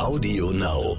Audio 0.00 0.50
Now. 0.50 0.96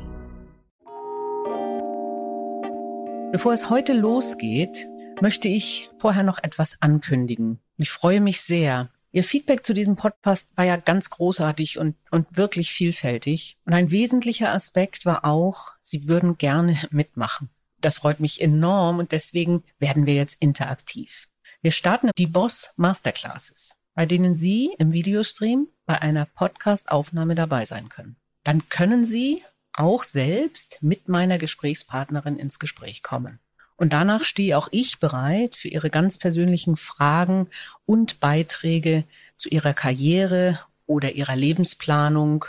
Bevor 3.32 3.52
es 3.52 3.72
heute 3.72 3.94
losgeht, 3.94 4.88
möchte 5.22 5.48
ich 5.48 5.90
vorher 5.98 6.22
noch 6.22 6.38
etwas 6.44 6.80
ankündigen. 6.84 7.60
Ich 7.78 7.90
freue 7.90 8.22
mich 8.22 8.42
sehr. 8.42 8.92
Ihr 9.12 9.24
Feedback 9.24 9.66
zu 9.66 9.74
diesem 9.74 9.96
Podcast 9.96 10.56
war 10.56 10.66
ja 10.66 10.78
ganz 10.78 11.10
großartig 11.10 11.80
und, 11.80 11.96
und 12.12 12.28
wirklich 12.38 12.72
vielfältig. 12.72 13.58
Und 13.66 13.74
ein 13.74 13.90
wesentlicher 13.90 14.54
Aspekt 14.54 15.08
war 15.08 15.26
auch, 15.26 15.72
Sie 15.82 16.08
würden 16.08 16.38
gerne 16.38 16.78
mitmachen. 16.92 17.50
Das 17.80 17.98
freut 17.98 18.20
mich 18.20 18.40
enorm 18.40 19.00
und 19.00 19.14
deswegen 19.14 19.64
werden 19.80 20.06
wir 20.06 20.14
jetzt 20.14 20.40
interaktiv. 20.40 21.28
Wir 21.64 21.72
starten 21.72 22.12
die 22.20 22.28
Boss 22.28 22.72
Masterclasses, 22.76 23.72
bei 23.96 24.06
denen 24.06 24.36
Sie 24.36 24.76
im 24.78 24.94
Videostream 24.94 25.70
bei 25.88 26.00
einer 26.00 26.26
Podcast-Aufnahme 26.26 27.34
dabei 27.34 27.66
sein 27.66 27.90
können. 27.90 28.21
Dann 28.44 28.70
können 28.70 29.06
Sie 29.06 29.44
auch 29.74 30.04
selbst 30.04 30.78
mit 30.82 31.08
meiner 31.08 31.38
Gesprächspartnerin 31.38 32.38
ins 32.38 32.60
Gespräch 32.60 33.04
kommen. 33.04 33.40
Und 33.76 33.94
danach 33.94 34.24
stehe 34.24 34.58
auch 34.58 34.68
ich 34.72 35.00
bereit 35.00 35.56
für 35.56 35.70
Ihre 35.70 35.90
ganz 35.90 36.18
persönlichen 36.20 36.78
Fragen 36.78 37.48
und 37.86 38.20
Beiträge 38.20 39.06
zu 39.38 39.50
Ihrer 39.50 39.74
Karriere 39.74 40.60
oder 40.86 41.14
Ihrer 41.14 41.36
Lebensplanung. 41.36 42.46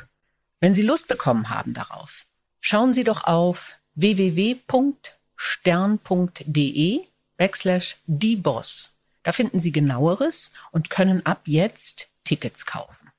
Wenn 0.60 0.74
Sie 0.74 0.82
Lust 0.82 1.08
bekommen 1.08 1.48
haben 1.48 1.72
darauf, 1.72 2.26
schauen 2.60 2.92
Sie 2.92 3.04
doch 3.04 3.24
auf 3.24 3.76
www.stern.de 3.94 4.60
backslash 7.38 7.96
die 8.06 8.36
Boss. 8.36 8.92
Da 9.22 9.32
finden 9.32 9.58
Sie 9.60 9.72
genaueres 9.72 10.52
und 10.70 10.90
können 10.90 11.24
ab 11.24 11.42
jetzt 11.46 12.10
Tickets 12.24 12.66
kaufen. 12.66 13.10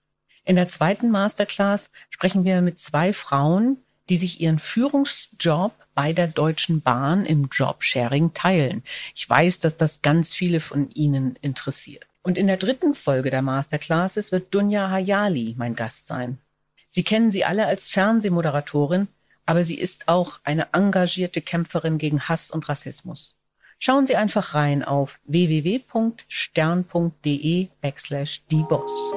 In 0.45 0.55
der 0.55 0.67
zweiten 0.67 1.09
Masterclass 1.09 1.89
sprechen 2.09 2.43
wir 2.43 2.61
mit 2.61 2.79
zwei 2.79 3.13
Frauen, 3.13 3.77
die 4.09 4.17
sich 4.17 4.41
ihren 4.41 4.59
Führungsjob 4.59 5.71
bei 5.95 6.11
der 6.11 6.27
Deutschen 6.27 6.81
Bahn 6.81 7.25
im 7.25 7.47
Jobsharing 7.51 8.33
teilen. 8.33 8.83
Ich 9.15 9.29
weiß, 9.29 9.59
dass 9.59 9.77
das 9.77 10.01
ganz 10.01 10.33
viele 10.33 10.59
von 10.59 10.89
Ihnen 10.91 11.37
interessiert. 11.41 12.05
Und 12.23 12.37
in 12.37 12.47
der 12.47 12.57
dritten 12.57 12.95
Folge 12.95 13.29
der 13.29 13.41
Masterclasses 13.41 14.31
wird 14.31 14.53
Dunja 14.53 14.89
Hayali 14.89 15.55
mein 15.57 15.75
Gast 15.75 16.07
sein. 16.07 16.39
Sie 16.87 17.03
kennen 17.03 17.31
sie 17.31 17.45
alle 17.45 17.65
als 17.65 17.89
Fernsehmoderatorin, 17.89 19.07
aber 19.45 19.63
sie 19.63 19.77
ist 19.77 20.07
auch 20.07 20.39
eine 20.43 20.67
engagierte 20.73 21.41
Kämpferin 21.41 21.97
gegen 21.97 22.21
Hass 22.21 22.51
und 22.51 22.69
Rassismus. 22.69 23.35
Schauen 23.79 24.05
Sie 24.05 24.15
einfach 24.15 24.53
rein 24.53 24.83
auf 24.83 25.19
www.stern.de 25.25 25.87
backslash 27.81 28.43
die 28.49 28.63
Boss. 28.63 29.13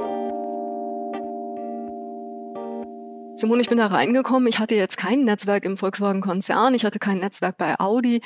Simone, 3.36 3.60
ich 3.60 3.68
bin 3.68 3.76
da 3.76 3.88
reingekommen. 3.88 4.48
Ich 4.48 4.58
hatte 4.58 4.74
jetzt 4.74 4.96
kein 4.96 5.24
Netzwerk 5.24 5.66
im 5.66 5.76
Volkswagen-Konzern. 5.76 6.74
Ich 6.74 6.86
hatte 6.86 6.98
kein 6.98 7.18
Netzwerk 7.18 7.58
bei 7.58 7.78
Audi. 7.78 8.22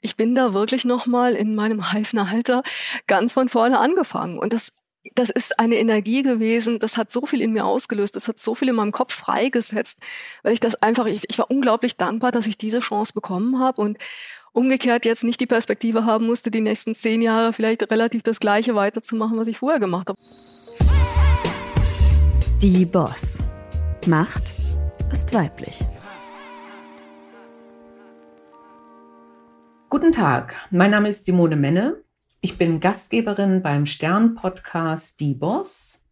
Ich 0.00 0.16
bin 0.16 0.34
da 0.34 0.54
wirklich 0.54 0.86
nochmal 0.86 1.34
in 1.34 1.54
meinem 1.54 1.80
Reifner 1.80 2.30
Halter 2.30 2.62
ganz 3.06 3.32
von 3.32 3.50
vorne 3.50 3.78
angefangen. 3.78 4.38
Und 4.38 4.54
das 4.54 4.72
das 5.14 5.28
ist 5.28 5.58
eine 5.58 5.76
Energie 5.76 6.22
gewesen, 6.22 6.78
das 6.78 6.96
hat 6.96 7.12
so 7.12 7.26
viel 7.26 7.42
in 7.42 7.52
mir 7.52 7.66
ausgelöst, 7.66 8.16
das 8.16 8.26
hat 8.26 8.38
so 8.38 8.54
viel 8.54 8.70
in 8.70 8.74
meinem 8.74 8.90
Kopf 8.90 9.12
freigesetzt, 9.12 9.98
weil 10.42 10.54
ich 10.54 10.60
das 10.60 10.76
einfach, 10.76 11.04
ich, 11.04 11.24
ich 11.28 11.38
war 11.38 11.50
unglaublich 11.50 11.98
dankbar, 11.98 12.32
dass 12.32 12.46
ich 12.46 12.56
diese 12.56 12.80
Chance 12.80 13.12
bekommen 13.12 13.58
habe 13.58 13.82
und 13.82 13.98
umgekehrt 14.52 15.04
jetzt 15.04 15.22
nicht 15.22 15.40
die 15.40 15.46
Perspektive 15.46 16.06
haben 16.06 16.24
musste, 16.24 16.50
die 16.50 16.62
nächsten 16.62 16.94
zehn 16.94 17.20
Jahre 17.20 17.52
vielleicht 17.52 17.82
relativ 17.90 18.22
das 18.22 18.40
Gleiche 18.40 18.74
weiterzumachen, 18.74 19.36
was 19.36 19.46
ich 19.46 19.58
vorher 19.58 19.78
gemacht 19.78 20.08
habe. 20.08 20.18
Die 22.62 22.86
Boss. 22.86 23.40
Macht 24.06 24.52
ist 25.12 25.32
weiblich. 25.32 25.80
Guten 29.88 30.12
Tag, 30.12 30.54
mein 30.70 30.90
Name 30.90 31.08
ist 31.08 31.24
Simone 31.24 31.56
Menne. 31.56 32.02
Ich 32.42 32.58
bin 32.58 32.80
Gastgeberin 32.80 33.62
beim 33.62 33.86
Stern-Podcast 33.86 35.20
Die 35.20 35.32
Boss. 35.32 36.02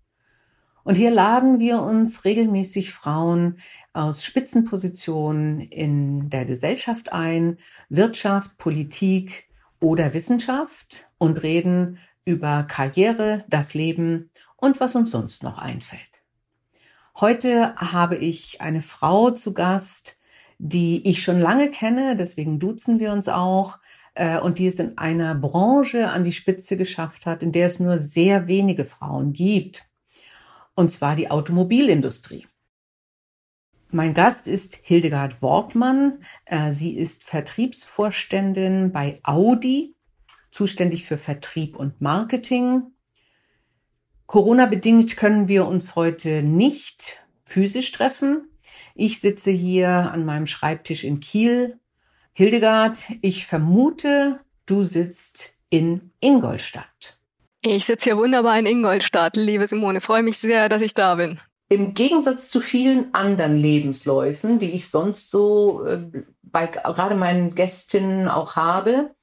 Und 0.85 0.97
hier 0.97 1.11
laden 1.11 1.59
wir 1.59 1.83
uns 1.83 2.25
regelmäßig 2.25 2.95
Frauen 2.95 3.59
aus 3.93 4.25
Spitzenpositionen 4.25 5.61
in 5.61 6.31
der 6.31 6.47
Gesellschaft 6.47 7.13
ein, 7.13 7.59
Wirtschaft, 7.91 8.57
Politik 8.57 9.51
oder 9.81 10.15
Wissenschaft 10.15 11.09
und 11.19 11.43
reden 11.43 11.99
über 12.25 12.63
Karriere, 12.63 13.45
das 13.49 13.75
Leben 13.75 14.31
und 14.57 14.81
was 14.81 14.97
uns 14.97 15.11
sonst 15.11 15.43
noch 15.43 15.59
einfällt. 15.59 16.12
Heute 17.21 17.75
habe 17.77 18.17
ich 18.17 18.61
eine 18.61 18.81
Frau 18.81 19.31
zu 19.31 19.53
Gast, 19.53 20.19
die 20.59 21.07
ich 21.09 21.23
schon 21.23 21.41
lange 21.41 21.71
kenne, 21.71 22.17
deswegen 22.17 22.59
duzen 22.59 23.01
wir 23.01 23.13
uns 23.13 23.29
auch, 23.29 23.79
äh, 24.15 24.39
und 24.39 24.59
die 24.59 24.67
es 24.67 24.79
in 24.79 24.97
einer 24.99 25.35
Branche 25.35 26.09
an 26.11 26.25
die 26.25 26.33
Spitze 26.33 26.77
geschafft 26.77 27.27
hat, 27.27 27.43
in 27.43 27.53
der 27.53 27.67
es 27.67 27.81
nur 27.81 27.99
sehr 27.99 28.47
wenige 28.47 28.85
Frauen 28.85 29.33
gibt, 29.33 29.89
und 30.75 30.91
zwar 30.91 31.17
die 31.17 31.31
Automobilindustrie. 31.31 32.47
Mein 33.91 34.15
Gast 34.15 34.49
ist 34.49 34.77
Hildegard 34.83 35.43
Wortmann. 35.43 36.25
Äh, 36.47 36.73
sie 36.73 36.97
ist 36.97 37.25
Vertriebsvorständin 37.25 38.91
bei 38.91 39.21
Audi, 39.23 39.97
zuständig 40.51 41.05
für 41.05 41.19
Vertrieb 41.19 41.77
und 41.77 42.01
Marketing. 42.01 42.85
Corona-bedingt 44.27 45.17
können 45.17 45.49
wir 45.49 45.67
uns 45.67 45.97
heute 45.97 46.43
nicht 46.43 47.19
physisch 47.45 47.93
treffen. 47.93 48.49
Ich 48.95 49.21
sitze 49.21 49.51
hier 49.51 49.89
an 49.89 50.25
meinem 50.25 50.47
Schreibtisch 50.47 51.05
in 51.05 51.21
Kiel. 51.21 51.79
Hildegard, 52.33 52.97
ich 53.21 53.47
vermute, 53.47 54.41
du 54.67 54.85
sitzt 54.85 55.55
in 55.69 56.13
Ingolstadt. 56.21 57.19
Ich 57.63 57.85
sitze 57.85 58.11
hier 58.11 58.17
wunderbar 58.17 58.59
in 58.59 58.67
Ingolstadt, 58.67 59.37
liebe 59.37 59.67
Simone. 59.67 60.01
Freue 60.01 60.23
mich 60.23 60.39
sehr, 60.39 60.69
dass 60.69 60.83
ich 60.83 60.95
da 60.95 61.15
bin. 61.15 61.39
Im 61.69 61.95
Gegensatz 61.95 62.51
zu 62.51 62.61
vielen 62.61 63.15
anderen 63.15 63.57
Lebensläufen, 63.57 64.59
die 64.59 64.73
ich 64.73 64.91
sonst 64.91 65.31
so 65.31 65.85
äh, 65.85 66.03
bei 66.43 66.67
gerade 66.67 67.15
meinen 67.15 67.55
Gästinnen 67.55 68.29
auch 68.29 68.57
habe, 68.57 69.15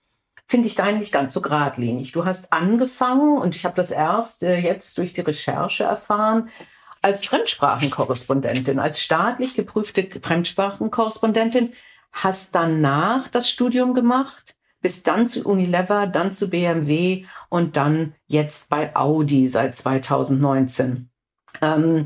finde 0.49 0.67
ich 0.67 0.73
deinen 0.73 0.97
nicht 0.97 1.11
ganz 1.11 1.33
so 1.33 1.41
geradlinig. 1.41 2.11
Du 2.11 2.25
hast 2.25 2.51
angefangen, 2.51 3.37
und 3.37 3.55
ich 3.55 3.65
habe 3.65 3.75
das 3.75 3.91
erst 3.91 4.41
äh, 4.41 4.57
jetzt 4.57 4.97
durch 4.97 5.13
die 5.13 5.21
Recherche 5.21 5.83
erfahren, 5.83 6.49
als 7.03 7.23
Fremdsprachenkorrespondentin, 7.25 8.79
als 8.79 8.99
staatlich 8.99 9.53
geprüfte 9.53 10.09
Fremdsprachenkorrespondentin, 10.19 11.71
hast 12.11 12.55
danach 12.55 13.27
das 13.27 13.47
Studium 13.47 13.93
gemacht, 13.93 14.55
bist 14.81 15.07
dann 15.07 15.27
zu 15.27 15.43
Unilever, 15.43 16.07
dann 16.07 16.31
zu 16.31 16.49
BMW 16.49 17.25
und 17.49 17.77
dann 17.77 18.15
jetzt 18.25 18.69
bei 18.69 18.95
Audi 18.95 19.47
seit 19.47 19.75
2019. 19.75 21.11
Ähm, 21.61 22.05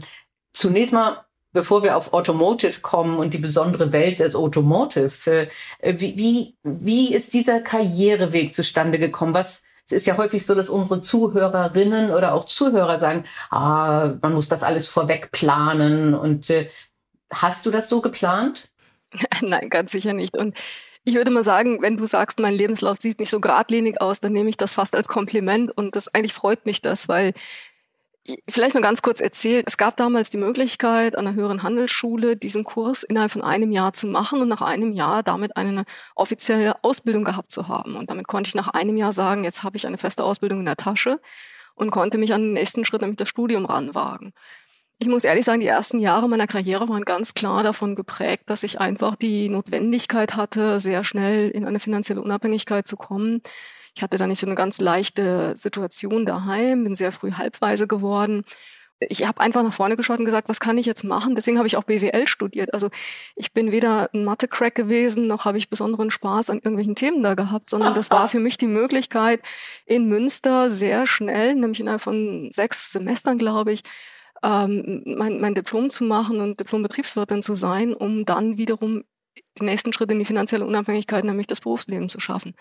zunächst 0.51 0.91
mal 0.91 1.23
bevor 1.53 1.83
wir 1.83 1.95
auf 1.95 2.13
Automotive 2.13 2.81
kommen 2.81 3.17
und 3.17 3.33
die 3.33 3.37
besondere 3.37 3.91
Welt 3.93 4.19
des 4.19 4.35
Automotive, 4.35 5.47
äh, 5.79 5.99
wie, 5.99 6.17
wie, 6.17 6.55
wie 6.63 7.13
ist 7.13 7.33
dieser 7.33 7.61
Karriereweg 7.61 8.53
zustande 8.53 8.99
gekommen? 8.99 9.33
Was, 9.33 9.63
es 9.85 9.91
ist 9.91 10.05
ja 10.05 10.17
häufig 10.17 10.45
so, 10.45 10.55
dass 10.55 10.69
unsere 10.69 11.01
Zuhörerinnen 11.01 12.11
oder 12.11 12.33
auch 12.33 12.45
Zuhörer 12.45 12.99
sagen, 12.99 13.25
ah, 13.51 14.13
man 14.21 14.33
muss 14.33 14.49
das 14.49 14.63
alles 14.63 14.87
vorweg 14.87 15.31
planen. 15.31 16.13
Und 16.13 16.49
äh, 16.49 16.69
hast 17.31 17.65
du 17.65 17.71
das 17.71 17.87
so 17.87 18.01
geplant? 18.01 18.69
Nein, 19.41 19.69
ganz 19.69 19.91
sicher 19.91 20.13
nicht. 20.13 20.35
Und 20.35 20.57
ich 21.05 21.15
würde 21.15 21.31
mal 21.31 21.43
sagen, 21.43 21.81
wenn 21.81 21.97
du 21.97 22.07
sagst, 22.07 22.39
mein 22.39 22.53
Lebenslauf 22.53 22.97
sieht 22.99 23.19
nicht 23.19 23.29
so 23.29 23.41
geradlinig 23.41 24.01
aus, 24.01 24.21
dann 24.21 24.31
nehme 24.31 24.49
ich 24.49 24.57
das 24.57 24.73
fast 24.73 24.95
als 24.95 25.07
Kompliment 25.07 25.75
und 25.77 25.95
das 25.95 26.07
eigentlich 26.07 26.33
freut 26.33 26.65
mich 26.65 26.81
das, 26.81 27.09
weil 27.09 27.33
Vielleicht 28.47 28.73
mal 28.73 28.79
ganz 28.79 29.01
kurz 29.01 29.19
erzählt. 29.19 29.65
Es 29.67 29.75
gab 29.75 29.97
damals 29.97 30.29
die 30.29 30.37
Möglichkeit, 30.37 31.17
an 31.17 31.25
der 31.25 31.33
höheren 31.33 31.61
Handelsschule 31.61 32.37
diesen 32.37 32.63
Kurs 32.63 33.03
innerhalb 33.03 33.31
von 33.31 33.41
einem 33.41 33.73
Jahr 33.73 33.91
zu 33.91 34.07
machen 34.07 34.41
und 34.41 34.47
nach 34.47 34.61
einem 34.61 34.93
Jahr 34.93 35.23
damit 35.23 35.57
eine 35.57 35.83
offizielle 36.15 36.81
Ausbildung 36.85 37.25
gehabt 37.25 37.51
zu 37.51 37.67
haben. 37.67 37.97
Und 37.97 38.09
damit 38.09 38.27
konnte 38.27 38.47
ich 38.47 38.55
nach 38.55 38.69
einem 38.69 38.95
Jahr 38.95 39.11
sagen, 39.11 39.43
jetzt 39.43 39.63
habe 39.63 39.75
ich 39.75 39.85
eine 39.85 39.97
feste 39.97 40.23
Ausbildung 40.23 40.59
in 40.59 40.65
der 40.65 40.77
Tasche 40.77 41.19
und 41.75 41.91
konnte 41.91 42.17
mich 42.17 42.33
an 42.33 42.41
den 42.43 42.53
nächsten 42.53 42.85
Schritt, 42.85 43.01
nämlich 43.01 43.17
das 43.17 43.27
Studium 43.27 43.65
ranwagen. 43.65 44.31
Ich 44.99 45.09
muss 45.09 45.25
ehrlich 45.25 45.43
sagen, 45.43 45.59
die 45.59 45.67
ersten 45.67 45.99
Jahre 45.99 46.29
meiner 46.29 46.47
Karriere 46.47 46.87
waren 46.87 47.03
ganz 47.03 47.33
klar 47.33 47.61
davon 47.61 47.93
geprägt, 47.93 48.43
dass 48.45 48.63
ich 48.63 48.79
einfach 48.79 49.17
die 49.17 49.49
Notwendigkeit 49.49 50.37
hatte, 50.37 50.79
sehr 50.79 51.03
schnell 51.03 51.49
in 51.49 51.65
eine 51.65 51.81
finanzielle 51.81 52.21
Unabhängigkeit 52.21 52.87
zu 52.87 52.95
kommen 52.95 53.41
ich 53.95 54.01
hatte 54.01 54.17
da 54.17 54.27
nicht 54.27 54.39
so 54.39 54.47
eine 54.47 54.55
ganz 54.55 54.81
leichte 54.81 55.55
Situation 55.55 56.25
daheim, 56.25 56.83
bin 56.83 56.95
sehr 56.95 57.11
früh 57.11 57.33
halbweise 57.33 57.87
geworden. 57.87 58.43
Ich 58.99 59.27
habe 59.27 59.41
einfach 59.41 59.63
nach 59.63 59.73
vorne 59.73 59.97
geschaut 59.97 60.19
und 60.19 60.25
gesagt, 60.25 60.47
was 60.49 60.59
kann 60.59 60.77
ich 60.77 60.85
jetzt 60.85 61.03
machen? 61.03 61.35
Deswegen 61.35 61.57
habe 61.57 61.67
ich 61.67 61.75
auch 61.75 61.83
BWL 61.83 62.25
studiert. 62.27 62.73
Also 62.73 62.89
ich 63.35 63.51
bin 63.51 63.71
weder 63.71 64.09
ein 64.13 64.23
Mathe-Crack 64.23 64.75
gewesen, 64.75 65.27
noch 65.27 65.45
habe 65.45 65.57
ich 65.57 65.69
besonderen 65.69 66.09
Spaß 66.09 66.49
an 66.49 66.57
irgendwelchen 66.57 66.95
Themen 66.95 67.21
da 67.21 67.33
gehabt, 67.33 67.69
sondern 67.69 67.93
das 67.93 68.11
war 68.11 68.29
für 68.29 68.39
mich 68.39 68.57
die 68.57 68.67
Möglichkeit, 68.67 69.41
in 69.85 70.07
Münster 70.07 70.69
sehr 70.69 71.05
schnell, 71.05 71.55
nämlich 71.55 71.81
innerhalb 71.81 72.01
von 72.01 72.49
sechs 72.51 72.91
Semestern, 72.93 73.37
glaube 73.37 73.73
ich, 73.73 73.83
ähm, 74.41 75.03
mein, 75.05 75.41
mein 75.41 75.55
Diplom 75.55 75.89
zu 75.89 76.03
machen 76.03 76.39
und 76.39 76.59
Diplom-Betriebswirtin 76.59 77.43
zu 77.43 77.55
sein, 77.55 77.93
um 77.93 78.25
dann 78.25 78.57
wiederum 78.57 79.03
den 79.59 79.65
nächsten 79.65 79.93
Schritt 79.93 80.11
in 80.11 80.19
die 80.19 80.25
finanzielle 80.25 80.65
Unabhängigkeit, 80.65 81.23
nämlich 81.23 81.47
das 81.47 81.59
Berufsleben 81.59 82.09
zu 82.09 82.19
schaffen. 82.19 82.55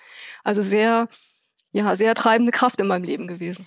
Also 0.44 0.62
sehr, 0.62 1.08
ja, 1.72 1.96
sehr 1.96 2.14
treibende 2.14 2.52
Kraft 2.52 2.80
in 2.80 2.86
meinem 2.86 3.04
Leben 3.04 3.26
gewesen. 3.26 3.66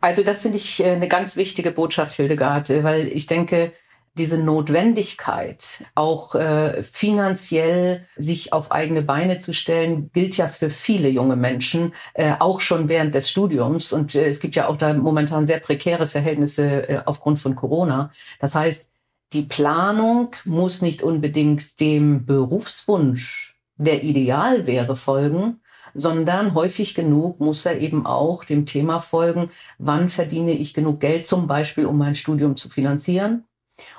Also 0.00 0.22
das 0.22 0.42
finde 0.42 0.58
ich 0.58 0.80
äh, 0.80 0.92
eine 0.92 1.08
ganz 1.08 1.36
wichtige 1.36 1.70
Botschaft, 1.70 2.14
Hildegard, 2.14 2.68
weil 2.68 3.08
ich 3.08 3.26
denke, 3.26 3.72
diese 4.16 4.38
Notwendigkeit, 4.38 5.84
auch 5.94 6.34
äh, 6.34 6.82
finanziell 6.82 8.06
sich 8.16 8.52
auf 8.52 8.72
eigene 8.72 9.02
Beine 9.02 9.40
zu 9.40 9.52
stellen, 9.52 10.10
gilt 10.14 10.38
ja 10.38 10.48
für 10.48 10.70
viele 10.70 11.08
junge 11.08 11.36
Menschen, 11.36 11.92
äh, 12.14 12.32
auch 12.38 12.60
schon 12.60 12.88
während 12.88 13.14
des 13.14 13.30
Studiums. 13.30 13.92
Und 13.92 14.14
äh, 14.14 14.28
es 14.28 14.40
gibt 14.40 14.56
ja 14.56 14.68
auch 14.68 14.78
da 14.78 14.94
momentan 14.94 15.46
sehr 15.46 15.60
prekäre 15.60 16.06
Verhältnisse 16.06 16.88
äh, 16.88 17.00
aufgrund 17.04 17.40
von 17.40 17.56
Corona. 17.56 18.10
Das 18.40 18.54
heißt, 18.54 18.90
die 19.32 19.42
Planung 19.42 20.30
muss 20.44 20.82
nicht 20.82 21.02
unbedingt 21.02 21.80
dem 21.80 22.26
Berufswunsch, 22.26 23.56
der 23.76 24.04
ideal 24.04 24.66
wäre, 24.66 24.96
folgen, 24.96 25.60
sondern 25.94 26.54
häufig 26.54 26.94
genug 26.94 27.40
muss 27.40 27.66
er 27.66 27.80
eben 27.80 28.06
auch 28.06 28.44
dem 28.44 28.66
Thema 28.66 29.00
folgen, 29.00 29.50
wann 29.78 30.08
verdiene 30.08 30.52
ich 30.52 30.74
genug 30.74 31.00
Geld 31.00 31.26
zum 31.26 31.46
Beispiel, 31.46 31.86
um 31.86 31.98
mein 31.98 32.14
Studium 32.14 32.56
zu 32.56 32.68
finanzieren? 32.68 33.44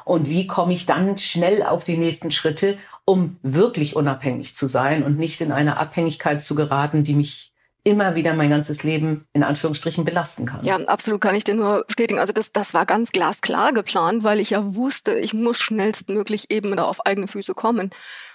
Und 0.05 0.29
wie 0.29 0.47
komme 0.47 0.73
ich 0.73 0.85
dann 0.85 1.17
schnell 1.17 1.61
auf 1.63 1.83
die 1.83 1.97
nächsten 1.97 2.31
Schritte, 2.31 2.77
um 3.05 3.37
wirklich 3.43 3.95
unabhängig 3.95 4.55
zu 4.55 4.67
sein 4.67 5.03
und 5.03 5.17
nicht 5.17 5.41
in 5.41 5.51
eine 5.51 5.77
Abhängigkeit 5.77 6.43
zu 6.43 6.55
geraten, 6.55 7.03
die 7.03 7.13
mich 7.13 7.53
immer 7.87 8.15
wieder 8.15 8.33
mein 8.33 8.49
ganzes 8.49 8.83
Leben 8.83 9.25
in 9.31 9.43
Anführungsstrichen 9.43 10.03
belasten 10.03 10.45
kann. 10.45 10.65
Ja, 10.65 10.75
absolut 10.75 11.21
kann 11.21 11.35
ich 11.35 11.45
dir 11.45 11.55
nur 11.55 11.85
bestätigen. 11.87 12.19
Also 12.19 12.33
das, 12.33 12.51
das 12.51 12.73
war 12.73 12.85
ganz 12.85 13.13
glasklar 13.13 13.71
geplant, 13.71 14.25
weil 14.25 14.41
ich 14.41 14.49
ja 14.49 14.75
wusste, 14.75 15.13
ich 15.13 15.33
muss 15.33 15.59
schnellstmöglich 15.59 16.51
eben 16.51 16.75
da 16.75 16.83
auf 16.83 17.05
eigene 17.05 17.29
Füße 17.29 17.53
kommen. 17.53 17.91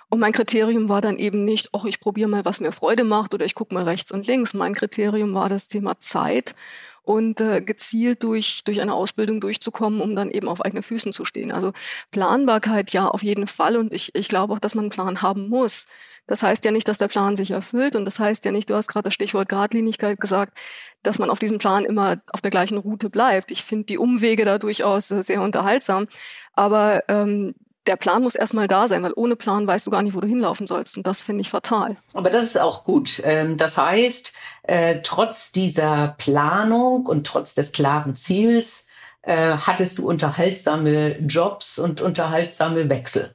Und 0.08 0.20
mein 0.20 0.32
Kriterium 0.32 0.88
war 0.88 1.02
dann 1.02 1.18
eben 1.18 1.44
nicht, 1.44 1.68
oh, 1.72 1.84
ich 1.86 2.00
probiere 2.00 2.30
mal, 2.30 2.46
was 2.46 2.60
mir 2.60 2.72
Freude 2.72 3.04
macht 3.04 3.34
oder 3.34 3.44
ich 3.44 3.54
gucke 3.54 3.74
mal 3.74 3.84
rechts 3.84 4.10
und 4.10 4.26
links. 4.26 4.54
Mein 4.54 4.74
Kriterium 4.74 5.34
war 5.34 5.50
das 5.50 5.68
Thema 5.68 5.98
Zeit 6.00 6.54
und 7.02 7.40
äh, 7.40 7.60
gezielt 7.60 8.22
durch, 8.22 8.62
durch 8.64 8.80
eine 8.80 8.94
Ausbildung 8.94 9.40
durchzukommen, 9.40 10.00
um 10.00 10.14
dann 10.14 10.30
eben 10.30 10.48
auf 10.48 10.64
eigenen 10.64 10.82
Füßen 10.82 11.12
zu 11.12 11.24
stehen. 11.24 11.50
Also 11.50 11.72
Planbarkeit 12.10 12.92
ja 12.92 13.08
auf 13.08 13.22
jeden 13.22 13.46
Fall 13.46 13.76
und 13.76 13.92
ich, 13.92 14.14
ich 14.14 14.28
glaube 14.28 14.54
auch, 14.54 14.58
dass 14.58 14.74
man 14.74 14.84
einen 14.84 14.90
Plan 14.90 15.22
haben 15.22 15.48
muss. 15.48 15.86
Das 16.26 16.42
heißt 16.42 16.64
ja 16.64 16.70
nicht, 16.70 16.86
dass 16.86 16.98
der 16.98 17.08
Plan 17.08 17.34
sich 17.34 17.50
erfüllt 17.50 17.96
und 17.96 18.04
das 18.04 18.18
heißt 18.20 18.44
ja 18.44 18.52
nicht, 18.52 18.70
du 18.70 18.74
hast 18.74 18.86
gerade 18.86 19.04
das 19.04 19.14
Stichwort 19.14 19.48
Gradlinigkeit 19.48 20.20
gesagt, 20.20 20.56
dass 21.02 21.18
man 21.18 21.30
auf 21.30 21.40
diesem 21.40 21.58
Plan 21.58 21.84
immer 21.84 22.22
auf 22.32 22.40
der 22.40 22.52
gleichen 22.52 22.78
Route 22.78 23.10
bleibt. 23.10 23.50
Ich 23.50 23.64
finde 23.64 23.86
die 23.86 23.98
Umwege 23.98 24.44
da 24.44 24.58
durchaus 24.58 25.10
äh, 25.10 25.22
sehr 25.22 25.42
unterhaltsam, 25.42 26.06
aber 26.54 27.02
ähm, 27.08 27.54
der 27.86 27.96
Plan 27.96 28.22
muss 28.22 28.34
erstmal 28.34 28.68
da 28.68 28.88
sein, 28.88 29.02
weil 29.02 29.12
ohne 29.16 29.36
Plan 29.36 29.66
weißt 29.66 29.86
du 29.86 29.90
gar 29.90 30.02
nicht, 30.02 30.14
wo 30.14 30.20
du 30.20 30.28
hinlaufen 30.28 30.66
sollst. 30.66 30.96
Und 30.96 31.06
das 31.06 31.22
finde 31.22 31.42
ich 31.42 31.50
fatal. 31.50 31.96
Aber 32.14 32.30
das 32.30 32.46
ist 32.46 32.58
auch 32.58 32.84
gut. 32.84 33.20
Ähm, 33.24 33.56
das 33.56 33.76
heißt, 33.76 34.32
äh, 34.64 35.00
trotz 35.02 35.52
dieser 35.52 36.14
Planung 36.18 37.06
und 37.06 37.26
trotz 37.26 37.54
des 37.54 37.72
klaren 37.72 38.14
Ziels 38.14 38.86
äh, 39.22 39.56
hattest 39.56 39.98
du 39.98 40.08
unterhaltsame 40.08 41.18
Jobs 41.20 41.78
und 41.78 42.00
unterhaltsame 42.00 42.88
Wechsel. 42.88 43.34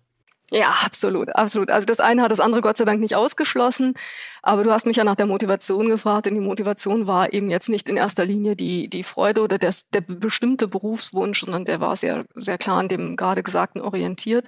Ja, 0.49 0.73
absolut, 0.85 1.35
absolut. 1.35 1.71
Also 1.71 1.85
das 1.85 1.99
eine 1.99 2.21
hat 2.21 2.31
das 2.31 2.39
andere 2.39 2.61
Gott 2.61 2.77
sei 2.77 2.85
Dank 2.85 3.01
nicht 3.01 3.15
ausgeschlossen. 3.15 3.95
Aber 4.41 4.63
du 4.63 4.71
hast 4.71 4.85
mich 4.85 4.95
ja 4.95 5.03
nach 5.03 5.15
der 5.15 5.25
Motivation 5.25 5.89
gefragt, 5.89 6.25
denn 6.25 6.35
die 6.35 6.41
Motivation 6.41 7.05
war 7.05 7.33
eben 7.33 7.49
jetzt 7.49 7.67
nicht 7.67 7.89
in 7.89 7.97
erster 7.97 8.23
Linie 8.23 8.55
die, 8.55 8.89
die 8.89 9.03
Freude 9.03 9.41
oder 9.41 9.57
der, 9.57 9.73
der 9.91 10.01
bestimmte 10.01 10.69
Berufswunsch, 10.69 11.41
sondern 11.41 11.65
der 11.65 11.81
war 11.81 11.97
sehr, 11.97 12.25
sehr 12.35 12.57
klar 12.57 12.79
an 12.79 12.87
dem 12.87 13.17
gerade 13.17 13.43
Gesagten 13.43 13.81
orientiert. 13.81 14.47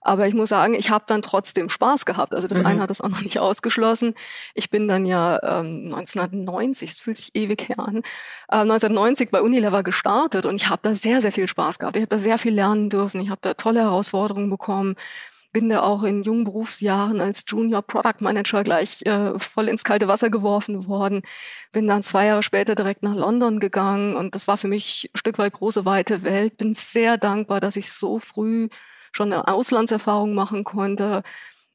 Aber 0.00 0.28
ich 0.28 0.34
muss 0.34 0.50
sagen, 0.50 0.74
ich 0.74 0.90
habe 0.90 1.04
dann 1.06 1.22
trotzdem 1.22 1.70
Spaß 1.70 2.04
gehabt. 2.04 2.34
Also 2.34 2.46
das 2.46 2.60
mhm. 2.60 2.66
eine 2.66 2.80
hat 2.82 2.90
das 2.90 3.00
auch 3.00 3.08
noch 3.08 3.22
nicht 3.22 3.38
ausgeschlossen. 3.38 4.14
Ich 4.54 4.70
bin 4.70 4.86
dann 4.86 5.06
ja 5.06 5.38
ähm, 5.42 5.92
1990, 5.94 6.90
es 6.90 7.00
fühlt 7.00 7.16
sich 7.16 7.34
ewig 7.34 7.68
her 7.68 7.78
an, 7.78 7.98
äh, 8.48 8.56
1990 8.56 9.30
bei 9.30 9.40
Unilever 9.42 9.82
gestartet 9.82 10.44
und 10.46 10.56
ich 10.56 10.68
habe 10.68 10.80
da 10.82 10.94
sehr, 10.94 11.22
sehr 11.22 11.32
viel 11.32 11.48
Spaß 11.48 11.78
gehabt. 11.78 11.96
Ich 11.96 12.02
habe 12.02 12.14
da 12.14 12.18
sehr 12.18 12.38
viel 12.38 12.54
lernen 12.54 12.90
dürfen. 12.90 13.20
Ich 13.20 13.30
habe 13.30 13.40
da 13.42 13.54
tolle 13.54 13.80
Herausforderungen 13.80 14.50
bekommen 14.50 14.94
bin 15.54 15.70
da 15.70 15.82
auch 15.82 16.02
in 16.02 16.24
jungen 16.24 16.44
Berufsjahren 16.44 17.20
als 17.20 17.44
Junior 17.46 17.80
Product 17.80 18.20
Manager 18.20 18.64
gleich 18.64 19.02
äh, 19.06 19.38
voll 19.38 19.68
ins 19.68 19.84
kalte 19.84 20.08
Wasser 20.08 20.28
geworfen 20.28 20.88
worden. 20.88 21.22
Bin 21.72 21.86
dann 21.86 22.02
zwei 22.02 22.26
Jahre 22.26 22.42
später 22.42 22.74
direkt 22.74 23.04
nach 23.04 23.14
London 23.14 23.60
gegangen 23.60 24.16
und 24.16 24.34
das 24.34 24.48
war 24.48 24.58
für 24.58 24.66
mich 24.68 25.08
ein 25.14 25.16
Stück 25.16 25.38
weit 25.38 25.52
große, 25.54 25.84
weite 25.84 26.24
Welt. 26.24 26.58
Bin 26.58 26.74
sehr 26.74 27.16
dankbar, 27.18 27.60
dass 27.60 27.76
ich 27.76 27.92
so 27.92 28.18
früh 28.18 28.68
schon 29.12 29.32
eine 29.32 29.46
Auslandserfahrung 29.46 30.34
machen 30.34 30.64
konnte, 30.64 31.22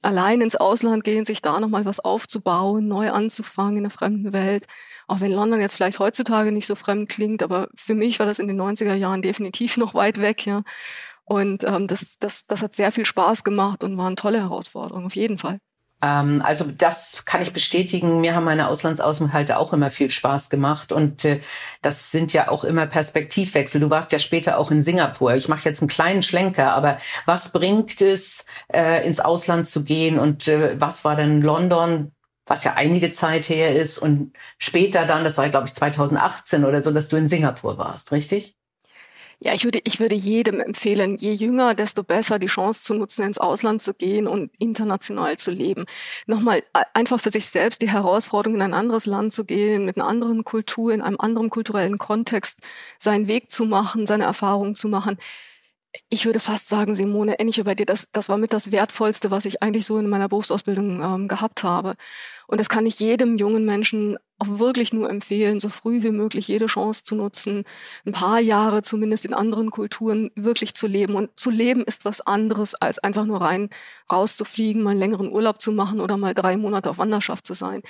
allein 0.01 0.41
ins 0.41 0.57
Ausland 0.57 1.05
gehen, 1.05 1.25
sich 1.25 1.41
da 1.41 1.59
nochmal 1.59 1.85
was 1.85 2.01
aufzubauen, 2.01 2.87
neu 2.87 3.11
anzufangen 3.11 3.77
in 3.77 3.83
einer 3.85 3.89
fremden 3.91 4.33
Welt. 4.33 4.65
Auch 5.07 5.21
wenn 5.21 5.31
London 5.31 5.61
jetzt 5.61 5.75
vielleicht 5.75 5.99
heutzutage 5.99 6.51
nicht 6.51 6.67
so 6.67 6.75
fremd 6.75 7.09
klingt, 7.09 7.43
aber 7.43 7.69
für 7.75 7.95
mich 7.95 8.19
war 8.19 8.25
das 8.25 8.39
in 8.39 8.47
den 8.49 8.59
90er 8.59 8.93
Jahren 8.93 9.21
definitiv 9.21 9.77
noch 9.77 9.93
weit 9.93 10.19
weg, 10.21 10.45
ja. 10.45 10.63
Und 11.29 11.63
ähm, 11.63 11.85
das, 11.85 12.17
das, 12.19 12.47
das 12.47 12.63
hat 12.63 12.73
sehr 12.73 12.91
viel 12.91 13.05
Spaß 13.05 13.43
gemacht 13.43 13.83
und 13.83 13.97
war 13.97 14.07
eine 14.07 14.15
tolle 14.15 14.39
Herausforderung, 14.39 15.05
auf 15.05 15.15
jeden 15.15 15.37
Fall. 15.37 15.59
Ähm, 16.01 16.41
also 16.43 16.65
das 16.65 17.23
kann 17.25 17.43
ich 17.43 17.53
bestätigen. 17.53 18.19
Mir 18.19 18.33
haben 18.33 18.45
meine 18.45 18.67
Auslandsausenthalte 18.67 19.59
auch 19.59 19.71
immer 19.71 19.91
viel 19.91 20.09
Spaß 20.09 20.49
gemacht 20.49 20.91
und 20.91 21.23
äh, 21.25 21.39
das 21.83 22.09
sind 22.09 22.33
ja 22.33 22.49
auch 22.49 22.63
immer 22.63 22.87
Perspektivwechsel. 22.87 23.79
Du 23.79 23.91
warst 23.91 24.11
ja 24.11 24.17
später 24.17 24.57
auch 24.57 24.71
in 24.71 24.81
Singapur. 24.81 25.35
Ich 25.35 25.47
mache 25.47 25.69
jetzt 25.69 25.83
einen 25.83 25.89
kleinen 25.89 26.23
Schlenker, 26.23 26.73
aber 26.73 26.97
was 27.27 27.51
bringt 27.51 28.01
es, 28.01 28.47
äh, 28.73 29.05
ins 29.05 29.19
Ausland 29.19 29.67
zu 29.67 29.83
gehen 29.83 30.17
und 30.17 30.47
äh, 30.47 30.81
was 30.81 31.05
war 31.05 31.15
denn 31.15 31.41
London? 31.41 32.11
was 32.45 32.63
ja 32.63 32.73
einige 32.73 33.11
Zeit 33.11 33.47
her 33.47 33.75
ist 33.75 33.99
und 33.99 34.33
später 34.57 35.05
dann, 35.05 35.23
das 35.23 35.37
war 35.37 35.47
glaube 35.49 35.67
ich 35.67 35.73
2018 35.75 36.65
oder 36.65 36.81
so, 36.81 36.89
dass 36.91 37.07
du 37.07 37.15
in 37.15 37.29
Singapur 37.29 37.77
warst, 37.77 38.11
richtig? 38.11 38.55
Ja, 39.41 39.53
ich 39.53 39.63
würde, 39.63 39.79
ich 39.85 40.01
würde 40.01 40.15
jedem 40.15 40.59
empfehlen, 40.59 41.15
je 41.15 41.31
jünger, 41.31 41.73
desto 41.73 42.03
besser 42.03 42.39
die 42.39 42.47
Chance 42.47 42.83
zu 42.83 42.93
nutzen, 42.93 43.23
ins 43.25 43.37
Ausland 43.37 43.81
zu 43.81 43.93
gehen 43.93 44.27
und 44.27 44.51
international 44.59 45.37
zu 45.37 45.51
leben. 45.51 45.85
Nochmal 46.27 46.61
einfach 46.93 47.21
für 47.21 47.31
sich 47.31 47.45
selbst 47.45 47.81
die 47.81 47.89
Herausforderung, 47.89 48.55
in 48.55 48.61
ein 48.61 48.73
anderes 48.73 49.05
Land 49.05 49.31
zu 49.31 49.45
gehen, 49.45 49.85
mit 49.85 49.95
einer 49.95 50.07
anderen 50.07 50.43
Kultur, 50.43 50.93
in 50.93 50.99
einem 51.01 51.21
anderen 51.21 51.49
kulturellen 51.49 51.97
Kontext 51.97 52.59
seinen 52.99 53.29
Weg 53.29 53.49
zu 53.49 53.63
machen, 53.63 54.05
seine 54.07 54.25
Erfahrungen 54.25 54.75
zu 54.75 54.89
machen. 54.89 55.17
Ich 56.09 56.25
würde 56.25 56.41
fast 56.41 56.67
sagen, 56.67 56.95
Simone, 56.95 57.39
ähnlich 57.39 57.63
bei 57.63 57.75
dir, 57.75 57.85
das, 57.85 58.09
das 58.11 58.27
war 58.27 58.37
mit 58.37 58.51
das 58.51 58.71
Wertvollste, 58.71 59.31
was 59.31 59.45
ich 59.45 59.63
eigentlich 59.63 59.85
so 59.85 59.97
in 59.97 60.09
meiner 60.09 60.27
Berufsausbildung 60.27 61.01
ähm, 61.01 61.27
gehabt 61.29 61.63
habe. 61.63 61.95
Und 62.47 62.59
das 62.59 62.67
kann 62.69 62.85
ich 62.85 62.99
jedem 62.99 63.37
jungen 63.37 63.65
Menschen 63.65 64.17
auch 64.39 64.59
wirklich 64.59 64.93
nur 64.93 65.09
empfehlen, 65.09 65.59
so 65.59 65.69
früh 65.69 66.01
wie 66.01 66.11
möglich 66.11 66.47
jede 66.47 66.67
Chance 66.67 67.03
zu 67.03 67.15
nutzen, 67.15 67.65
ein 68.05 68.13
paar 68.13 68.39
Jahre 68.39 68.81
zumindest 68.81 69.25
in 69.25 69.33
anderen 69.33 69.69
Kulturen 69.69 70.31
wirklich 70.35 70.73
zu 70.73 70.87
leben. 70.87 71.15
Und 71.15 71.37
zu 71.37 71.49
leben 71.49 71.83
ist 71.83 72.05
was 72.05 72.21
anderes, 72.21 72.73
als 72.75 72.99
einfach 72.99 73.25
nur 73.25 73.41
rein 73.41 73.69
rauszufliegen, 74.11 74.81
mal 74.81 74.91
einen 74.91 74.99
längeren 74.99 75.31
Urlaub 75.31 75.61
zu 75.61 75.71
machen 75.71 75.99
oder 75.99 76.17
mal 76.17 76.33
drei 76.33 76.57
Monate 76.57 76.89
auf 76.89 76.97
Wanderschaft 76.97 77.45
zu 77.45 77.53
sein. 77.53 77.81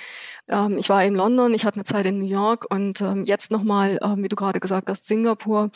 Ähm, 0.48 0.76
ich 0.78 0.88
war 0.88 1.04
in 1.04 1.14
London, 1.14 1.54
ich 1.54 1.64
hatte 1.64 1.76
eine 1.76 1.84
Zeit 1.84 2.06
in 2.06 2.18
New 2.18 2.26
York 2.26 2.66
und 2.70 3.00
ähm, 3.00 3.24
jetzt 3.24 3.50
nochmal, 3.50 3.98
äh, 4.02 4.16
wie 4.16 4.28
du 4.28 4.36
gerade 4.36 4.60
gesagt 4.60 4.90
hast, 4.90 5.06
Singapur. 5.06 5.70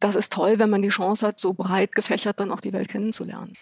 Das 0.00 0.16
ist 0.16 0.32
toll, 0.32 0.58
wenn 0.58 0.70
man 0.70 0.82
die 0.82 0.88
Chance 0.88 1.26
hat, 1.26 1.38
so 1.40 1.54
breit 1.54 1.94
gefächert 1.94 2.40
dann 2.40 2.50
auch 2.50 2.60
die 2.60 2.72
Welt 2.72 2.88
kennenzulernen. 2.88 3.54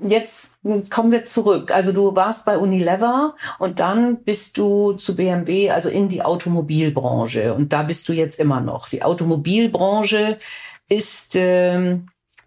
Jetzt 0.00 0.56
kommen 0.90 1.10
wir 1.10 1.24
zurück. 1.24 1.72
Also 1.72 1.90
du 1.92 2.14
warst 2.14 2.44
bei 2.44 2.56
Unilever 2.56 3.34
und 3.58 3.80
dann 3.80 4.22
bist 4.22 4.56
du 4.56 4.92
zu 4.92 5.16
BMW, 5.16 5.70
also 5.70 5.88
in 5.88 6.08
die 6.08 6.22
Automobilbranche. 6.22 7.52
Und 7.52 7.72
da 7.72 7.82
bist 7.82 8.08
du 8.08 8.12
jetzt 8.12 8.38
immer 8.38 8.60
noch. 8.60 8.88
Die 8.88 9.02
Automobilbranche 9.02 10.38
ist, 10.88 11.34
ähm, 11.34 12.06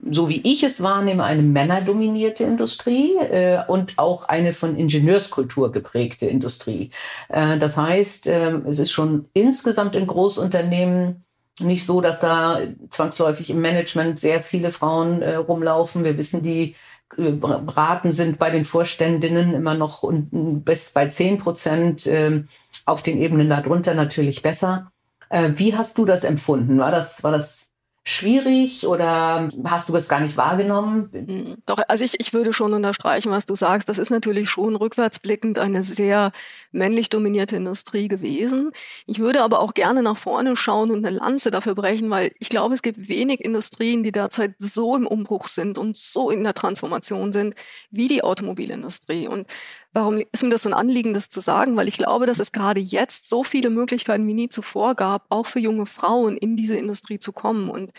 so 0.10 0.30
wie 0.30 0.42
ich 0.46 0.64
es 0.64 0.82
wahrnehme, 0.82 1.26
eine 1.26 1.42
männerdominierte 1.42 2.46
Industrie 2.46 3.18
äh, 3.18 3.64
und 3.68 4.00
auch 4.00 4.30
eine 4.30 4.54
von 4.54 4.78
Ingenieurskultur 4.78 5.74
geprägte 5.74 6.28
Industrie. 6.28 6.92
Äh, 7.28 7.58
das 7.58 7.76
heißt, 7.76 8.28
äh, 8.28 8.52
es 8.66 8.80
ist 8.80 8.92
schon 8.92 9.26
insgesamt 9.34 9.98
in 9.98 10.08
Großunternehmen 10.08 11.26
nicht 11.60 11.86
so, 11.86 12.00
dass 12.00 12.22
da 12.22 12.62
zwangsläufig 12.90 13.50
im 13.50 13.60
Management 13.60 14.20
sehr 14.22 14.42
viele 14.42 14.72
Frauen 14.72 15.22
äh, 15.22 15.36
rumlaufen. 15.36 16.06
Wir 16.06 16.18
wissen, 16.18 16.44
die 16.44 16.76
Raten 17.18 18.12
sind 18.12 18.40
bei 18.40 18.50
den 18.50 18.66
Vorständinnen 18.66 19.54
immer 19.54 19.74
noch 19.74 20.04
bis 20.32 20.92
bei 20.92 21.08
zehn 21.08 21.38
Prozent, 21.38 22.08
ähm, 22.08 22.48
auf 22.86 23.04
den 23.04 23.18
Ebenen 23.18 23.50
darunter 23.50 23.94
natürlich 23.94 24.42
besser. 24.42 24.92
Äh, 25.30 25.52
wie 25.56 25.76
hast 25.76 25.98
du 25.98 26.06
das 26.06 26.24
empfunden? 26.24 26.78
War 26.80 26.92
das, 26.92 27.24
war 27.24 27.32
das 27.32 27.71
schwierig 28.04 28.88
oder 28.88 29.50
hast 29.64 29.88
du 29.88 29.94
das 29.94 30.10
gar 30.10 30.20
nicht 30.20 30.36
wahrgenommen? 30.36 31.10
Hm, 31.14 31.58
doch, 31.68 31.80
also 31.88 32.04
ich, 32.04 32.20
ich 32.20 32.34
würde 32.34 32.52
schon 32.52 32.74
unterstreichen, 32.74 33.32
was 33.32 33.46
du 33.46 33.56
sagst. 33.56 33.90
Das 33.90 34.00
ist 34.00 34.10
natürlich 34.10 34.50
schon 34.50 34.76
rückwärtsblickend 34.76 35.60
eine 35.60 35.84
sehr 35.84 36.32
männlich 36.72 37.10
dominierte 37.10 37.58
Industrie 37.58 38.08
gewesen. 38.08 38.72
Ich 39.06 39.20
würde 39.20 39.44
aber 39.44 39.60
auch 39.60 39.76
gerne 39.76 40.02
nach 40.02 40.18
vorne 40.18 40.56
schauen 40.56 40.90
und 40.90 41.06
eine 41.06 41.16
Lanze 41.16 41.52
dafür 41.52 41.76
brechen, 41.76 42.10
weil 42.10 42.32
ich 42.40 42.50
glaube, 42.50 42.74
es 42.74 42.82
gibt 42.82 43.08
wenig 43.08 43.42
Industrien, 43.42 44.02
die 44.02 44.12
derzeit 44.12 44.56
so 44.58 44.96
im 44.96 45.06
Umbruch 45.06 45.48
sind 45.48 45.78
und 45.78 45.96
so 45.96 46.32
in 46.32 46.44
der 46.44 46.56
Transformation 46.56 47.32
sind 47.32 47.54
wie 47.92 48.08
die 48.08 48.24
Automobilindustrie. 48.24 49.28
Und 49.28 49.48
Warum 49.94 50.24
ist 50.32 50.44
mir 50.44 50.50
das 50.50 50.64
so 50.64 50.70
ein 50.70 50.74
Anliegen, 50.74 51.14
das 51.14 51.30
zu 51.30 51.42
sagen? 51.42 51.76
Weil 51.76 51.88
ich 51.88 51.98
glaube, 51.98 52.26
dass 52.26 52.40
es 52.40 52.52
gerade 52.52 52.80
jetzt 52.80 53.28
so 53.28 53.44
viele 53.44 53.70
Möglichkeiten 53.70 54.26
wie 54.28 54.34
nie 54.34 54.50
zuvor 54.50 54.96
gab, 54.96 55.26
auch 55.30 55.46
für 55.46 55.60
junge 55.60 55.86
Frauen 55.86 56.38
in 56.38 56.56
diese 56.56 56.78
Industrie 56.78 57.20
zu 57.20 57.34
kommen. 57.34 57.70
Und 57.70 57.92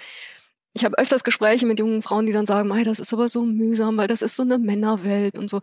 ich 0.72 0.84
habe 0.84 0.96
öfters 0.98 1.24
Gespräche 1.24 1.66
mit 1.66 1.78
jungen 1.78 2.00
Frauen, 2.00 2.26
die 2.26 2.32
dann 2.32 2.46
sagen, 2.46 2.70
das 2.84 2.98
ist 2.98 3.12
aber 3.12 3.28
so 3.28 3.44
mühsam, 3.44 3.98
weil 3.98 4.06
das 4.08 4.22
ist 4.22 4.36
so 4.36 4.42
eine 4.42 4.58
Männerwelt 4.58 5.36
und 5.36 5.50
so. 5.50 5.60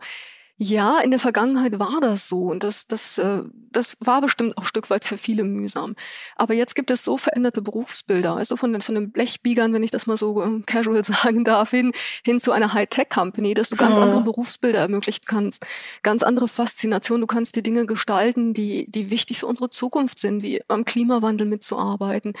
Ja, 0.62 1.00
in 1.00 1.10
der 1.10 1.18
Vergangenheit 1.18 1.78
war 1.78 2.02
das 2.02 2.28
so 2.28 2.48
und 2.50 2.64
das, 2.64 2.86
das, 2.86 3.16
äh, 3.16 3.44
das 3.72 3.96
war 3.98 4.20
bestimmt 4.20 4.58
auch 4.58 4.62
ein 4.64 4.66
Stück 4.66 4.90
weit 4.90 5.06
für 5.06 5.16
viele 5.16 5.42
mühsam. 5.42 5.96
Aber 6.36 6.52
jetzt 6.52 6.74
gibt 6.74 6.90
es 6.90 7.02
so 7.02 7.16
veränderte 7.16 7.62
Berufsbilder, 7.62 8.36
also 8.36 8.56
von 8.56 8.70
den, 8.70 8.82
von 8.82 8.94
den 8.94 9.10
Blechbiegern, 9.10 9.72
wenn 9.72 9.82
ich 9.82 9.90
das 9.90 10.06
mal 10.06 10.18
so 10.18 10.42
ähm, 10.42 10.64
casual 10.66 11.02
sagen 11.02 11.44
darf, 11.44 11.70
hin, 11.70 11.92
hin 12.26 12.40
zu 12.40 12.52
einer 12.52 12.74
Hightech-Company, 12.74 13.54
dass 13.54 13.70
du 13.70 13.76
ganz 13.76 13.96
hm. 13.96 14.04
andere 14.04 14.20
Berufsbilder 14.20 14.80
ermöglichen 14.80 15.24
kannst, 15.24 15.64
ganz 16.02 16.22
andere 16.22 16.46
Faszination. 16.46 17.22
Du 17.22 17.26
kannst 17.26 17.56
die 17.56 17.62
Dinge 17.62 17.86
gestalten, 17.86 18.52
die, 18.52 18.84
die 18.90 19.10
wichtig 19.10 19.38
für 19.38 19.46
unsere 19.46 19.70
Zukunft 19.70 20.18
sind, 20.18 20.42
wie 20.42 20.60
am 20.68 20.84
Klimawandel 20.84 21.46
mitzuarbeiten 21.46 22.34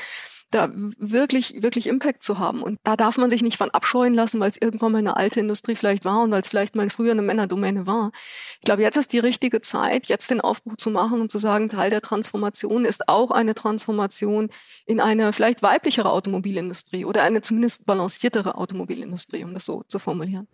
da 0.50 0.70
wirklich, 0.72 1.62
wirklich 1.62 1.86
Impact 1.86 2.22
zu 2.22 2.38
haben. 2.38 2.62
Und 2.62 2.78
da 2.82 2.96
darf 2.96 3.16
man 3.18 3.30
sich 3.30 3.42
nicht 3.42 3.56
von 3.56 3.70
abscheuen 3.70 4.14
lassen, 4.14 4.40
weil 4.40 4.50
es 4.50 4.60
irgendwann 4.60 4.92
mal 4.92 4.98
eine 4.98 5.16
alte 5.16 5.40
Industrie 5.40 5.74
vielleicht 5.74 6.04
war 6.04 6.22
und 6.22 6.30
weil 6.30 6.40
es 6.40 6.48
vielleicht 6.48 6.74
mal 6.74 6.90
früher 6.90 7.12
eine 7.12 7.22
Männerdomäne 7.22 7.86
war. 7.86 8.12
Ich 8.58 8.64
glaube, 8.64 8.82
jetzt 8.82 8.96
ist 8.96 9.12
die 9.12 9.18
richtige 9.18 9.60
Zeit, 9.60 10.06
jetzt 10.06 10.30
den 10.30 10.40
Aufbruch 10.40 10.76
zu 10.76 10.90
machen 10.90 11.20
und 11.20 11.30
zu 11.30 11.38
sagen, 11.38 11.68
Teil 11.68 11.90
der 11.90 12.00
Transformation 12.00 12.84
ist 12.84 13.08
auch 13.08 13.30
eine 13.30 13.54
Transformation 13.54 14.50
in 14.86 15.00
eine 15.00 15.32
vielleicht 15.32 15.62
weiblichere 15.62 16.10
Automobilindustrie 16.10 17.04
oder 17.04 17.22
eine 17.22 17.40
zumindest 17.40 17.86
balanciertere 17.86 18.56
Automobilindustrie, 18.56 19.44
um 19.44 19.54
das 19.54 19.64
so 19.64 19.84
zu 19.88 19.98
formulieren. 19.98 20.48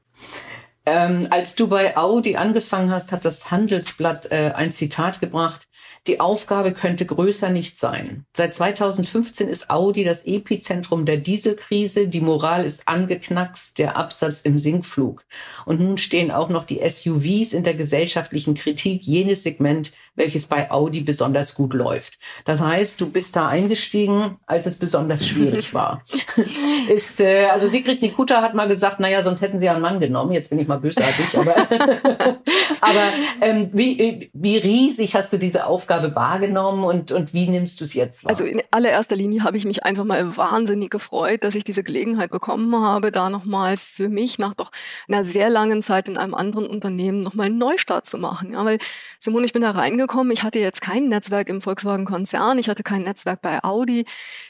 Ähm, 0.89 1.27
als 1.31 1.57
du 1.57 1.67
bei 1.67 1.97
Audi 1.97 2.37
angefangen 2.37 2.93
hast, 2.93 3.11
hat 3.11 3.25
das 3.25 3.51
Handelsblatt 3.51 4.31
äh, 4.31 4.53
ein 4.55 4.71
Zitat 4.71 5.21
gebracht. 5.21 5.69
Die 6.07 6.21
Aufgabe 6.21 6.73
könnte 6.73 7.05
größer 7.05 7.51
nicht 7.51 7.77
sein. 7.77 8.25
Seit 8.37 8.55
2015 8.55 9.49
ist 9.49 9.69
Audi 9.71 10.05
das 10.05 10.25
Epizentrum 10.25 11.05
der 11.05 11.17
Dieselkrise. 11.17 12.07
Die 12.07 12.21
Moral 12.21 12.65
ist 12.65 12.87
angeknackst, 12.87 13.77
der 13.79 13.97
Absatz 13.97 14.43
im 14.43 14.61
Sinkflug. 14.61 15.25
Und 15.65 15.81
nun 15.81 15.99
stehen 15.99 16.31
auch 16.31 16.49
noch 16.49 16.65
die 16.65 16.89
SUVs 16.89 17.53
in 17.53 17.65
der 17.65 17.75
gesellschaftlichen 17.75 18.55
Kritik, 18.55 19.03
jenes 19.03 19.43
Segment, 19.43 19.93
welches 20.17 20.47
bei 20.47 20.71
Audi 20.71 21.03
besonders 21.03 21.55
gut 21.55 21.75
läuft. 21.75 22.19
Das 22.45 22.61
heißt, 22.61 23.01
du 23.01 23.11
bist 23.11 23.37
da 23.37 23.49
eingestiegen, 23.49 24.39
als 24.47 24.67
es 24.67 24.79
besonders 24.79 25.27
schwierig 25.27 25.75
war. 25.75 26.03
ist, 26.89 27.21
äh, 27.21 27.47
also 27.47 27.69
Sigrid 27.69 28.03
Nikuta 28.03 28.43
hat 28.43 28.55
mal 28.55 28.67
gesagt, 28.67 28.99
naja, 28.99 29.23
sonst 29.23 29.43
hätten 29.43 29.59
sie 29.59 29.67
ja 29.67 29.73
einen 29.73 29.83
Mann 29.83 30.01
genommen. 30.01 30.33
Jetzt 30.33 30.51
bin 30.51 30.59
ich 30.59 30.67
mal 30.67 30.79
bösartig, 30.79 31.37
aber, 31.37 31.55
aber 32.81 33.03
ähm, 33.43 33.71
wie, 33.73 34.31
wie 34.33 34.57
riesig 34.57 35.15
hast 35.15 35.33
du 35.33 35.39
diese 35.39 35.67
Aufgabe 35.67 36.15
wahrgenommen 36.15 36.85
und, 36.85 37.13
und 37.13 37.35
wie 37.35 37.49
nimmst 37.49 37.81
du 37.81 37.85
es 37.85 37.95
jetzt 37.95 38.25
wahr? 38.25 38.31
Also 38.31 38.45
in 38.45 38.63
allererster 38.71 39.17
Linie 39.17 39.45
habe 39.45 39.57
ich 39.57 39.67
mich 39.67 39.85
einfach 39.85 40.05
mal 40.05 40.37
wahnsinnig 40.37 40.91
gefreut, 40.91 41.45
dass 41.45 41.55
ich 41.55 41.65
diese 41.65 41.85
Gelegenheit 41.85 42.31
bekommen 42.31 42.75
habe, 42.75 43.13
da 43.13 43.29
nochmal 43.29 43.77
für 43.77 44.09
mich 44.09 44.39
nach 44.39 44.55
doch 44.55 44.71
einer 45.09 45.25
sehr 45.25 45.51
langen 45.51 45.83
Zeit 45.83 46.09
in 46.09 46.17
einem 46.17 46.35
anderen 46.35 46.67
Unternehmen 46.67 47.23
nochmal 47.23 47.47
einen 47.47 47.59
Neustart 47.59 48.07
zu 48.07 48.19
machen. 48.19 48.53
Ja, 48.53 48.65
weil 48.65 48.79
Simone, 49.19 49.45
ich 49.45 49.53
bin 49.53 49.63
da 49.63 49.73
reingekommen 49.73 50.06
angekommen. 50.07 50.31
Ich 50.31 50.45
hatte 50.45 50.61
jetzt 50.61 50.81
kein 50.81 51.09
Netzwerk 51.09 51.49
im 51.49 51.61
Volkswagen-Konzern, 51.61 52.59
ich 52.59 52.69
hatte 52.69 52.85
kein 52.85 53.03
Netzwerk 53.03 53.43
bei 53.43 53.63
Audi. 53.65 54.07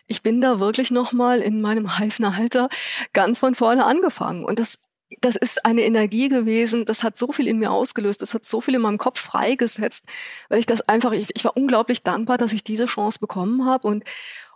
Ich 0.06 0.22
bin 0.22 0.40
da 0.42 0.60
wirklich 0.60 0.90
nochmal 0.90 1.40
in 1.40 1.62
meinem 1.62 1.98
Heifner-Alter 1.98 2.68
ganz 3.14 3.38
von 3.38 3.54
vorne 3.54 3.84
angefangen. 3.84 4.44
Und 4.44 4.58
das 4.58 4.78
das 5.20 5.36
ist 5.36 5.64
eine 5.64 5.82
Energie 5.82 6.28
gewesen, 6.28 6.84
das 6.84 7.04
hat 7.04 7.16
so 7.16 7.30
viel 7.30 7.46
in 7.46 7.60
mir 7.60 7.70
ausgelöst, 7.70 8.22
das 8.22 8.34
hat 8.34 8.44
so 8.44 8.60
viel 8.60 8.74
in 8.74 8.80
meinem 8.80 8.98
Kopf 8.98 9.20
freigesetzt, 9.20 10.04
weil 10.48 10.58
ich 10.58 10.66
das 10.66 10.82
einfach, 10.82 11.12
ich, 11.12 11.28
ich 11.32 11.44
war 11.44 11.56
unglaublich 11.56 12.02
dankbar, 12.02 12.38
dass 12.38 12.52
ich 12.52 12.64
diese 12.64 12.86
Chance 12.86 13.20
bekommen 13.20 13.64
habe 13.64 13.86
und 13.86 14.02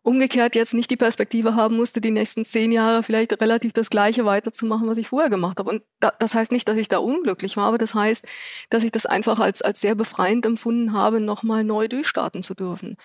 umgekehrt 0.03 0.55
jetzt 0.55 0.75
nicht 0.75 0.91
die 0.91 0.97
Perspektive 0.97 1.55
haben 1.55 1.77
musste, 1.77 2.01
die 2.01 2.11
nächsten 2.11 2.45
zehn 2.45 2.73
Jahre 2.73 3.03
vielleicht 3.03 3.41
relativ 3.41 3.73
das 3.73 3.91
Gleiche 3.91 4.25
weiterzumachen, 4.25 4.89
was 4.89 4.99
ich 4.99 5.09
vorher 5.09 5.31
gemacht 5.31 5.59
habe. 5.59 5.71
Und 5.71 5.83
da, 6.01 6.13
das 6.19 6.35
heißt 6.35 6.53
nicht, 6.53 6.69
dass 6.69 6.77
ich 6.77 6.89
da 6.89 6.99
unglücklich 6.99 7.57
war, 7.57 7.67
aber 7.67 7.79
das 7.79 7.95
heißt, 7.95 8.27
dass 8.71 8.85
ich 8.85 8.93
das 8.93 9.07
einfach 9.07 9.39
als, 9.39 9.63
als 9.63 9.81
sehr 9.81 9.95
befreiend 9.95 10.47
empfunden 10.47 10.93
habe, 10.93 11.21
nochmal 11.21 11.65
neu 11.65 11.89
durchstarten 11.89 12.43
zu 12.43 12.55
dürfen. 12.55 12.97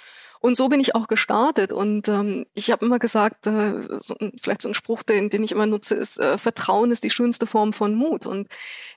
Und 0.46 0.58
so 0.58 0.70
bin 0.70 0.80
ich 0.80 0.94
auch 0.94 1.08
gestartet. 1.08 1.74
Und 1.74 2.08
ähm, 2.08 2.46
ich 2.54 2.70
habe 2.70 2.86
immer 2.86 3.00
gesagt, 3.00 3.48
äh, 3.48 3.82
so, 4.00 4.16
vielleicht 4.40 4.62
so 4.62 4.68
ein 4.68 4.76
Spruch, 4.76 5.02
den, 5.02 5.32
den 5.32 5.44
ich 5.44 5.52
immer 5.52 5.66
nutze, 5.66 5.96
ist, 5.96 6.20
äh, 6.20 6.38
Vertrauen 6.38 6.92
ist 6.92 7.04
die 7.04 7.10
schönste 7.10 7.48
Form 7.48 7.74
von 7.74 7.96
Mut. 7.96 8.28
Und 8.28 8.48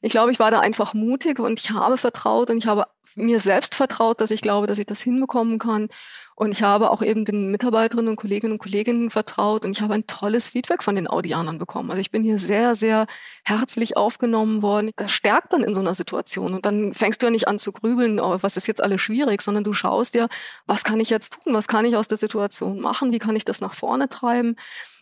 ich 0.03 0.11
glaube, 0.11 0.31
ich 0.31 0.39
war 0.39 0.51
da 0.51 0.61
einfach 0.61 0.93
mutig 0.93 1.39
und 1.39 1.59
ich 1.59 1.71
habe 1.71 1.97
vertraut 1.97 2.51
und 2.51 2.59
ich 2.59 2.67
habe 2.67 2.85
mir 3.15 3.41
selbst 3.41 3.75
vertraut, 3.75 4.21
dass 4.21 4.31
ich 4.31 4.43
glaube, 4.43 4.67
dass 4.67 4.79
ich 4.79 4.85
das 4.85 5.01
hinbekommen 5.01 5.59
kann. 5.59 5.89
Und 6.39 6.53
ich 6.53 6.63
habe 6.63 6.93
auch 6.93 7.03
eben 7.03 7.25
den 7.25 7.51
Mitarbeiterinnen 7.51 8.11
und 8.11 8.15
Kolleginnen 8.15 8.53
und 8.53 8.59
Kollegen 8.59 9.11
vertraut 9.11 9.65
und 9.65 9.73
ich 9.73 9.81
habe 9.81 9.95
ein 9.95 10.07
tolles 10.07 10.51
Feedback 10.51 10.85
von 10.85 10.95
den 10.95 11.09
Audianern 11.09 11.59
bekommen. 11.59 11.91
Also 11.91 12.01
ich 12.01 12.13
bin 12.13 12.23
hier 12.23 12.39
sehr, 12.39 12.77
sehr 12.77 13.09
herzlich 13.43 13.97
aufgenommen 13.97 14.63
worden. 14.63 14.93
Das 14.95 15.11
stärkt 15.11 15.53
dann 15.53 15.65
in 15.65 15.75
so 15.75 15.81
einer 15.81 15.97
Situation. 15.97 16.55
Und 16.55 16.65
dann 16.65 16.95
fängst 16.95 17.21
du 17.21 17.27
ja 17.27 17.31
nicht 17.31 17.49
an 17.49 17.59
zu 17.59 17.73
grübeln, 17.73 18.21
oh, 18.21 18.39
was 18.41 18.57
ist 18.57 18.69
jetzt 18.69 18.81
alles 18.81 19.01
schwierig, 19.01 19.43
sondern 19.43 19.65
du 19.65 19.73
schaust 19.73 20.15
dir, 20.15 20.29
was 20.65 20.85
kann 20.85 21.01
ich 21.01 21.11
jetzt 21.11 21.43
tun? 21.43 21.55
Was 21.55 21.67
kann 21.67 21.85
ich 21.85 21.97
aus 21.97 22.07
der 22.07 22.19
Situation 22.19 22.79
machen? 22.79 23.11
Wie 23.11 23.19
kann 23.19 23.35
ich 23.35 23.45
das 23.45 23.61
nach 23.61 23.75
vorne 23.75 24.09
treiben? 24.09 24.55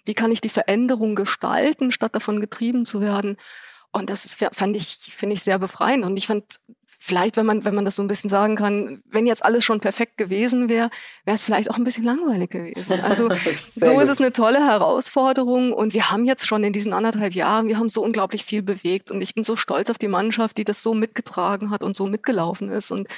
Wie 0.07 0.15
kann 0.15 0.33
ich 0.33 0.41
die 0.41 0.49
Veränderung 0.49 1.17
gestalten, 1.17 1.93
statt 1.93 2.15
davon 2.15 2.41
getrieben 2.41 2.87
zu 2.87 3.03
werden? 3.03 3.37
Und 3.93 4.09
das 4.09 4.35
fand 4.53 4.75
ich, 4.75 5.13
finde 5.15 5.35
ich 5.35 5.43
sehr 5.43 5.59
befreiend. 5.59 6.07
Und 6.07 6.17
ich 6.17 6.29
fand 6.29 6.61
vielleicht, 7.07 7.37
wenn 7.37 7.47
man, 7.47 7.65
wenn 7.65 7.75
man 7.75 7.85
das 7.85 7.97
so 7.97 8.03
ein 8.03 8.09
bisschen 8.09 8.29
sagen 8.29 8.57
kann, 8.57 9.01
wenn 9.11 9.27
jetzt 9.27 9.45
alles 9.45 9.65
schon 9.65 9.81
perfekt 9.81 10.19
gewesen 10.19 10.69
wäre, 10.69 10.91
wäre 11.25 11.37
es 11.37 11.45
vielleicht 11.45 11.71
auch 11.71 11.77
ein 11.77 11.85
bisschen 11.85 12.05
langweilig 12.05 12.51
gewesen. 12.51 13.01
Also 13.07 13.25
so 13.25 13.29
gut. 13.29 13.47
ist 13.47 14.09
es 14.09 14.21
eine 14.21 14.33
tolle 14.33 14.67
Herausforderung 14.67 15.73
und 15.73 15.95
wir 15.95 16.11
haben 16.11 16.25
jetzt 16.25 16.47
schon 16.47 16.65
in 16.65 16.73
diesen 16.73 16.93
anderthalb 16.93 17.35
Jahren, 17.35 17.69
wir 17.69 17.79
haben 17.79 17.89
so 17.89 18.03
unglaublich 18.03 18.45
viel 18.45 18.63
bewegt 18.63 19.11
und 19.11 19.23
ich 19.23 19.35
bin 19.35 19.45
so 19.45 19.55
stolz 19.55 19.91
auf 19.91 19.99
die 19.99 20.09
Mannschaft, 20.09 20.59
die 20.59 20.65
das 20.65 20.83
so 20.83 20.95
mitgetragen 20.95 21.71
hat 21.71 21.85
und 21.85 21.97
so 21.97 22.07
mitgelaufen 22.07 22.69
ist 22.71 22.91
und 22.91 23.09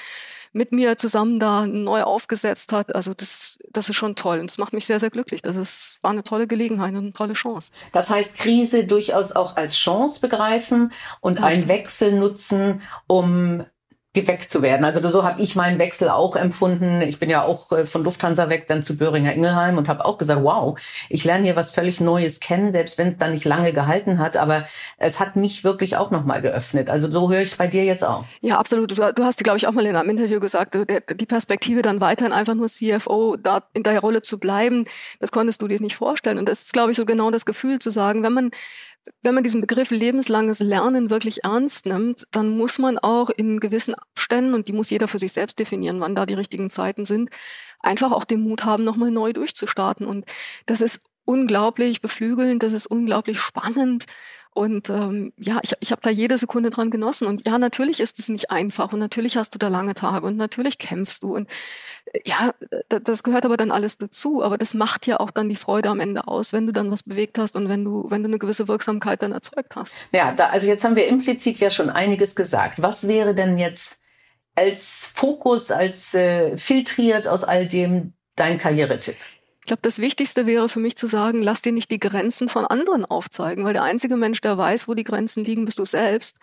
mit 0.52 0.73
mir 0.73 0.97
zusammen 0.97 1.38
da 1.40 1.66
neu 1.66 2.02
aufgesetzt 2.02 2.73
hat. 2.73 2.95
Also 2.95 3.14
das, 3.14 3.59
das 3.71 3.88
ist 3.88 3.97
schon 3.97 4.16
toll 4.16 4.40
und 4.40 4.50
das 4.50 4.59
macht 4.59 4.73
mich 4.73 4.87
sehr, 4.87 5.00
sehr 5.00 5.11
glücklich. 5.11 5.42
Das 5.42 5.57
ist, 5.57 5.99
war 6.02 6.11
eine 6.11 6.25
tolle 6.25 6.47
Gelegenheit 6.47 6.92
und 6.95 6.99
eine 6.99 7.12
tolle 7.12 7.35
Chance. 7.35 7.73
Das 7.92 8.11
heißt, 8.11 8.35
Krise 8.35 8.85
durchaus 8.85 9.33
auch 9.33 9.57
als 9.57 9.76
Chance 9.76 10.21
begreifen 10.21 10.92
und 11.21 11.38
Absolut. 11.38 11.52
einen 11.52 11.68
Wechsel 11.68 12.12
nutzen, 12.12 12.83
um 13.07 13.64
geweckt 14.21 14.51
zu 14.51 14.63
werden. 14.63 14.85
Also 14.85 15.07
so 15.09 15.25
habe 15.25 15.41
ich 15.41 15.55
meinen 15.55 15.79
Wechsel 15.79 16.09
auch 16.09 16.37
empfunden. 16.37 17.03
Ich 17.03 17.19
bin 17.19 17.31
ja 17.31 17.43
auch 17.43 17.71
äh, 17.73 17.87
von 17.87 18.05
Lufthansa 18.05 18.49
weg 18.49 18.67
dann 18.69 18.83
zu 18.83 18.97
Böhringer 18.97 19.33
Ingelheim 19.33 19.79
und 19.79 19.89
habe 19.89 20.05
auch 20.05 20.19
gesagt, 20.19 20.43
wow, 20.43 20.79
ich 21.09 21.25
lerne 21.25 21.45
hier 21.45 21.57
was 21.57 21.71
völlig 21.71 22.01
Neues 22.01 22.41
kennen, 22.41 22.73
selbst 22.73 22.99
wenn 22.99 23.09
es 23.09 23.17
dann 23.17 23.33
nicht 23.33 23.45
lange 23.45 23.73
gehalten 23.73 24.19
hat. 24.19 24.37
Aber 24.37 24.65
es 24.97 25.21
hat 25.21 25.37
mich 25.37 25.65
wirklich 25.65 25.97
auch 25.97 26.11
nochmal 26.11 26.43
geöffnet. 26.43 26.91
Also 26.91 27.11
so 27.11 27.31
höre 27.31 27.43
ich 27.43 27.53
es 27.53 27.57
bei 27.57 27.67
dir 27.67 27.85
jetzt 27.85 28.05
auch. 28.05 28.25
Ja, 28.41 28.59
absolut. 28.59 28.91
Du, 28.91 28.95
du 28.95 29.25
hast, 29.25 29.43
glaube 29.45 29.59
ich, 29.59 29.67
auch 29.67 29.73
mal 29.73 29.87
in 29.87 29.97
einem 29.97 30.11
Interview 30.11 30.41
gesagt, 30.41 30.77
die 30.77 31.27
Perspektive 31.27 31.83
dann 31.83 32.01
weiterhin 32.01 32.33
einfach 32.33 32.55
nur 32.55 32.69
CFO, 32.69 33.37
da 33.37 33.63
in 33.75 33.83
der 33.83 34.01
Rolle 34.01 34.23
zu 34.23 34.39
bleiben, 34.39 34.87
das 35.21 35.31
konntest 35.31 35.63
du 35.63 35.69
dir 35.69 35.81
nicht 35.81 35.97
vorstellen. 35.97 36.39
Und 36.39 36.49
das 36.49 36.63
ist, 36.63 36.73
glaube 36.73 36.91
ich, 36.91 36.97
so 36.97 37.05
genau 37.05 37.31
das 37.31 37.45
Gefühl 37.45 37.79
zu 37.79 37.91
sagen, 37.91 38.23
wenn 38.23 38.33
man 38.33 38.51
wenn 39.23 39.35
man 39.35 39.45
diesen 39.45 39.61
Begriff 39.61 39.91
lebenslanges 39.91 40.61
Lernen 40.61 41.11
wirklich 41.11 41.45
ernst 41.45 41.87
nimmt, 41.87 42.27
dann 42.31 42.57
muss 42.57 42.79
man 42.79 42.99
auch 42.99 43.31
in 43.31 43.61
gewissen 43.61 43.95
Abständen, 43.95 44.55
und 44.55 44.69
die 44.69 44.73
muss 44.73 44.91
jeder 44.91 45.09
für 45.09 45.19
sich 45.19 45.33
selbst 45.33 45.59
definieren, 45.59 46.00
wann 46.00 46.15
da 46.15 46.27
die 46.27 46.35
richtigen 46.35 46.71
Zeiten 46.71 47.05
sind, 47.05 47.31
einfach 47.81 48.12
auch 48.12 48.25
den 48.25 48.43
Mut 48.43 48.65
haben, 48.65 48.85
nochmal 48.85 49.11
neu 49.11 49.33
durchzustarten. 49.33 50.07
Und 50.07 50.27
das 50.67 50.81
ist 50.81 51.00
unglaublich 51.25 52.00
beflügelnd, 52.00 52.62
das 52.62 52.73
ist 52.73 52.87
unglaublich 52.87 53.38
spannend. 53.38 54.07
Und 54.55 54.90
ähm, 54.90 55.33
ja, 55.37 55.61
ich, 55.62 55.73
ich 55.81 55.93
habe 55.93 56.02
da 56.02 56.11
jede 56.11 56.38
Sekunde 56.38 56.71
dran 56.71 56.90
genossen. 56.90 57.26
Und 57.26 57.47
ja, 57.47 57.59
natürlich 57.59 58.00
ist 58.00 58.19
es 58.19 58.28
nicht 58.28 58.50
einfach 58.50 58.93
und 58.93 58.99
natürlich 58.99 59.37
hast 59.37 59.55
du 59.55 59.59
da 59.59 59.69
lange 59.69 59.95
Tage 59.95 60.26
und 60.26 60.37
natürlich 60.37 60.78
kämpfst 60.78 61.23
du. 61.23 61.35
Und 61.35 61.49
äh, 62.12 62.21
ja, 62.25 62.52
das 62.88 63.23
gehört 63.23 63.45
aber 63.45 63.57
dann 63.57 63.71
alles 63.71 63.99
dazu. 63.99 64.43
Aber 64.43 64.59
das 64.59 64.75
macht 64.75 65.07
ja 65.07 65.21
auch 65.21 65.31
dann 65.31 65.49
die 65.49 65.57
Freude 65.57 65.88
am 65.90 66.00
Ende 66.00 66.26
aus, 66.26 66.52
wenn 66.52 66.67
du 66.67 66.73
dann 66.73 66.90
was 66.90 67.02
bewegt 67.02 67.38
hast 67.38 67.57
und 67.57 67.69
wenn 67.69 67.85
du, 67.85 68.07
wenn 68.11 68.23
du 68.23 68.28
eine 68.28 68.38
gewisse 68.38 68.69
Wirksamkeit 68.69 69.23
dann 69.23 69.33
erzeugt 69.33 69.76
hast. 69.76 69.95
Ja, 70.12 70.33
da, 70.33 70.49
also 70.49 70.67
jetzt 70.67 70.85
haben 70.85 70.97
wir 70.97 71.07
implizit 71.07 71.59
ja 71.59 71.71
schon 71.71 71.90
einiges 71.90 72.35
gesagt. 72.35 72.83
Was 72.83 73.07
wäre 73.07 73.35
denn 73.35 73.59
jetzt 73.59 74.02
als 74.55 75.11
Fokus, 75.14 75.71
als 75.71 76.14
äh, 76.14 76.57
filtriert 76.57 77.28
aus 77.28 77.45
all 77.45 77.69
dem 77.69 78.14
dein 78.35 78.59
Karrieretipp? 78.59 79.17
Glaube, 79.69 79.83
das 79.83 79.99
Wichtigste 79.99 80.47
wäre 80.47 80.69
für 80.69 80.81
mich 80.81 80.97
zu 80.97 81.07
sagen, 81.07 81.43
lass 81.43 81.63
dir 81.63 81.73
nicht 81.73 81.91
die 81.91 82.01
Grenzen 82.01 82.49
von 82.49 82.67
anderen 82.67 83.05
aufzeigen, 83.05 83.65
weil 83.65 83.73
der 83.73 83.85
einzige 83.85 84.17
Mensch, 84.17 84.41
der 84.41 84.59
weiß, 84.59 84.89
wo 84.89 84.95
die 84.95 85.05
Grenzen 85.05 85.45
liegen, 85.45 85.65
bist 85.65 85.79
du 85.79 85.85
selbst. 85.85 86.39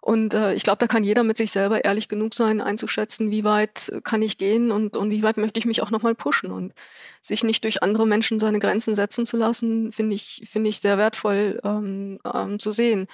Und 0.00 0.32
äh, 0.32 0.54
ich 0.54 0.62
glaube, 0.62 0.78
da 0.78 0.86
kann 0.86 1.04
jeder 1.04 1.24
mit 1.24 1.36
sich 1.36 1.50
selber 1.50 1.84
ehrlich 1.84 2.08
genug 2.08 2.32
sein, 2.34 2.60
einzuschätzen, 2.60 3.30
wie 3.30 3.44
weit 3.44 3.92
kann 4.04 4.22
ich 4.22 4.38
gehen 4.38 4.70
und, 4.70 4.96
und 4.96 5.10
wie 5.10 5.22
weit 5.22 5.36
möchte 5.36 5.58
ich 5.58 5.66
mich 5.66 5.82
auch 5.82 5.90
nochmal 5.90 6.14
pushen. 6.14 6.50
Und 6.50 6.72
sich 7.20 7.42
nicht 7.42 7.64
durch 7.64 7.82
andere 7.82 8.06
Menschen 8.06 8.38
seine 8.38 8.60
Grenzen 8.60 8.94
setzen 8.94 9.26
zu 9.26 9.36
lassen, 9.36 9.92
finde 9.92 10.14
ich, 10.14 10.46
finde 10.50 10.70
ich 10.70 10.78
sehr 10.78 10.98
wertvoll 10.98 11.60
ähm, 11.64 12.20
ähm, 12.32 12.58
zu 12.58 12.70
sehen. 12.70 13.08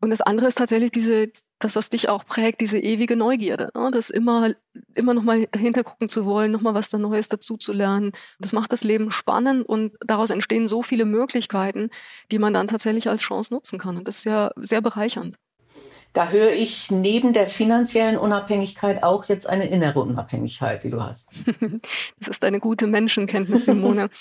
Und 0.00 0.10
das 0.10 0.22
andere 0.22 0.48
ist 0.48 0.58
tatsächlich 0.58 0.90
diese, 0.90 1.30
das, 1.64 1.76
was 1.76 1.90
dich 1.90 2.08
auch 2.08 2.26
prägt, 2.26 2.60
diese 2.60 2.78
ewige 2.78 3.16
Neugierde. 3.16 3.70
Ne? 3.74 3.90
Das 3.92 4.10
immer, 4.10 4.50
immer 4.94 5.14
nochmal 5.14 5.46
hintergucken 5.56 6.08
zu 6.08 6.26
wollen, 6.26 6.52
nochmal 6.52 6.74
was 6.74 6.90
da 6.90 6.98
Neues 6.98 7.28
dazu 7.28 7.56
zu 7.56 7.72
lernen. 7.72 8.12
Das 8.38 8.52
macht 8.52 8.72
das 8.72 8.84
Leben 8.84 9.10
spannend 9.10 9.66
und 9.66 9.96
daraus 10.00 10.30
entstehen 10.30 10.68
so 10.68 10.82
viele 10.82 11.06
Möglichkeiten, 11.06 11.90
die 12.30 12.38
man 12.38 12.54
dann 12.54 12.68
tatsächlich 12.68 13.08
als 13.08 13.22
Chance 13.22 13.52
nutzen 13.52 13.78
kann. 13.78 13.96
Und 13.96 14.06
das 14.06 14.18
ist 14.18 14.24
ja 14.24 14.50
sehr 14.56 14.82
bereichernd. 14.82 15.36
Da 16.12 16.28
höre 16.28 16.52
ich 16.52 16.92
neben 16.92 17.32
der 17.32 17.48
finanziellen 17.48 18.16
Unabhängigkeit 18.16 19.02
auch 19.02 19.24
jetzt 19.24 19.48
eine 19.48 19.68
innere 19.68 20.00
Unabhängigkeit, 20.00 20.84
die 20.84 20.90
du 20.90 21.02
hast. 21.02 21.30
das 22.20 22.28
ist 22.28 22.44
eine 22.44 22.60
gute 22.60 22.86
Menschenkenntnis, 22.86 23.64
Simone. 23.64 24.10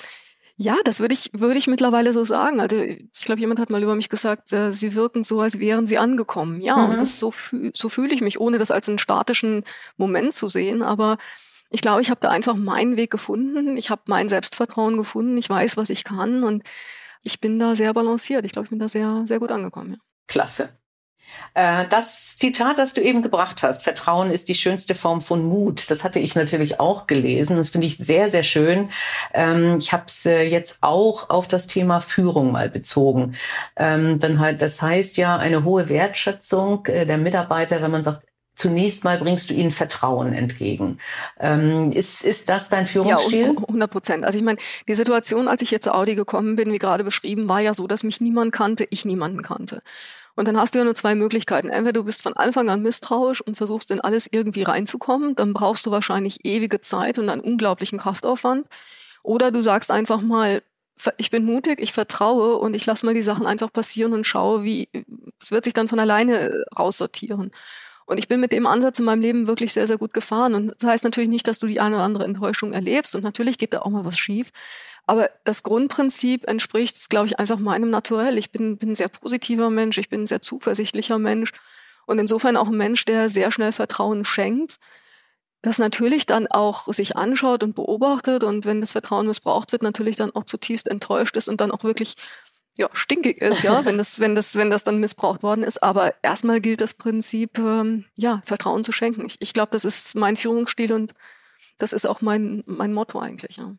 Ja, 0.56 0.78
das 0.86 1.00
würde 1.00 1.14
ich, 1.14 1.32
würde 1.34 1.58
ich 1.58 1.68
mittlerweile 1.68 2.14
so 2.14 2.26
sagen. 2.26 2.60
Also 2.60 2.78
ich 2.78 3.26
glaube, 3.26 3.42
jemand 3.42 3.60
hat 3.60 3.72
mal 3.72 3.82
über 3.82 3.96
mich 3.96 4.10
gesagt, 4.10 4.54
äh, 4.54 4.72
sie 4.72 4.94
wirken 4.94 5.24
so, 5.24 5.42
als 5.42 5.60
wären 5.60 5.88
sie 5.88 5.98
angekommen. 5.98 6.62
Ja, 6.62 6.78
mhm. 6.78 6.92
und 6.92 7.02
das 7.02 7.20
so, 7.20 7.32
fühl, 7.32 7.72
so 7.76 7.90
fühle 7.90 8.14
ich 8.14 8.22
mich, 8.22 8.40
ohne 8.40 8.60
das 8.60 8.70
als 8.70 8.88
einen 8.88 9.00
statischen 9.00 9.64
Moment 9.98 10.34
zu 10.34 10.48
sehen. 10.50 10.84
Aber 10.84 11.18
ich 11.72 11.82
glaube, 11.82 12.02
ich 12.02 12.12
habe 12.12 12.22
da 12.22 12.30
einfach 12.30 12.56
meinen 12.56 12.98
Weg 12.98 13.10
gefunden. 13.10 13.78
Ich 13.78 13.90
habe 13.90 14.04
mein 14.06 14.30
Selbstvertrauen 14.30 14.96
gefunden. 14.98 15.38
Ich 15.38 15.50
weiß, 15.50 15.76
was 15.76 15.90
ich 15.90 16.04
kann 16.04 16.44
und 16.44 16.64
ich 17.24 17.40
bin 17.40 17.58
da 17.58 17.76
sehr 17.76 17.94
balanciert. 17.94 18.46
Ich 18.46 18.52
glaube, 18.52 18.66
ich 18.66 18.70
bin 18.70 18.80
da 18.80 18.90
sehr, 18.90 19.24
sehr 19.26 19.40
gut 19.40 19.52
angekommen. 19.52 19.94
Ja. 19.94 20.00
Klasse. 20.28 20.78
Äh, 21.54 21.86
das 21.90 22.38
Zitat, 22.38 22.78
das 22.78 22.94
du 22.94 23.02
eben 23.02 23.22
gebracht 23.22 23.64
hast, 23.64 23.84
Vertrauen 23.84 24.32
ist 24.32 24.50
die 24.50 24.56
schönste 24.56 24.96
Form 24.96 25.22
von 25.22 25.44
Mut, 25.44 25.90
das 25.92 26.04
hatte 26.04 26.20
ich 26.20 26.36
natürlich 26.36 26.80
auch 26.80 27.08
gelesen. 27.08 27.58
Das 27.58 27.70
finde 27.70 27.88
ich 27.88 27.98
sehr, 27.98 28.30
sehr 28.30 28.44
schön. 28.44 28.90
Ähm, 29.34 29.78
ich 29.78 29.94
habe 29.94 30.06
es 30.08 30.26
äh, 30.26 30.44
jetzt 30.44 30.78
auch 30.82 31.30
auf 31.30 31.48
das 31.48 31.68
Thema 31.68 32.00
Führung 32.02 32.52
mal 32.52 32.70
bezogen. 32.70 33.36
Ähm, 33.76 34.20
dann 34.20 34.40
halt, 34.40 34.62
das 34.62 34.82
heißt 34.82 35.18
ja 35.18 35.38
eine 35.38 35.64
hohe 35.64 35.90
Wertschätzung 35.90 36.86
äh, 36.88 37.06
der 37.06 37.18
Mitarbeiter, 37.18 37.82
wenn 37.82 37.92
man 37.92 38.04
sagt, 38.04 38.26
zunächst 38.56 39.04
mal 39.04 39.18
bringst 39.18 39.50
du 39.50 39.54
ihnen 39.54 39.72
Vertrauen 39.72 40.34
entgegen. 40.34 41.00
Ähm, 41.40 41.92
ist, 41.92 42.24
ist 42.24 42.50
das 42.50 42.70
dein 42.70 42.86
Führungsstil? 42.88 43.56
Ja, 43.58 43.64
100 43.68 43.92
Prozent. 43.92 44.26
Also 44.26 44.38
ich 44.38 44.44
meine, 44.44 44.60
die 44.88 44.96
Situation, 44.96 45.48
als 45.48 45.62
ich 45.62 45.70
hier 45.70 45.82
zu 45.82 45.94
Audi 45.94 46.16
gekommen 46.16 46.56
bin, 46.56 46.72
wie 46.72 46.80
gerade 46.80 47.04
beschrieben, 47.04 47.48
war 47.48 47.62
ja 47.62 47.74
so, 47.74 47.88
dass 47.88 48.04
mich 48.04 48.22
niemand 48.22 48.52
kannte, 48.52 48.88
ich 48.90 49.06
niemanden 49.06 49.42
kannte. 49.42 49.82
Und 50.36 50.48
dann 50.48 50.58
hast 50.58 50.74
du 50.74 50.80
ja 50.80 50.86
nur 50.86 50.96
zwei 50.96 51.14
Möglichkeiten. 51.16 51.70
Entweder 51.70 51.94
du 51.94 52.06
bist 52.06 52.22
von 52.24 52.34
Anfang 52.34 52.70
an 52.70 52.82
misstrauisch 52.82 53.42
und 53.42 53.56
versuchst 53.56 53.92
in 53.92 54.02
alles 54.02 54.28
irgendwie 54.32 54.64
reinzukommen, 54.64 55.36
dann 55.36 55.54
brauchst 55.54 55.86
du 55.86 55.92
wahrscheinlich 55.92 56.44
ewige 56.44 56.82
Zeit 56.82 57.20
und 57.20 57.30
einen 57.30 57.42
unglaublichen 57.42 58.00
Kraftaufwand. 58.00 58.68
Oder 59.22 59.52
du 59.52 59.62
sagst 59.62 59.92
einfach 59.92 60.22
mal, 60.22 60.64
ich 61.18 61.30
bin 61.30 61.46
mutig, 61.46 61.80
ich 61.82 61.94
vertraue 61.94 62.58
und 62.58 62.76
ich 62.76 62.86
lasse 62.86 63.06
mal 63.06 63.14
die 63.14 63.22
Sachen 63.22 63.46
einfach 63.46 63.72
passieren 63.72 64.14
und 64.14 64.26
schaue, 64.26 64.64
wie 64.64 64.90
es 65.42 65.52
wird 65.52 65.66
sich 65.66 65.74
dann 65.74 65.88
von 65.88 66.00
alleine 66.00 66.38
äh, 66.38 66.64
raussortieren. 66.78 67.52
Und 68.06 68.18
ich 68.18 68.28
bin 68.28 68.42
mit 68.42 68.52
dem 68.52 68.68
Ansatz 68.68 69.00
in 69.00 69.06
meinem 69.06 69.22
Leben 69.22 69.48
wirklich 69.48 69.72
sehr, 69.74 69.88
sehr 69.88 69.98
gut 69.98 70.14
gefahren. 70.14 70.54
Und 70.54 70.74
das 70.78 70.90
heißt 70.90 71.04
natürlich 71.04 71.30
nicht, 71.30 71.48
dass 71.48 71.60
du 71.60 71.68
die 71.68 71.80
eine 71.80 71.96
oder 71.96 72.04
andere 72.04 72.26
Enttäuschung 72.26 72.74
erlebst. 72.74 73.16
Und 73.16 73.24
natürlich 73.24 73.58
geht 73.58 73.74
da 73.74 73.82
auch 73.82 73.90
mal 73.90 74.06
was 74.06 74.18
schief. 74.18 74.52
Aber 75.06 75.30
das 75.44 75.64
Grundprinzip 75.64 76.48
entspricht, 76.48 77.10
glaube 77.10 77.28
ich, 77.28 77.40
einfach 77.40 77.60
meinem 77.60 77.90
Naturell. 77.90 78.38
Ich 78.38 78.52
bin, 78.52 78.78
bin 78.78 78.92
ein 78.92 78.96
sehr 78.96 79.10
positiver 79.10 79.70
Mensch, 79.70 79.98
ich 79.98 80.10
bin 80.10 80.24
ein 80.24 80.28
sehr 80.28 80.42
zuversichtlicher 80.42 81.20
Mensch 81.20 81.52
und 82.06 82.20
insofern 82.20 82.58
auch 82.58 82.68
ein 82.68 82.78
Mensch, 82.78 83.06
der 83.06 83.30
sehr 83.30 83.52
schnell 83.52 83.72
Vertrauen 83.72 84.26
schenkt, 84.26 84.80
das 85.62 85.78
natürlich 85.78 86.26
dann 86.26 86.48
auch 86.48 86.92
sich 86.92 87.16
anschaut 87.16 87.64
und 87.64 87.76
beobachtet 87.76 88.44
und 88.44 88.66
wenn 88.66 88.82
das 88.82 88.92
Vertrauen 88.92 89.28
missbraucht 89.28 89.72
wird, 89.72 89.82
natürlich 89.82 90.18
dann 90.18 90.36
auch 90.36 90.44
zutiefst 90.44 90.90
enttäuscht 90.90 91.38
ist 91.38 91.48
und 91.48 91.62
dann 91.62 91.72
auch 91.72 91.84
wirklich 91.84 92.16
ja, 92.76 92.90
stinkig 92.94 93.42
ist, 93.42 93.64
ja, 93.64 93.86
wenn 93.86 93.98
das, 93.98 94.20
wenn 94.20 94.36
das, 94.36 94.56
wenn 94.56 94.70
das 94.70 94.84
dann 94.84 95.00
missbraucht 95.00 95.44
worden 95.44 95.64
ist. 95.64 95.82
Aber 95.82 96.14
erstmal 96.22 96.60
gilt 96.60 96.82
das 96.82 96.94
Prinzip, 96.94 97.60
ähm, 97.60 98.06
ja, 98.16 98.42
Vertrauen 98.46 98.84
zu 98.84 98.92
schenken. 98.92 99.26
Ich, 99.26 99.38
ich 99.40 99.54
glaube, 99.54 99.72
das 99.72 99.86
ist 99.86 100.16
mein 100.16 100.38
Führungsstil 100.38 100.92
und 100.92 101.14
das 101.78 101.94
ist 101.94 102.06
auch 102.06 102.22
mein, 102.22 102.64
mein 102.66 102.94
Motto 102.94 103.20
eigentlich. 103.20 103.58
Ja. 103.58 103.74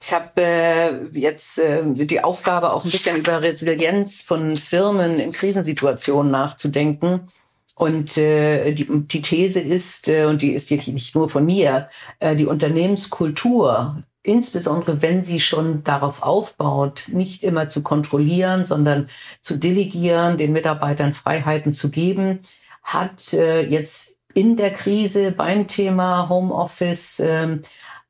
Ich 0.00 0.12
habe 0.12 0.30
äh, 0.36 1.18
jetzt 1.18 1.58
äh, 1.58 1.82
die 1.84 2.22
Aufgabe, 2.22 2.72
auch 2.72 2.84
ein 2.84 2.90
bisschen 2.90 3.16
über 3.16 3.42
Resilienz 3.42 4.22
von 4.22 4.56
Firmen 4.56 5.18
in 5.18 5.32
Krisensituationen 5.32 6.30
nachzudenken. 6.30 7.26
Und 7.74 8.16
äh, 8.16 8.72
die, 8.72 8.86
die 8.88 9.22
These 9.22 9.60
ist, 9.60 10.08
äh, 10.08 10.26
und 10.26 10.42
die 10.42 10.52
ist 10.52 10.70
nicht 10.70 11.14
nur 11.14 11.28
von 11.28 11.44
mir, 11.44 11.88
äh, 12.20 12.36
die 12.36 12.46
Unternehmenskultur, 12.46 14.04
insbesondere 14.22 15.02
wenn 15.02 15.24
sie 15.24 15.40
schon 15.40 15.82
darauf 15.84 16.22
aufbaut, 16.22 17.08
nicht 17.08 17.42
immer 17.42 17.68
zu 17.68 17.82
kontrollieren, 17.82 18.64
sondern 18.64 19.08
zu 19.40 19.56
delegieren, 19.56 20.38
den 20.38 20.52
Mitarbeitern 20.52 21.14
Freiheiten 21.14 21.72
zu 21.72 21.90
geben, 21.90 22.40
hat 22.82 23.32
äh, 23.32 23.62
jetzt 23.62 24.18
in 24.34 24.56
der 24.56 24.72
Krise 24.72 25.32
beim 25.32 25.66
Thema 25.68 26.28
Homeoffice 26.28 27.20
äh, 27.20 27.58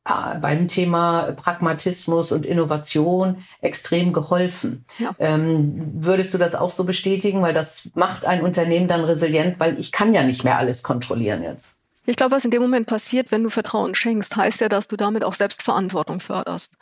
äh, 0.06 0.38
beim 0.38 0.68
Thema 0.68 1.32
Pragmatismus 1.32 2.30
und 2.30 2.44
Innovation 2.44 3.38
extrem 3.62 4.12
geholfen. 4.12 4.84
Ja. 4.98 5.14
Ähm, 5.18 5.92
würdest 5.94 6.34
du 6.34 6.38
das 6.38 6.54
auch 6.54 6.70
so 6.70 6.84
bestätigen? 6.84 7.40
Weil 7.40 7.54
das 7.54 7.90
macht 7.94 8.26
ein 8.26 8.42
Unternehmen 8.42 8.87
dann 8.87 9.04
resilient, 9.04 9.58
weil 9.58 9.78
ich 9.78 9.92
kann 9.92 10.12
ja 10.12 10.22
nicht 10.22 10.44
mehr 10.44 10.58
alles 10.58 10.82
kontrollieren 10.82 11.42
jetzt. 11.42 11.80
Ich 12.06 12.16
glaube, 12.16 12.32
was 12.32 12.44
in 12.44 12.50
dem 12.50 12.60
Moment 12.60 12.86
passiert, 12.86 13.32
wenn 13.32 13.42
du 13.42 13.48
Vertrauen 13.48 13.94
schenkst, 13.94 14.36
heißt 14.36 14.60
ja, 14.60 14.68
dass 14.68 14.88
du 14.88 14.96
damit 14.96 15.24
auch 15.24 15.32
Selbstverantwortung 15.32 16.20
förderst. 16.20 16.74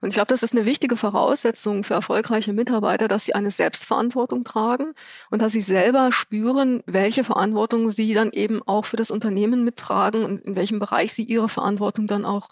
Und 0.00 0.10
ich 0.10 0.14
glaube, 0.14 0.28
das 0.28 0.44
ist 0.44 0.52
eine 0.54 0.66
wichtige 0.66 0.96
Voraussetzung 0.96 1.82
für 1.82 1.94
erfolgreiche 1.94 2.52
Mitarbeiter, 2.52 3.08
dass 3.08 3.24
sie 3.24 3.34
eine 3.34 3.50
Selbstverantwortung 3.50 4.44
tragen 4.44 4.94
und 5.30 5.42
dass 5.42 5.52
sie 5.52 5.62
selber 5.62 6.12
spüren, 6.12 6.84
welche 6.86 7.24
Verantwortung 7.24 7.90
sie 7.90 8.14
dann 8.14 8.30
eben 8.30 8.62
auch 8.66 8.84
für 8.84 8.96
das 8.96 9.10
Unternehmen 9.10 9.64
mittragen 9.64 10.24
und 10.24 10.42
in 10.42 10.54
welchem 10.54 10.78
Bereich 10.78 11.12
sie 11.12 11.24
ihre 11.24 11.48
Verantwortung 11.48 12.06
dann 12.06 12.24
auch 12.24 12.48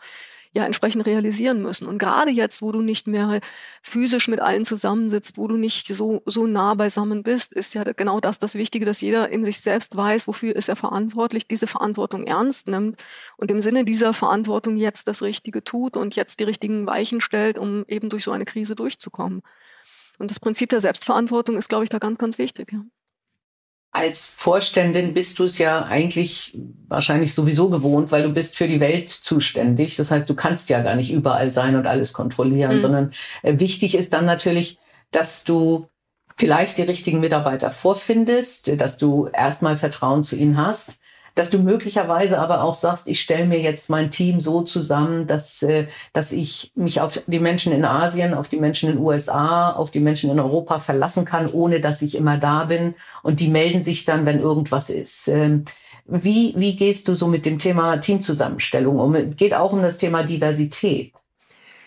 ja 0.57 0.65
entsprechend 0.65 1.07
realisieren 1.07 1.63
müssen. 1.63 1.87
Und 1.87 1.99
gerade 1.99 2.31
jetzt, 2.31 2.63
wo 2.63 2.73
du 2.73 2.81
nicht 2.81 3.07
mehr 3.07 3.41
physisch 3.83 4.27
mit 4.27 4.41
allen 4.41 4.65
zusammensitzt, 4.65 5.39
wo 5.39 5.47
du 5.47 5.57
nicht 5.57 5.87
so, 5.87 6.23
so 6.25 6.47
nah 6.47 6.75
beisammen 6.75 7.23
bist, 7.23 7.55
ist 7.55 7.75
ja 7.75 7.85
genau 7.85 8.21
das 8.21 8.39
das 8.39 8.55
Wichtige, 8.55 8.87
dass 8.87 9.01
jeder 9.01 9.29
in 9.29 9.45
sich 9.45 9.61
selbst 9.61 9.97
weiß, 9.97 10.27
wofür 10.27 10.57
ist 10.57 10.69
er 10.69 10.77
verantwortlich, 10.77 11.47
diese 11.47 11.67
Verantwortung 11.67 12.27
ernst 12.27 12.69
nimmt 12.69 13.03
und 13.37 13.51
im 13.51 13.61
Sinne 13.61 13.85
dieser 13.85 14.15
Verantwortung 14.15 14.77
jetzt 14.77 15.07
das 15.09 15.23
Richtige 15.23 15.63
tut 15.63 15.97
und 15.97 16.17
jetzt 16.17 16.41
die 16.41 16.45
richtigen 16.45 16.87
Weichen 16.87 17.21
stellt, 17.21 17.59
um 17.59 17.85
eben 17.87 18.09
durch 18.09 18.25
so 18.25 18.33
eine 18.33 18.47
Krise 18.47 18.75
durchzukommen. 18.75 19.43
Und 20.19 20.31
das 20.31 20.41
Prinzip 20.41 20.71
der 20.71 20.81
Selbstverantwortung 20.81 21.59
ist, 21.59 21.69
glaube 21.69 21.85
ich, 21.85 21.91
da 21.91 21.99
ganz, 21.99 22.19
ganz 22.19 22.39
wichtig. 22.39 22.73
Ja 22.73 22.81
als 23.97 24.27
Vorständin 24.27 25.15
bist 25.15 25.39
du 25.39 25.45
es 25.45 25.57
ja 25.57 25.83
eigentlich 25.87 26.59
wahrscheinlich 26.87 27.33
sowieso 27.33 27.71
gewohnt, 27.71 28.13
weil 28.13 28.25
du 28.25 28.29
bist 28.29 28.55
für 28.55 28.69
die 28.69 28.79
Welt 28.79 29.09
zuständig. 29.09 29.97
Das 29.97 30.11
heißt, 30.11 30.29
du 30.29 30.35
kannst 30.35 30.69
ja 30.69 30.83
gar 30.83 30.97
nicht 30.97 31.11
überall 31.11 31.51
sein 31.51 31.77
und 31.77 31.87
alles 31.87 32.13
kontrollieren, 32.13 32.77
mhm. 32.77 32.81
sondern 32.81 33.13
äh, 33.43 33.59
wichtig 33.59 33.95
ist 33.95 34.13
dann 34.13 34.27
natürlich, 34.27 34.79
dass 35.13 35.45
du 35.45 35.87
vielleicht 36.37 36.77
die 36.77 36.83
richtigen 36.83 37.21
Mitarbeiter 37.21 37.71
vorfindest, 37.71 38.79
dass 38.79 38.99
du 38.99 39.29
erstmal 39.33 39.79
Vertrauen 39.79 40.23
zu 40.23 40.37
ihnen 40.37 40.59
hast 40.59 40.99
dass 41.37 41.51
du 41.51 41.59
möglicherweise 41.59 42.41
aber 42.41 42.63
auch 42.63 42.73
sagst, 42.73 43.07
ich 43.07 43.21
stelle 43.21 43.47
mir 43.47 43.61
jetzt 43.61 43.91
mein 43.91 44.11
Team 44.11 44.41
so 44.41 44.63
zusammen, 44.63 45.27
dass, 45.27 45.63
äh, 45.63 45.87
dass 46.15 46.33
ich 46.33 46.73
mich 46.75 47.01
auf 47.03 47.21
die 47.27 47.39
Menschen 47.39 47.73
in 47.73 47.85
Asien, 47.85 48.33
auf 48.33 48.49
die 48.49 48.57
Menschen 48.57 48.89
in 48.89 48.97
den 48.97 49.05
USA, 49.05 49.71
auf 49.71 49.91
die 49.91 50.01
Menschen 50.01 50.31
in 50.31 50.41
Europa 50.41 50.79
verlassen 50.79 51.27
kann, 51.27 51.49
ohne 51.49 51.81
dass 51.81 52.01
ich 52.01 52.17
immer 52.17 52.39
da 52.39 52.65
bin. 52.65 52.95
Und 53.23 53.41
die 53.41 53.49
melden 53.49 53.85
sich 53.85 54.07
dann, 54.07 54.25
wenn 54.25 54.41
irgendwas 54.41 54.89
ist. 54.89 55.29
Ähm, 55.29 55.67
wie, 56.07 56.55
wie 56.57 56.75
gehst 56.75 57.07
du 57.07 57.15
so 57.17 57.27
mit 57.27 57.45
dem 57.45 57.59
Thema 57.59 57.99
Teamzusammenstellung 57.99 58.99
um? 58.99 59.37
Geht 59.37 59.53
auch 59.53 59.75
um 59.75 59.83
das 59.83 59.99
Thema 59.99 60.23
Diversität. 60.23 61.13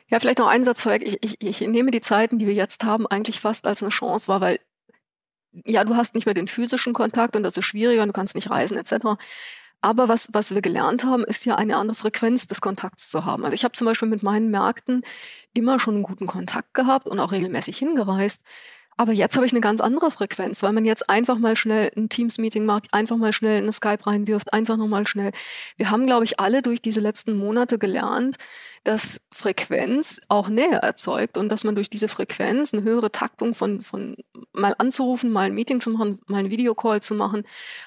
Ja, 0.10 0.20
vielleicht 0.20 0.40
noch 0.40 0.48
einen 0.48 0.64
Satz 0.64 0.82
vorweg. 0.82 1.04
Ich, 1.06 1.18
ich, 1.24 1.62
ich 1.62 1.68
nehme 1.68 1.90
die 1.90 2.02
Zeiten, 2.02 2.38
die 2.38 2.46
wir 2.46 2.54
jetzt 2.54 2.84
haben, 2.84 3.08
eigentlich 3.08 3.40
fast 3.40 3.66
als 3.66 3.82
eine 3.82 3.90
Chance 3.90 4.28
wahr, 4.28 4.42
weil 4.42 4.60
ja, 5.65 5.84
du 5.84 5.95
hast 5.95 6.15
nicht 6.15 6.26
mehr 6.26 6.34
den 6.34 6.48
physischen 6.48 6.93
Kontakt 6.93 7.36
und 7.36 7.43
das 7.43 7.58
ist 7.58 7.65
schwieriger, 7.65 8.06
du 8.06 8.13
kannst 8.13 8.36
nicht 8.36 8.50
reisen 8.50 8.78
etc. 8.78 9.17
Aber 9.82 10.10
was, 10.10 10.28
was 10.34 10.54
wir 10.54 10.62
gelernt 10.62 11.06
haben, 11.06 11.24
ist 11.24 11.45
ja 11.45 11.56
eine 11.56 11.78
andere 11.78 11.95
Frequenz 11.95 12.48
des 12.48 12.60
Kontakts 12.60 13.10
zu 13.10 13.24
haben. 13.24 13.45
Also 13.45 13.54
ich 13.54 13.63
habe 13.63 13.74
zum 13.74 13.86
Beispiel 13.86 14.10
mit 14.10 14.24
meinen 14.24 14.52
Märkten 14.52 15.04
immer 15.54 15.80
schon 15.80 15.95
einen 15.95 16.04
guten 16.04 16.28
Kontakt 16.28 16.74
gehabt 16.74 17.08
und 17.08 17.19
auch 17.19 17.32
regelmäßig 17.32 17.78
hingereist. 17.78 18.41
Aber 19.00 19.14
jetzt 19.14 19.38
habe 19.38 19.46
ich 19.46 19.54
eine 19.54 19.62
ganz 19.62 19.80
andere 19.80 20.12
Frequenz, 20.12 20.62
weil 20.62 20.74
man 20.74 20.84
jetzt 20.84 21.10
einfach 21.10 21.38
mal 21.38 21.56
schnell 21.56 21.90
ein 21.96 22.10
Teams-Meeting 22.10 22.66
macht, 22.66 22.94
einfach 22.94 23.16
mal 23.16 23.32
schnell 23.32 23.60
eine 23.60 23.72
Skype 23.72 24.06
reinwirft, 24.06 24.52
einfach 24.52 24.76
nochmal 24.76 25.08
schnell. 25.08 25.32
Wir 25.78 25.90
haben, 25.90 26.06
glaube 26.06 26.26
ich, 26.26 26.42
alle 26.42 26.62
durch 26.62 26.82
diese 26.82 27.00
letzten 27.00 27.38
Monate 27.38 27.80
gelernt, 27.80 28.36
dass 28.84 29.22
Frequenz 29.32 30.20
auch 30.28 30.50
Nähe 30.50 30.82
erzeugt 30.82 31.38
und 31.38 31.50
dass 31.50 31.64
man 31.64 31.76
durch 31.76 31.90
diese 31.90 32.10
Frequenz 32.10 32.74
eine 32.74 32.84
höhere 32.84 33.10
Taktung 33.10 33.56
von, 33.56 33.82
von 33.82 34.18
mal 34.52 34.76
anzurufen, 34.78 35.32
mal 35.32 35.46
ein 35.46 35.54
Meeting 35.54 35.80
zu 35.80 35.92
machen, 35.92 36.20
mal 36.28 36.40
ein 36.40 36.50
Videocall 36.50 37.02
zu 37.02 37.16
machen, 37.16 37.44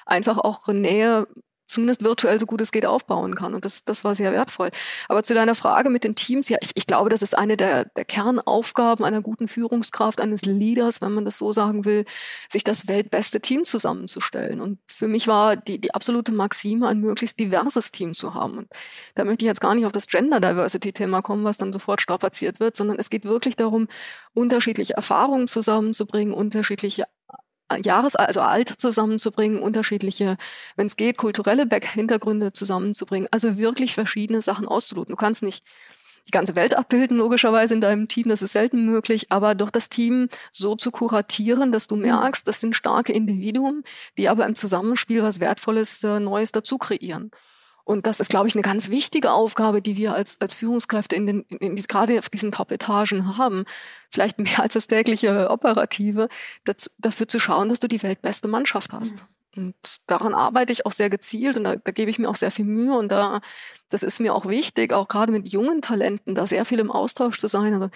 einfach 0.07 0.39
auch 0.39 0.67
Nähe 0.69 1.27
zumindest 1.67 2.03
virtuell 2.03 2.39
so 2.39 2.45
gut 2.45 2.61
es 2.61 2.71
geht 2.71 2.85
aufbauen 2.85 3.35
kann. 3.35 3.53
Und 3.53 3.65
das, 3.65 3.83
das 3.83 4.03
war 4.03 4.15
sehr 4.15 4.31
wertvoll. 4.31 4.69
Aber 5.07 5.23
zu 5.23 5.33
deiner 5.33 5.55
Frage 5.55 5.89
mit 5.89 6.03
den 6.03 6.15
Teams, 6.15 6.49
ja, 6.49 6.57
ich, 6.61 6.71
ich 6.75 6.87
glaube, 6.87 7.09
das 7.09 7.21
ist 7.21 7.37
eine 7.37 7.57
der, 7.57 7.85
der 7.85 8.05
Kernaufgaben 8.05 9.03
einer 9.05 9.21
guten 9.21 9.47
Führungskraft, 9.47 10.21
eines 10.21 10.43
Leaders, 10.43 11.01
wenn 11.01 11.13
man 11.13 11.25
das 11.25 11.37
so 11.37 11.51
sagen 11.51 11.85
will, 11.85 12.05
sich 12.51 12.63
das 12.63 12.87
weltbeste 12.87 13.41
Team 13.41 13.65
zusammenzustellen. 13.65 14.61
Und 14.61 14.79
für 14.87 15.07
mich 15.07 15.27
war 15.27 15.55
die, 15.55 15.79
die 15.79 15.93
absolute 15.93 16.31
Maxime, 16.31 16.87
ein 16.87 16.99
möglichst 16.99 17.39
diverses 17.39 17.91
Team 17.91 18.13
zu 18.13 18.33
haben. 18.33 18.57
Und 18.59 18.67
da 19.15 19.23
möchte 19.23 19.45
ich 19.45 19.47
jetzt 19.47 19.61
gar 19.61 19.75
nicht 19.75 19.85
auf 19.85 19.91
das 19.91 20.07
Gender 20.07 20.39
Diversity-Thema 20.39 21.21
kommen, 21.21 21.43
was 21.43 21.57
dann 21.57 21.73
sofort 21.73 22.01
strapaziert 22.01 22.59
wird, 22.59 22.75
sondern 22.75 22.99
es 22.99 23.09
geht 23.09 23.25
wirklich 23.25 23.55
darum, 23.55 23.87
unterschiedliche 24.33 24.93
Erfahrungen 24.93 25.47
zusammenzubringen, 25.47 26.33
unterschiedliche 26.33 27.05
Jahres, 27.81 28.15
also 28.15 28.41
Alter 28.41 28.77
zusammenzubringen, 28.77 29.59
unterschiedliche, 29.59 30.37
wenn 30.75 30.87
es 30.87 30.95
geht, 30.95 31.17
kulturelle 31.17 31.65
Back-Hintergründe 31.65 32.53
zusammenzubringen, 32.53 33.27
also 33.31 33.57
wirklich 33.57 33.93
verschiedene 33.93 34.41
Sachen 34.41 34.67
auszuloten. 34.67 35.11
Du 35.11 35.17
kannst 35.17 35.43
nicht 35.43 35.63
die 36.27 36.31
ganze 36.31 36.55
Welt 36.55 36.77
abbilden, 36.77 37.17
logischerweise 37.17 37.73
in 37.73 37.81
deinem 37.81 38.07
Team, 38.07 38.29
das 38.29 38.41
ist 38.41 38.53
selten 38.53 38.85
möglich, 38.85 39.31
aber 39.31 39.55
doch 39.55 39.69
das 39.69 39.89
Team 39.89 40.29
so 40.51 40.75
zu 40.75 40.91
kuratieren, 40.91 41.71
dass 41.71 41.87
du 41.87 41.95
mhm. 41.95 42.03
merkst, 42.03 42.47
das 42.47 42.61
sind 42.61 42.75
starke 42.75 43.13
Individuen, 43.13 43.83
die 44.17 44.29
aber 44.29 44.45
im 44.45 44.55
Zusammenspiel 44.55 45.21
was 45.23 45.39
Wertvolles, 45.39 46.03
äh, 46.03 46.19
Neues 46.19 46.51
dazu 46.51 46.77
kreieren. 46.77 47.31
Und 47.85 48.07
das 48.07 48.19
ist, 48.19 48.29
glaube 48.29 48.47
ich, 48.47 48.55
eine 48.55 48.61
ganz 48.61 48.89
wichtige 48.89 49.31
Aufgabe, 49.31 49.81
die 49.81 49.97
wir 49.97 50.13
als, 50.13 50.39
als 50.39 50.53
Führungskräfte 50.53 51.15
in 51.15 51.25
den, 51.25 51.41
in, 51.49 51.57
in, 51.57 51.75
gerade 51.75 52.17
auf 52.19 52.29
diesen 52.29 52.51
Top-Etagen 52.51 53.37
haben. 53.37 53.65
Vielleicht 54.09 54.39
mehr 54.39 54.61
als 54.61 54.73
das 54.73 54.87
tägliche 54.87 55.49
Operative, 55.49 56.29
dazu, 56.63 56.89
dafür 56.97 57.27
zu 57.27 57.39
schauen, 57.39 57.69
dass 57.69 57.79
du 57.79 57.87
die 57.87 58.01
weltbeste 58.01 58.47
Mannschaft 58.47 58.93
hast. 58.93 59.23
Mhm. 59.23 59.27
Und 59.55 59.75
daran 60.07 60.33
arbeite 60.33 60.73
ich 60.73 60.85
auch 60.85 60.91
sehr 60.91 61.09
gezielt 61.09 61.57
und 61.57 61.63
da, 61.63 61.75
da 61.75 61.91
gebe 61.91 62.09
ich 62.09 62.17
mir 62.17 62.29
auch 62.29 62.35
sehr 62.35 62.51
viel 62.51 62.65
Mühe 62.65 62.97
und 62.97 63.09
da, 63.09 63.41
das 63.89 64.01
ist 64.01 64.19
mir 64.19 64.33
auch 64.33 64.47
wichtig, 64.47 64.93
auch 64.93 65.07
gerade 65.07 65.31
mit 65.31 65.47
jungen 65.47 65.81
Talenten, 65.81 66.33
da 66.33 66.47
sehr 66.47 66.65
viel 66.65 66.79
im 66.79 66.89
Austausch 66.89 67.39
zu 67.39 67.47
sein. 67.47 67.73
Also, 67.73 67.89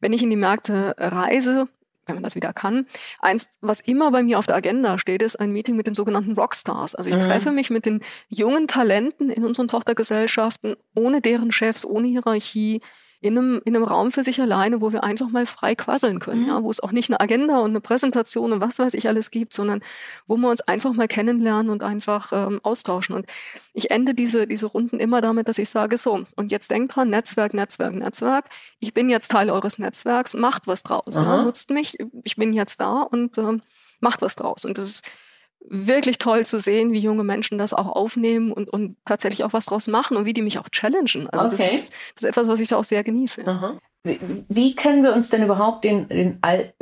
wenn 0.00 0.12
ich 0.12 0.22
in 0.22 0.30
die 0.30 0.36
Märkte 0.36 0.94
reise, 0.98 1.68
wenn 2.08 2.16
man 2.16 2.24
das 2.24 2.34
wieder 2.34 2.52
kann. 2.52 2.86
Eins, 3.20 3.50
was 3.60 3.80
immer 3.80 4.10
bei 4.10 4.22
mir 4.22 4.38
auf 4.38 4.46
der 4.46 4.56
Agenda 4.56 4.98
steht, 4.98 5.22
ist 5.22 5.36
ein 5.36 5.52
Meeting 5.52 5.76
mit 5.76 5.86
den 5.86 5.94
sogenannten 5.94 6.32
Rockstars. 6.32 6.94
Also 6.94 7.10
ich 7.10 7.16
mhm. 7.16 7.20
treffe 7.20 7.52
mich 7.52 7.70
mit 7.70 7.86
den 7.86 8.00
jungen 8.28 8.66
Talenten 8.66 9.30
in 9.30 9.44
unseren 9.44 9.68
Tochtergesellschaften, 9.68 10.76
ohne 10.94 11.20
deren 11.20 11.52
Chefs, 11.52 11.84
ohne 11.84 12.08
Hierarchie, 12.08 12.80
in 13.20 13.36
einem, 13.36 13.60
in 13.64 13.74
einem 13.74 13.84
Raum 13.84 14.12
für 14.12 14.22
sich 14.22 14.40
alleine, 14.40 14.80
wo 14.80 14.92
wir 14.92 15.02
einfach 15.02 15.28
mal 15.28 15.44
frei 15.44 15.74
quasseln 15.74 16.20
können, 16.20 16.42
mhm. 16.42 16.48
ja, 16.48 16.62
wo 16.62 16.70
es 16.70 16.80
auch 16.80 16.92
nicht 16.92 17.10
eine 17.10 17.20
Agenda 17.20 17.58
und 17.58 17.70
eine 17.70 17.80
Präsentation 17.80 18.52
und 18.52 18.60
was 18.60 18.78
weiß 18.78 18.94
ich 18.94 19.08
alles 19.08 19.32
gibt, 19.32 19.54
sondern 19.54 19.80
wo 20.28 20.36
wir 20.36 20.48
uns 20.48 20.60
einfach 20.60 20.92
mal 20.92 21.08
kennenlernen 21.08 21.70
und 21.70 21.82
einfach 21.82 22.32
ähm, 22.32 22.60
austauschen. 22.62 23.16
Und 23.16 23.26
ich 23.72 23.90
ende 23.90 24.14
diese, 24.14 24.46
diese 24.46 24.66
Runden 24.66 25.00
immer 25.00 25.20
damit, 25.20 25.48
dass 25.48 25.58
ich 25.58 25.68
sage, 25.68 25.98
so, 25.98 26.26
und 26.36 26.52
jetzt 26.52 26.70
denkt 26.70 26.94
dran, 26.94 27.10
Netzwerk, 27.10 27.54
Netzwerk, 27.54 27.94
Netzwerk. 27.94 28.44
Ich 28.78 28.94
bin 28.94 29.10
jetzt 29.10 29.32
Teil 29.32 29.50
eures 29.50 29.78
Netzwerks, 29.78 30.34
macht 30.34 30.68
was 30.68 30.84
draus, 30.84 31.16
ja, 31.16 31.42
nutzt 31.42 31.70
mich, 31.70 31.98
ich 32.22 32.36
bin 32.36 32.52
jetzt 32.52 32.80
da 32.80 33.02
und 33.02 33.36
ähm, 33.38 33.62
macht 34.00 34.22
was 34.22 34.36
draus. 34.36 34.64
Und 34.64 34.78
das 34.78 34.84
ist 34.84 35.10
wirklich 35.60 36.18
toll 36.18 36.46
zu 36.46 36.58
sehen, 36.58 36.92
wie 36.92 37.00
junge 37.00 37.24
Menschen 37.24 37.58
das 37.58 37.74
auch 37.74 37.88
aufnehmen 37.88 38.52
und, 38.52 38.68
und 38.68 38.96
tatsächlich 39.04 39.44
auch 39.44 39.52
was 39.52 39.66
draus 39.66 39.86
machen 39.86 40.16
und 40.16 40.24
wie 40.24 40.32
die 40.32 40.42
mich 40.42 40.58
auch 40.58 40.68
challengen. 40.70 41.28
Also 41.30 41.46
okay. 41.46 41.56
das, 41.58 41.74
ist, 41.74 41.92
das 42.14 42.22
ist 42.22 42.24
etwas, 42.24 42.48
was 42.48 42.60
ich 42.60 42.68
da 42.68 42.76
auch 42.76 42.84
sehr 42.84 43.04
genieße. 43.04 43.46
Aha. 43.46 43.78
Wie 44.04 44.74
können 44.74 45.02
wir 45.02 45.12
uns 45.12 45.28
denn 45.28 45.42
überhaupt 45.42 45.84
den, 45.84 46.08
den, 46.08 46.38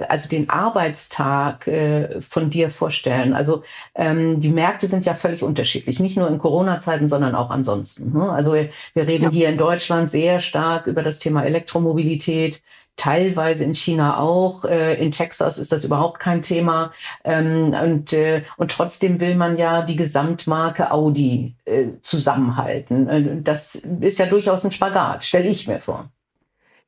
also 0.09 0.29
den 0.29 0.51
Arbeitstag 0.51 1.67
äh, 1.67 2.21
von 2.21 2.51
dir 2.51 2.71
vorstellen? 2.71 3.33
Also 3.33 3.63
ähm, 3.95 4.39
die 4.39 4.51
Märkte 4.51 4.87
sind 4.87 5.05
ja 5.07 5.15
völlig 5.15 5.43
unterschiedlich, 5.43 5.99
nicht 5.99 6.17
nur 6.17 6.29
in 6.29 6.39
Corona-Zeiten, 6.39 7.09
sondern 7.09 7.35
auch 7.35 7.51
ansonsten. 7.51 8.13
Ne? 8.13 8.31
Also 8.31 8.53
wir, 8.53 8.69
wir 8.95 9.09
reden 9.09 9.25
ja. 9.25 9.31
hier 9.31 9.49
in 9.49 9.59
Deutschland 9.59 10.11
sehr 10.11 10.41
stark 10.41 10.87
über 10.87 11.03
das 11.03 11.19
Thema 11.19 11.43
Elektromobilität 11.45 12.63
teilweise 12.97 13.65
in 13.65 13.75
China 13.75 14.19
auch. 14.19 14.65
Äh, 14.65 14.95
in 14.95 15.11
Texas 15.11 15.59
ist 15.59 15.73
das 15.73 15.85
überhaupt 15.85 16.19
kein 16.19 16.43
Thema. 16.43 16.91
Ähm, 17.25 17.75
und, 17.81 18.13
äh, 18.13 18.43
und 18.57 18.71
trotzdem 18.71 19.21
will 19.21 19.37
man 19.37 19.57
ja 19.57 19.83
die 19.83 19.97
Gesamtmarke 19.97 20.91
Audi 20.91 21.55
äh, 21.65 21.89
zusammenhalten. 22.03 23.45
Das 23.45 23.75
ist 23.75 24.19
ja 24.19 24.27
durchaus 24.27 24.65
ein 24.65 24.73
Spagat, 24.73 25.25
stelle 25.25 25.49
ich 25.49 25.69
mir 25.69 25.81
vor. 25.81 26.11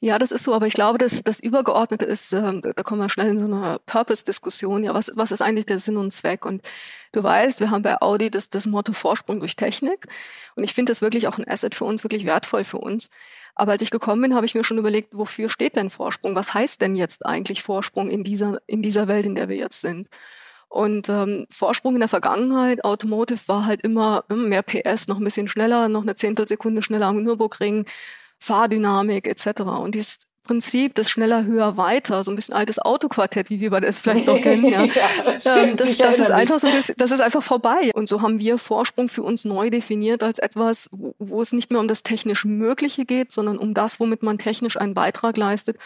Ja, 0.01 0.21
das 0.21 0.31
ist 0.31 0.45
so, 0.45 0.55
aber 0.55 0.69
ich 0.69 0.75
glaube, 0.75 0.97
dass 0.97 1.25
das 1.25 1.41
Übergeordnete 1.41 2.05
ist, 2.05 2.33
äh, 2.33 2.61
da 2.61 2.83
kommen 2.85 3.01
wir 3.01 3.09
schnell 3.09 3.31
in 3.31 3.39
so 3.41 3.47
eine 3.47 3.81
Purpose-Diskussion. 3.85 4.85
Ja, 4.85 4.95
was, 4.95 5.11
was 5.17 5.33
ist 5.33 5.43
eigentlich 5.43 5.67
der 5.67 5.81
Sinn 5.81 5.97
und 5.97 6.13
Zweck? 6.13 6.47
Und 6.47 6.63
du 7.11 7.23
weißt, 7.23 7.59
wir 7.59 7.71
haben 7.73 7.83
bei 7.83 8.01
Audi 8.01 8.31
das, 8.31 8.49
das 8.49 8.67
Motto 8.67 8.93
Vorsprung 8.93 9.41
durch 9.41 9.57
Technik. 9.57 10.07
Und 10.55 10.63
ich 10.63 10.73
finde 10.73 10.93
das 10.93 11.03
wirklich 11.03 11.27
auch 11.27 11.37
ein 11.37 11.49
Asset 11.49 11.75
für 11.75 11.85
uns, 11.85 12.05
wirklich 12.05 12.27
wertvoll 12.27 12.63
für 12.63 12.79
uns. 12.79 13.11
Aber 13.59 13.73
als 13.73 13.83
ich 13.83 13.91
gekommen 13.91 14.23
bin, 14.23 14.35
habe 14.35 14.47
ich 14.47 14.55
mir 14.55 14.63
schon 14.63 14.79
überlegt, 14.79 15.11
wofür 15.13 15.49
steht 15.49 15.75
denn 15.75 15.91
Vorsprung? 15.91 16.37
Was 16.37 16.55
heißt 16.55 16.81
denn 16.81 16.95
jetzt 16.95 17.27
eigentlich 17.27 17.63
Vorsprung 17.63 18.09
in 18.09 18.23
dieser, 18.23 18.61
in 18.69 18.83
dieser 18.83 19.09
Welt, 19.09 19.27
in 19.27 19.35
der 19.35 19.49
wir 19.49 19.57
jetzt 19.57 19.81
sind? 19.81 20.09
Und 20.69 21.09
ähm, 21.09 21.47
Vorsprung 21.51 21.95
in 21.95 22.01
der 22.01 22.09
Vergangenheit, 22.09 22.85
Automotive 22.85 23.41
war 23.49 23.67
halt 23.67 23.83
immer 23.83 24.25
hm, 24.31 24.49
mehr 24.49 24.63
PS, 24.63 25.09
noch 25.09 25.19
ein 25.19 25.25
bisschen 25.25 25.49
schneller, 25.49 25.89
noch 25.89 26.03
eine 26.03 26.15
Zehntelsekunde 26.15 26.83
schneller 26.83 27.07
am 27.07 27.23
Nürburgring, 27.23 27.87
Fahrdynamik 28.39 29.27
etc. 29.27 29.63
Und 29.63 29.97
dieses 29.97 30.19
Prinzip 30.49 30.95
des 30.97 31.11
schneller, 31.11 31.45
höher, 31.45 31.77
weiter, 31.77 32.25
so 32.25 32.33
ein 32.33 32.35
bisschen 32.35 32.55
altes 32.55 32.81
Autoquartett, 32.81 33.51
wie 33.51 33.61
wir 33.61 33.71
das 33.81 34.01
vielleicht 34.01 34.27
noch 34.27 34.41
kennen. 34.43 34.65
Ja. 34.65 34.85
ja 34.85 34.91
das, 35.25 35.47
ähm, 35.47 35.53
stimmt, 35.53 35.81
das, 35.81 35.97
das 35.99 36.19
ist 36.19 36.31
einfach 36.31 36.59
so 36.59 36.69
das 36.97 37.11
ist 37.11 37.21
einfach 37.21 37.43
vorbei. 37.43 37.93
Und 37.95 38.09
so 38.09 38.23
haben 38.23 38.41
wir 38.41 38.59
Vorsprung 38.59 39.09
für 39.09 39.23
uns 39.23 39.45
neu 39.45 39.71
definiert 39.71 40.25
als 40.25 40.41
etwas, 40.41 40.89
wo, 40.91 41.15
wo 41.19 41.41
es 41.41 41.53
nicht 41.53 41.71
mehr 41.71 41.81
um 41.81 41.87
das 41.87 42.03
technisch 42.03 42.45
Mögliche 42.45 43.05
geht, 43.05 43.31
sondern 43.31 43.59
um 43.59 43.75
das, 43.75 44.01
womit 44.01 44.25
man 44.25 44.39
technisch 44.39 44.77
einen 44.77 44.95
Beitrag 44.95 45.37
leistet, 45.37 45.77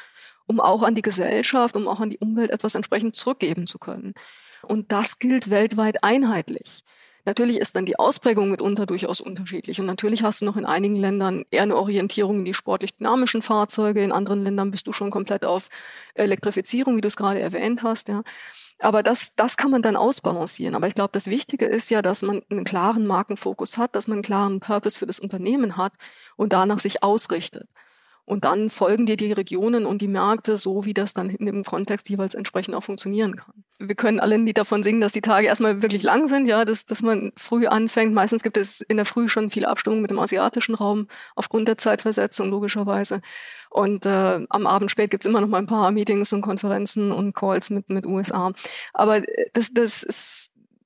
um 0.47 0.61
auch 0.61 0.83
an 0.83 0.95
die 0.95 1.03
Gesellschaft, 1.03 1.77
um 1.77 1.87
auch 1.89 2.01
an 2.01 2.11
die 2.11 2.19
Umwelt 2.19 2.51
etwas 2.51 2.75
entsprechend 2.75 3.15
zurückgeben 3.15 3.67
zu 3.67 3.79
können. 3.79 4.15
Und 4.63 4.93
das 4.93 5.19
gilt 5.19 5.51
weltweit 5.51 6.05
einheitlich. 6.05 6.85
Natürlich 7.25 7.59
ist 7.59 7.77
dann 7.77 7.87
die 7.87 7.99
Ausprägung 7.99 8.51
mitunter 8.51 8.85
durchaus 8.85 9.21
unterschiedlich. 9.21 9.81
Und 9.81 9.87
natürlich 9.87 10.23
hast 10.25 10.41
du 10.41 10.45
noch 10.45 10.57
in 10.57 10.65
einigen 10.65 10.97
Ländern 10.97 11.45
eher 11.51 11.63
eine 11.63 11.77
Orientierung 11.77 12.41
in 12.41 12.45
die 12.45 12.55
sportlich 12.55 12.97
dynamischen 12.97 13.43
Fahrzeuge. 13.43 14.03
In 14.03 14.11
anderen 14.11 14.43
Ländern 14.43 14.73
bist 14.73 14.87
du 14.89 14.93
schon 14.93 15.11
komplett 15.11 15.45
auf 15.45 15.69
Elektrifizierung, 16.15 16.97
wie 16.97 17.01
du 17.01 17.09
es 17.09 17.17
gerade 17.17 17.41
erwähnt 17.41 17.85
hast. 17.85 18.09
Ja. 18.09 18.23
Aber 18.81 19.05
das, 19.05 19.33
das 19.37 19.57
kann 19.57 19.71
man 19.71 19.83
dann 19.83 19.95
ausbalancieren. 19.95 20.75
Aber 20.75 20.89
ich 20.89 20.95
glaube, 20.97 21.11
das 21.13 21.29
Wichtige 21.29 21.67
ist 21.67 21.91
ja, 21.91 22.03
dass 22.03 22.23
man 22.23 22.43
einen 22.51 22.65
klaren 22.65 23.07
Markenfokus 23.07 23.79
hat, 23.79 23.95
dass 23.95 24.09
man 24.09 24.17
einen 24.17 24.25
klaren 24.25 24.59
Purpose 24.59 24.99
für 24.99 25.07
das 25.07 25.21
Unternehmen 25.21 25.77
hat 25.77 25.93
und 26.37 26.53
danach 26.53 26.81
sich 26.81 27.05
ausrichtet. 27.05 27.69
Und 28.25 28.45
dann 28.45 28.71
folgen 28.71 29.05
dir 29.05 29.17
die 29.17 29.33
Regionen 29.33 29.85
und 29.85 30.01
die 30.01 30.09
Märkte 30.09 30.57
so, 30.57 30.85
wie 30.85 30.95
das 30.95 31.13
dann 31.13 31.29
in 31.29 31.47
dem 31.47 31.65
Kontext 31.65 32.09
jeweils 32.09 32.35
entsprechend 32.35 32.75
auch 32.75 32.85
funktionieren 32.85 33.37
kann. 33.37 33.65
Wir 33.81 33.97
können 33.97 34.21
alle 34.21 34.37
Lied 34.37 34.59
davon 34.59 34.85
singen, 34.85 35.01
dass 35.01 35.13
die 35.13 35.23
Tage 35.23 35.49
erstmal 35.49 35.83
wirklich 35.83 36.05
lang 36.05 36.29
sind, 36.29 36.47
ja, 36.47 36.65
dass, 36.65 36.87
dass 36.87 37.03
man 37.03 37.33
früh 37.37 37.67
anfängt. 37.67 38.15
Meistens 38.15 38.45
gibt 38.45 38.57
es 38.57 38.81
in 38.81 38.97
der 38.97 39.07
Früh 39.07 39.29
schon 39.29 39.51
viele 39.51 39.67
Abstimmungen 39.67 40.03
mit 40.03 40.13
dem 40.13 40.21
asiatischen 40.21 40.77
Raum 40.77 41.09
aufgrund 41.35 41.67
der 41.67 41.79
Zeitversetzung 41.79 42.49
logischerweise. 42.49 43.23
Und 43.71 44.07
äh, 44.07 44.47
am 44.49 44.67
Abend 44.67 44.91
spät 44.91 45.11
gibt's 45.11 45.27
immer 45.27 45.41
noch 45.41 45.49
mal 45.49 45.59
ein 45.59 45.67
paar 45.67 45.91
Meetings 45.91 46.33
und 46.33 46.43
Konferenzen 46.43 47.11
und 47.11 47.35
Calls 47.35 47.71
mit, 47.71 47.89
mit 47.91 48.07
USA. 48.07 48.53
Aber 48.93 49.17
äh, 49.17 49.47
das, 49.53 49.73
das 49.73 50.03
ist 50.05 50.42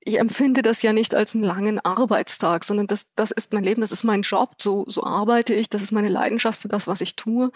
ich 0.07 0.21
empfinde 0.21 0.63
das 0.63 0.83
ja 0.83 0.93
nicht 0.93 1.17
als 1.17 1.35
einen 1.35 1.43
langen 1.43 1.81
Arbeitstag, 1.81 2.63
sondern 2.63 2.87
das, 2.87 3.07
das 3.17 3.33
ist 3.33 3.53
mein 3.53 3.65
Leben, 3.65 3.81
das 3.81 3.91
ist 3.91 4.05
mein 4.05 4.23
Job, 4.23 4.55
so, 4.59 4.85
so 4.87 5.03
arbeite 5.03 5.53
ich, 5.53 5.69
das 5.69 5.83
ist 5.83 5.91
meine 5.91 6.09
Leidenschaft 6.09 6.61
für 6.61 6.69
das, 6.69 6.87
was 6.87 7.01
ich 7.01 7.17
tue. 7.17 7.51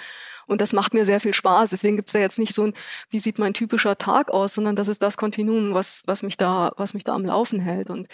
Und 0.48 0.60
das 0.60 0.72
macht 0.72 0.92
mir 0.92 1.04
sehr 1.04 1.20
viel 1.20 1.32
Spaß. 1.32 1.70
Deswegen 1.70 1.94
gibt 1.94 2.08
es 2.08 2.12
da 2.12 2.18
jetzt 2.18 2.40
nicht 2.40 2.52
so 2.52 2.64
ein, 2.64 2.74
wie 3.08 3.20
sieht 3.20 3.38
mein 3.38 3.54
typischer 3.54 3.96
Tag 3.98 4.32
aus, 4.32 4.54
sondern 4.54 4.74
das 4.74 4.88
ist 4.88 5.00
das 5.00 5.16
Kontinuum, 5.16 5.74
was, 5.74 6.02
was 6.06 6.24
mich 6.24 6.36
da, 6.36 6.72
was 6.76 6.92
mich 6.92 7.04
da 7.04 7.14
am 7.14 7.24
Laufen 7.24 7.60
hält. 7.60 7.88
Und 7.88 8.08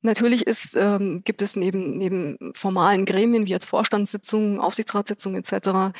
Natürlich 0.00 0.46
ist, 0.46 0.76
ähm, 0.76 1.22
gibt 1.24 1.42
es 1.42 1.56
neben, 1.56 1.98
neben 1.98 2.52
formalen 2.54 3.04
Gremien 3.04 3.46
wie 3.46 3.50
jetzt 3.50 3.64
Vorstandssitzungen, 3.64 4.60
Aufsichtsratssitzungen 4.60 5.42
etc. 5.42 5.92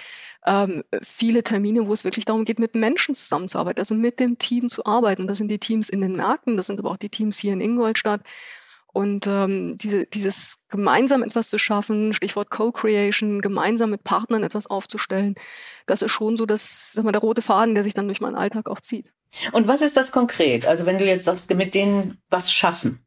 Ähm, 0.47 0.85
viele 1.03 1.43
Termine, 1.43 1.87
wo 1.87 1.93
es 1.93 2.05
wirklich 2.05 2.25
darum 2.25 2.45
geht, 2.45 2.59
mit 2.59 2.75
Menschen 2.75 3.15
zusammenzuarbeiten, 3.15 3.81
also 3.81 3.95
mit 3.95 4.21
dem 4.21 4.39
Team 4.39 4.69
zu 4.69 4.85
arbeiten. 4.87 5.27
Das 5.27 5.39
sind 5.39 5.49
die 5.49 5.59
Teams 5.59 5.89
in 5.89 6.01
den 6.01 6.17
Märkten, 6.17 6.57
das 6.57 6.67
sind 6.67 6.79
aber 6.79 6.91
auch 6.91 6.97
die 6.97 7.11
Teams 7.11 7.39
hier 7.39 7.53
in 7.53 7.61
Ingolstadt. 7.61 8.23
Und 8.93 9.27
ähm, 9.27 9.77
diese, 9.77 10.07
dieses 10.07 10.57
gemeinsam 10.69 11.23
etwas 11.23 11.51
zu 11.51 11.59
schaffen, 11.59 12.15
Stichwort 12.15 12.51
Co-Creation, 12.51 13.43
gemeinsam 13.43 13.91
mit 13.91 14.03
Partnern 14.03 14.43
etwas 14.43 14.67
aufzustellen, 14.67 15.35
das 15.87 16.03
ist 16.03 16.13
schon 16.13 16.37
so 16.37 16.47
das, 16.47 16.93
sag 16.93 17.05
mal, 17.05 17.13
der 17.13 17.21
rote 17.21 17.43
Faden, 17.43 17.75
der 17.75 17.85
sich 17.85 17.95
dann 17.95 18.09
durch 18.09 18.21
meinen 18.21 18.35
Alltag 18.35 18.69
auch 18.69 18.81
zieht. 18.81 19.13
Und 19.53 19.69
was 19.69 19.83
ist 19.83 19.97
das 19.97 20.11
konkret? 20.11 20.67
Also 20.67 20.87
wenn 20.87 20.99
du 20.99 21.05
jetzt 21.05 21.27
sagst, 21.27 21.53
mit 21.55 21.75
denen 21.75 22.19
was 22.31 22.51
schaffen, 22.51 23.05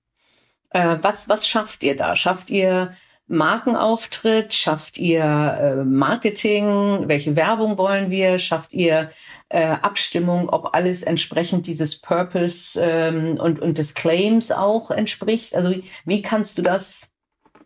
äh, 0.69 0.97
was, 1.01 1.27
was 1.29 1.47
schafft 1.47 1.83
ihr 1.83 1.95
da? 1.95 2.15
Schafft 2.15 2.49
ihr 2.49 2.93
Markenauftritt? 3.31 4.53
Schafft 4.53 4.97
ihr 4.97 5.23
äh, 5.23 5.83
Marketing? 5.83 7.07
Welche 7.07 7.35
Werbung 7.35 7.77
wollen 7.77 8.11
wir? 8.11 8.37
Schafft 8.39 8.73
ihr 8.73 9.09
äh, 9.49 9.63
Abstimmung, 9.63 10.49
ob 10.49 10.75
alles 10.75 11.03
entsprechend 11.03 11.67
dieses 11.67 11.99
Purpose 11.99 12.79
ähm, 12.81 13.37
und, 13.39 13.59
und 13.59 13.77
des 13.77 13.93
Claims 13.93 14.51
auch 14.51 14.91
entspricht? 14.91 15.55
Also 15.55 15.73
wie, 16.05 16.21
kannst 16.21 16.57
du 16.57 16.61
das 16.61 17.13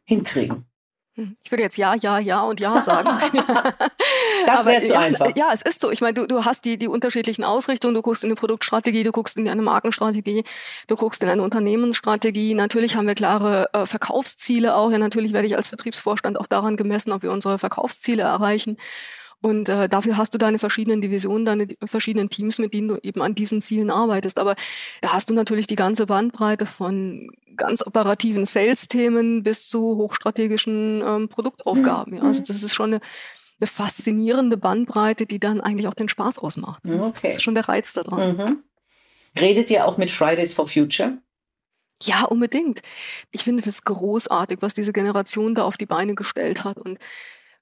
hinkriegen? 0.04 0.65
Hm, 1.15 1.38
ich 1.43 1.51
würde 1.51 1.63
jetzt 1.63 1.78
ja, 1.78 1.95
ja, 1.95 2.19
ja 2.19 2.43
und 2.43 2.60
ja 2.60 2.80
sagen. 2.82 3.10
das 4.45 4.65
wäre 4.65 4.84
zu 4.84 4.93
ja, 4.93 4.99
einfach. 4.99 5.36
Ja, 5.36 5.49
es 5.53 5.62
ist 5.62 5.81
so. 5.81 5.91
Ich 5.91 6.01
meine, 6.01 6.13
du, 6.13 6.27
du 6.27 6.45
hast 6.45 6.65
die, 6.65 6.77
die 6.77 6.88
unterschiedlichen 6.88 7.43
Ausrichtungen. 7.43 7.93
Du 7.93 8.01
guckst 8.01 8.23
in 8.23 8.29
eine 8.29 8.36
Produktstrategie, 8.36 9.03
du 9.03 9.12
guckst 9.12 9.38
in 9.38 9.47
eine 9.47 9.62
Markenstrategie, 9.62 10.43
du 10.88 10.95
guckst 10.95 11.23
in 11.23 11.29
eine 11.29 11.41
Unternehmensstrategie. 11.41 12.53
Natürlich 12.53 12.95
haben 12.95 13.08
wir 13.08 13.15
klare 13.15 13.69
äh, 13.73 13.86
Verkaufsziele 13.86 14.75
auch. 14.75 14.91
Ja, 14.91 14.97
natürlich 14.97 15.34
werde 15.34 15.47
ich 15.47 15.55
als 15.58 15.67
Vertriebsvorstand 15.67 16.39
auch 16.39 16.47
daran 16.47 16.77
gemessen, 16.77 17.12
ob 17.12 17.23
wir 17.23 17.31
unsere 17.31 17.60
Verkaufsziele 17.60 18.23
erreichen. 18.23 18.77
Und 19.41 19.69
äh, 19.69 19.88
dafür 19.88 20.17
hast 20.17 20.34
du 20.34 20.39
deine 20.39 20.58
verschiedenen 20.58 21.01
Divisionen, 21.01 21.45
deine 21.45 21.67
verschiedenen 21.86 22.31
Teams, 22.31 22.58
mit 22.58 22.73
denen 22.73 22.88
du 22.88 22.97
eben 23.03 23.21
an 23.21 23.36
diesen 23.36 23.62
Zielen 23.62 23.91
arbeitest. 23.91 24.39
Aber 24.39 24.55
da 25.01 25.13
hast 25.13 25.29
du 25.29 25.36
natürlich 25.36 25.67
die 25.67 25.75
ganze 25.75 26.08
Bandbreite 26.08 26.65
von 26.65 27.29
ganz 27.55 27.86
operativen 27.86 28.47
Sales-Themen 28.47 29.43
bis 29.43 29.67
zu 29.69 29.97
hochstrategischen 29.97 31.03
ähm, 31.05 31.29
Produktaufgaben. 31.29 32.13
Mhm. 32.13 32.19
Ja. 32.19 32.23
Also 32.23 32.41
das 32.41 32.63
ist 32.63 32.73
schon 32.73 32.95
eine, 32.95 33.01
eine 33.59 33.67
faszinierende 33.67 34.57
Bandbreite, 34.57 35.25
die 35.25 35.39
dann 35.39 35.61
eigentlich 35.61 35.87
auch 35.87 35.93
den 35.93 36.09
Spaß 36.09 36.39
ausmacht. 36.39 36.81
Okay. 36.85 37.27
Das 37.27 37.35
ist 37.37 37.43
schon 37.43 37.55
der 37.55 37.69
Reiz 37.69 37.93
daran. 37.93 38.37
Mhm. 38.37 38.63
Redet 39.39 39.69
ihr 39.69 39.85
auch 39.85 39.97
mit 39.97 40.11
Fridays 40.11 40.53
for 40.53 40.67
Future? 40.67 41.17
Ja, 42.01 42.23
unbedingt. 42.23 42.81
Ich 43.31 43.43
finde 43.43 43.63
das 43.63 43.83
großartig, 43.83 44.61
was 44.61 44.73
diese 44.73 44.93
Generation 44.93 45.55
da 45.55 45.63
auf 45.63 45.77
die 45.77 45.85
Beine 45.85 46.15
gestellt 46.15 46.63
hat. 46.63 46.77
Und 46.77 46.99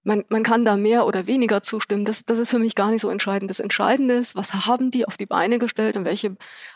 man, 0.03 0.25
man 0.29 0.43
kann 0.43 0.65
da 0.65 0.75
mehr 0.75 1.05
oder 1.05 1.27
weniger 1.27 1.61
zustimmen. 1.61 2.05
Das, 2.05 2.25
das 2.25 2.39
ist 2.39 2.49
für 2.49 2.59
mich 2.59 2.75
gar 2.75 2.91
nicht 2.91 3.01
so 3.01 3.09
entscheidend. 3.09 3.49
Das 3.49 3.59
Entscheidende 3.59 4.15
ist, 4.15 4.35
was 4.35 4.53
haben 4.53 4.91
die 4.91 5.07
auf 5.07 5.17
die 5.17 5.27
Beine 5.27 5.59
gestellt 5.59 5.97
und 5.97 6.05
welche 6.05 6.35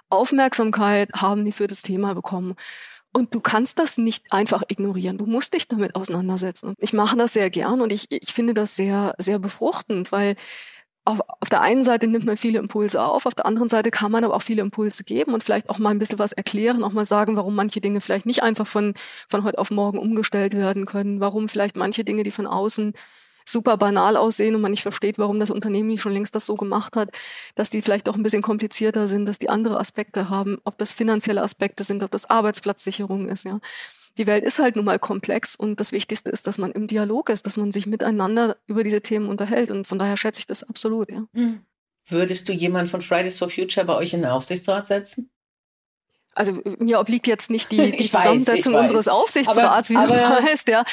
Aufmerksamkeit 0.10 1.12
haben 1.14 1.46
die 1.46 1.52
für 1.52 1.68
das 1.68 1.82
Thema 1.82 2.14
bekommen. 2.14 2.56
Und 3.14 3.34
du 3.34 3.40
kannst 3.40 3.80
das 3.80 3.98
nicht 3.98 4.32
einfach 4.32 4.64
ignorieren. 4.68 5.18
Du 5.18 5.26
musst 5.26 5.54
dich 5.54 5.68
damit 5.68 5.96
auseinandersetzen. 5.96 6.70
Und 6.70 6.76
ich 6.80 6.94
mache 6.94 7.18
das 7.18 7.34
sehr 7.34 7.50
gern 7.50 7.82
und 7.82 7.92
ich, 7.92 8.06
ich 8.10 8.34
finde 8.34 8.54
das 8.54 8.76
sehr, 8.76 9.16
sehr 9.18 9.40
befruchtend, 9.40 10.12
weil 10.12 10.36
auf, 11.08 11.22
auf 11.40 11.50
der 11.50 11.62
einen 11.62 11.84
Seite 11.84 12.08
nimmt 12.08 12.26
man 12.26 12.36
viele 12.36 12.60
Impulse 12.60 13.02
auf, 13.02 13.26
auf 13.26 13.34
der 13.34 13.46
anderen 13.46 13.70
Seite 13.70 13.92
kann 13.92 14.12
man 14.12 14.26
aber 14.26 14.36
auch 14.36 14.42
viele 14.42 14.62
Impulse 14.62 15.06
geben 15.06 15.34
und 15.34 15.42
vielleicht 15.42 15.70
auch 15.70 15.78
mal 15.78 15.92
ein 15.92 16.00
bisschen 16.00 16.20
was 16.20 16.34
erklären, 16.34 16.84
auch 16.84 16.92
mal 16.92 17.06
sagen, 17.06 17.38
warum 17.38 17.56
manche 17.56 17.80
Dinge 17.80 18.02
vielleicht 18.02 18.26
nicht 18.26 18.44
einfach 18.44 18.68
von, 18.68 18.94
von 19.30 19.44
heute 19.46 19.58
auf 19.58 19.72
morgen 19.72 20.00
umgestellt 20.00 20.54
werden 20.54 20.86
können, 20.86 21.22
warum 21.22 21.48
vielleicht 21.48 21.78
manche 21.78 22.04
Dinge, 22.04 22.24
die 22.24 22.32
von 22.32 22.46
außen 22.46 22.94
super 23.48 23.78
banal 23.78 24.18
aussehen 24.18 24.56
und 24.56 24.62
man 24.62 24.72
nicht 24.72 24.84
versteht, 24.84 25.18
warum 25.18 25.40
das 25.40 25.50
Unternehmen 25.50 25.88
nicht 25.88 26.02
schon 26.02 26.14
längst 26.14 26.36
das 26.36 26.46
so 26.46 26.56
gemacht 26.56 26.96
hat, 26.96 27.10
dass 27.56 27.70
die 27.70 27.82
vielleicht 27.82 28.10
auch 28.10 28.16
ein 28.16 28.24
bisschen 28.24 28.42
komplizierter 28.42 29.08
sind, 29.08 29.26
dass 29.26 29.40
die 29.40 29.50
andere 29.50 29.80
Aspekte 29.80 30.30
haben, 30.30 30.58
ob 30.64 30.78
das 30.78 30.92
finanzielle 30.92 31.42
Aspekte 31.42 31.84
sind, 31.84 32.04
ob 32.04 32.12
das 32.12 32.30
Arbeitsplatzsicherung 32.30 33.28
ist, 33.28 33.46
ja 33.46 33.60
die 34.18 34.28
Welt 34.28 34.44
ist 34.44 34.60
halt 34.60 34.76
nun 34.76 34.86
mal 34.86 35.00
komplex 35.00 35.56
und 35.56 35.80
das 35.80 35.92
Wichtigste 35.92 36.30
ist, 36.30 36.48
dass 36.48 36.58
man 36.58 36.72
im 36.72 36.88
Dialog 36.88 37.30
ist, 37.30 37.46
dass 37.46 37.58
man 37.58 37.72
sich 37.72 37.88
miteinander 37.88 38.58
über 38.68 38.84
diese 38.84 39.02
Themen 39.02 39.30
unterhält 39.30 39.72
und 39.72 39.86
von 39.86 40.00
daher 40.00 40.18
schätze 40.18 40.40
ich 40.40 40.48
das 40.48 40.64
absolut, 40.64 41.12
ja. 41.12 41.26
Hm. 41.34 41.62
Würdest 42.10 42.48
du 42.48 42.54
jemanden 42.54 42.90
von 42.90 43.02
Fridays 43.02 43.38
for 43.38 43.50
Future 43.50 43.86
bei 43.86 43.96
euch 43.96 44.14
in 44.14 44.22
den 44.22 44.32
Aufsichtsrat 44.32 44.88
setzen? 44.88 45.30
Also 46.38 46.62
mir 46.80 47.00
obliegt 47.00 47.28
jetzt 47.28 47.50
nicht 47.50 47.72
die, 47.72 47.92
die 47.98 48.10
Zusammensetzung 48.10 48.74
weiß, 48.74 48.82
unseres 48.84 49.08
Aufsichtsrats, 49.08 49.90
wie 49.90 49.98
aber 49.98 50.16
du 50.16 50.22
weißt, 50.46 50.68
ja. 50.68 50.84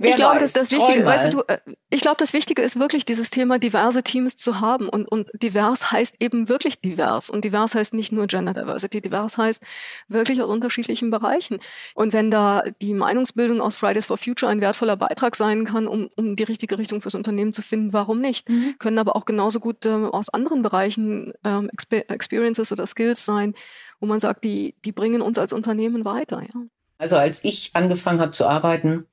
Ich 0.00 0.16
glaube, 0.16 0.38
dass 0.38 0.52
das 0.52 0.70
Wichtige, 0.70 1.04
weißt 1.04 1.32
du, 1.32 1.40
äh, 1.46 1.58
ich 1.90 2.02
glaube, 2.02 2.16
das 2.18 2.32
Wichtige 2.32 2.62
ist 2.62 2.78
wirklich 2.78 3.04
dieses 3.04 3.30
Thema 3.30 3.58
diverse 3.58 4.02
Teams 4.02 4.36
zu 4.36 4.60
haben 4.60 4.88
und, 4.88 5.10
und 5.10 5.30
divers 5.34 5.90
heißt 5.90 6.16
eben 6.20 6.48
wirklich 6.48 6.80
divers 6.80 7.30
und 7.30 7.44
divers 7.44 7.74
heißt 7.74 7.94
nicht 7.94 8.12
nur 8.12 8.26
Gender 8.26 8.52
Diversity, 8.52 9.00
divers 9.00 9.38
heißt 9.38 9.62
wirklich 10.08 10.42
aus 10.42 10.48
unterschiedlichen 10.48 11.10
Bereichen. 11.10 11.58
Und 11.94 12.12
wenn 12.12 12.30
da 12.30 12.62
die 12.80 12.94
Meinungsbildung 12.94 13.60
aus 13.60 13.76
Fridays 13.76 14.06
for 14.06 14.18
Future 14.18 14.50
ein 14.50 14.60
wertvoller 14.60 14.96
Beitrag 14.96 15.36
sein 15.36 15.64
kann, 15.64 15.86
um, 15.86 16.08
um 16.16 16.36
die 16.36 16.42
richtige 16.44 16.78
Richtung 16.78 17.00
fürs 17.00 17.14
Unternehmen 17.14 17.52
zu 17.52 17.62
finden, 17.62 17.92
warum 17.92 18.20
nicht? 18.20 18.48
Mhm. 18.48 18.74
Können 18.78 18.98
aber 18.98 19.16
auch 19.16 19.24
genauso 19.24 19.60
gut 19.60 19.86
äh, 19.86 19.90
aus 19.90 20.28
anderen 20.28 20.62
Bereichen 20.62 21.32
ähm, 21.44 21.70
Experiences 22.08 22.72
oder 22.72 22.86
Skills 22.86 23.24
sein, 23.24 23.54
wo 24.00 24.06
man 24.06 24.20
sagt, 24.20 24.44
die, 24.44 24.74
die 24.84 24.92
bringen 24.92 25.20
uns 25.20 25.38
als 25.38 25.52
Unternehmen 25.52 26.04
weiter. 26.04 26.42
Ja. 26.42 26.60
Also 26.98 27.16
als 27.16 27.44
ich 27.44 27.70
angefangen 27.74 28.20
habe 28.20 28.32
zu 28.32 28.46
arbeiten, 28.46 29.06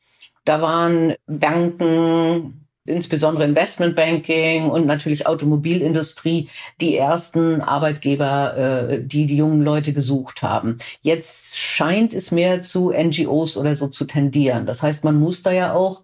da 0.45 0.61
waren 0.61 1.15
Banken, 1.27 2.67
insbesondere 2.85 3.43
Investmentbanking 3.43 4.69
und 4.69 4.85
natürlich 4.85 5.27
Automobilindustrie 5.27 6.49
die 6.79 6.95
ersten 6.95 7.61
Arbeitgeber, 7.61 8.57
äh, 8.57 9.03
die 9.03 9.25
die 9.25 9.35
jungen 9.35 9.61
Leute 9.61 9.91
gesucht 9.91 10.41
haben. 10.41 10.77
Jetzt 11.01 11.57
scheint 11.57 12.13
es 12.13 12.31
mehr 12.31 12.61
zu 12.61 12.91
NGOs 12.91 13.57
oder 13.57 13.75
so 13.75 13.87
zu 13.87 14.05
tendieren. 14.05 14.65
Das 14.65 14.83
heißt, 14.83 15.03
man 15.03 15.19
muss 15.19 15.43
da 15.43 15.51
ja 15.51 15.73
auch 15.73 16.03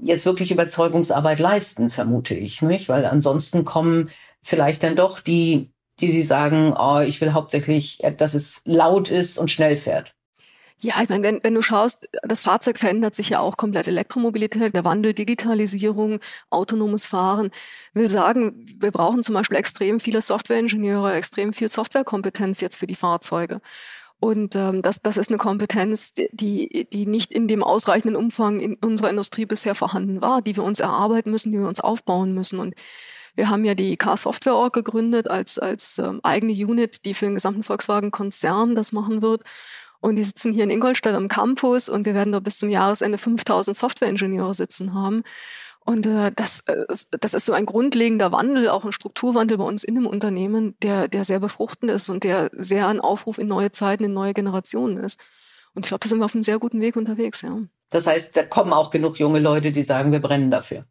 jetzt 0.00 0.26
wirklich 0.26 0.50
Überzeugungsarbeit 0.50 1.38
leisten, 1.38 1.90
vermute 1.90 2.34
ich, 2.34 2.62
nicht? 2.62 2.88
Weil 2.88 3.04
ansonsten 3.04 3.64
kommen 3.64 4.10
vielleicht 4.42 4.82
dann 4.82 4.96
doch 4.96 5.20
die 5.20 5.73
die, 6.00 6.12
die 6.12 6.22
sagen, 6.22 6.74
oh, 6.76 7.00
ich 7.00 7.20
will 7.20 7.32
hauptsächlich, 7.32 7.98
dass 8.18 8.34
es 8.34 8.62
laut 8.64 9.10
ist 9.10 9.38
und 9.38 9.50
schnell 9.50 9.76
fährt. 9.76 10.14
Ja, 10.80 11.00
ich 11.02 11.08
meine, 11.08 11.22
wenn, 11.22 11.42
wenn 11.42 11.54
du 11.54 11.62
schaust, 11.62 12.08
das 12.22 12.40
Fahrzeug 12.40 12.78
verändert 12.78 13.14
sich 13.14 13.30
ja 13.30 13.40
auch 13.40 13.56
komplett. 13.56 13.88
Elektromobilität, 13.88 14.74
der 14.74 14.84
Wandel, 14.84 15.14
Digitalisierung, 15.14 16.20
autonomes 16.50 17.06
Fahren. 17.06 17.50
Will 17.94 18.08
sagen, 18.08 18.66
wir 18.78 18.90
brauchen 18.90 19.22
zum 19.22 19.34
Beispiel 19.34 19.56
extrem 19.56 19.98
viele 19.98 20.20
Softwareingenieure, 20.20 21.14
extrem 21.14 21.54
viel 21.54 21.70
Softwarekompetenz 21.70 22.60
jetzt 22.60 22.76
für 22.76 22.86
die 22.86 22.96
Fahrzeuge. 22.96 23.60
Und 24.20 24.56
ähm, 24.56 24.82
das, 24.82 25.00
das 25.00 25.16
ist 25.16 25.28
eine 25.28 25.38
Kompetenz, 25.38 26.12
die, 26.14 26.86
die 26.92 27.06
nicht 27.06 27.32
in 27.32 27.48
dem 27.48 27.62
ausreichenden 27.62 28.16
Umfang 28.16 28.60
in 28.60 28.74
unserer 28.76 29.10
Industrie 29.10 29.46
bisher 29.46 29.74
vorhanden 29.74 30.22
war, 30.22 30.42
die 30.42 30.56
wir 30.56 30.64
uns 30.64 30.80
erarbeiten 30.80 31.30
müssen, 31.30 31.52
die 31.52 31.58
wir 31.58 31.68
uns 31.68 31.80
aufbauen 31.80 32.34
müssen. 32.34 32.58
Und 32.58 32.74
wir 33.34 33.50
haben 33.50 33.64
ja 33.64 33.74
die 33.74 33.96
Car 33.96 34.16
Software 34.16 34.54
Org 34.54 34.74
gegründet 34.74 35.30
als, 35.30 35.58
als 35.58 35.98
ähm, 35.98 36.20
eigene 36.22 36.52
Unit, 36.52 37.04
die 37.04 37.14
für 37.14 37.26
den 37.26 37.34
gesamten 37.34 37.62
Volkswagen-Konzern 37.62 38.74
das 38.74 38.92
machen 38.92 39.22
wird. 39.22 39.42
Und 40.00 40.16
die 40.16 40.24
sitzen 40.24 40.52
hier 40.52 40.64
in 40.64 40.70
Ingolstadt 40.70 41.14
am 41.14 41.28
Campus 41.28 41.88
und 41.88 42.04
wir 42.04 42.14
werden 42.14 42.32
da 42.32 42.40
bis 42.40 42.58
zum 42.58 42.68
Jahresende 42.68 43.16
5000 43.16 43.76
Softwareingenieure 43.76 44.54
sitzen 44.54 44.94
haben. 44.94 45.22
Und 45.80 46.06
äh, 46.06 46.32
das, 46.34 46.60
äh, 46.66 46.84
das 47.20 47.34
ist 47.34 47.46
so 47.46 47.52
ein 47.52 47.66
grundlegender 47.66 48.32
Wandel, 48.32 48.68
auch 48.68 48.84
ein 48.84 48.92
Strukturwandel 48.92 49.58
bei 49.58 49.64
uns 49.64 49.84
in 49.84 49.94
dem 49.94 50.06
Unternehmen, 50.06 50.76
der, 50.82 51.08
der 51.08 51.24
sehr 51.24 51.40
befruchtend 51.40 51.90
ist 51.90 52.08
und 52.08 52.24
der 52.24 52.50
sehr 52.52 52.88
ein 52.88 53.00
Aufruf 53.00 53.38
in 53.38 53.48
neue 53.48 53.72
Zeiten, 53.72 54.04
in 54.04 54.14
neue 54.14 54.34
Generationen 54.34 54.96
ist. 54.96 55.20
Und 55.74 55.84
ich 55.84 55.88
glaube, 55.88 56.00
da 56.00 56.08
sind 56.08 56.18
wir 56.18 56.24
auf 56.24 56.34
einem 56.34 56.44
sehr 56.44 56.58
guten 56.58 56.80
Weg 56.80 56.96
unterwegs, 56.96 57.42
ja. 57.42 57.58
Das 57.90 58.06
heißt, 58.06 58.36
da 58.36 58.44
kommen 58.44 58.72
auch 58.72 58.90
genug 58.90 59.18
junge 59.18 59.40
Leute, 59.40 59.72
die 59.72 59.82
sagen, 59.82 60.10
wir 60.10 60.20
brennen 60.20 60.50
dafür. 60.50 60.84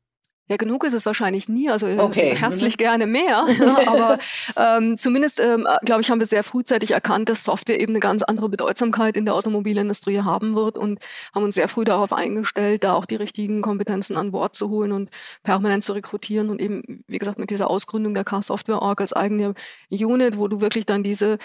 Ja, 0.50 0.58
genug 0.58 0.84
ist 0.84 0.94
es 0.94 1.06
wahrscheinlich 1.06 1.48
nie, 1.48 1.70
also 1.70 1.88
äh, 1.88 1.98
okay. 2.00 2.36
herzlich 2.36 2.74
mhm. 2.74 2.78
gerne 2.78 3.08
mehr. 3.08 3.48
aber 3.88 4.20
ähm, 4.58 4.98
zumindest, 4.98 5.40
ähm, 5.40 5.66
glaube 5.86 6.02
ich, 6.02 6.12
haben 6.12 6.20
wir 6.20 6.28
sehr 6.28 6.44
frühzeitig 6.44 6.92
erkannt, 6.92 7.30
dass 7.30 7.46
Software 7.46 7.80
eben 7.80 7.94
eine 7.94 8.02
ganz 8.02 8.24
andere 8.24 8.50
Bedeutsamkeit 8.50 9.16
in 9.16 9.24
der 9.24 9.36
Automobilindustrie 9.36 10.20
haben 10.20 10.56
wird 10.56 10.78
und 10.78 11.00
haben 11.34 11.44
uns 11.44 11.56
sehr 11.56 11.70
früh 11.70 11.86
darauf 11.86 12.12
eingestellt, 12.12 12.84
da 12.84 12.94
auch 12.94 13.06
die 13.06 13.16
richtigen 13.16 13.62
Kompetenzen 13.62 14.18
an 14.18 14.32
Bord 14.32 14.54
zu 14.56 14.70
holen 14.70 14.92
und 14.92 15.12
permanent 15.44 15.86
zu 15.86 15.94
rekrutieren 15.94 16.50
und 16.50 16.60
eben, 16.60 17.06
wie 17.08 17.20
gesagt, 17.20 17.40
mit 17.40 17.50
dieser 17.50 17.70
Ausgründung 17.70 18.14
der 18.14 18.26
Car 18.26 18.44
Software 18.44 18.82
Org 18.82 19.00
als 19.00 19.14
eigene 19.14 19.54
Unit, 19.90 20.38
wo 20.38 20.50
du 20.50 20.60
wirklich 20.60 20.86
dann 20.86 21.04
diese 21.04 21.38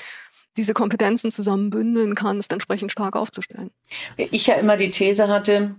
diese 0.57 0.75
Kompetenzen 0.75 1.31
zusammen 1.31 1.71
bündeln 1.71 2.17
kannst, 2.17 2.53
entsprechend 2.53 2.91
stark 2.91 3.15
aufzustellen. 3.15 3.71
Ich 4.17 4.49
ja 4.49 4.55
immer 4.55 4.77
die 4.77 4.91
These 4.91 5.29
hatte, 5.29 5.77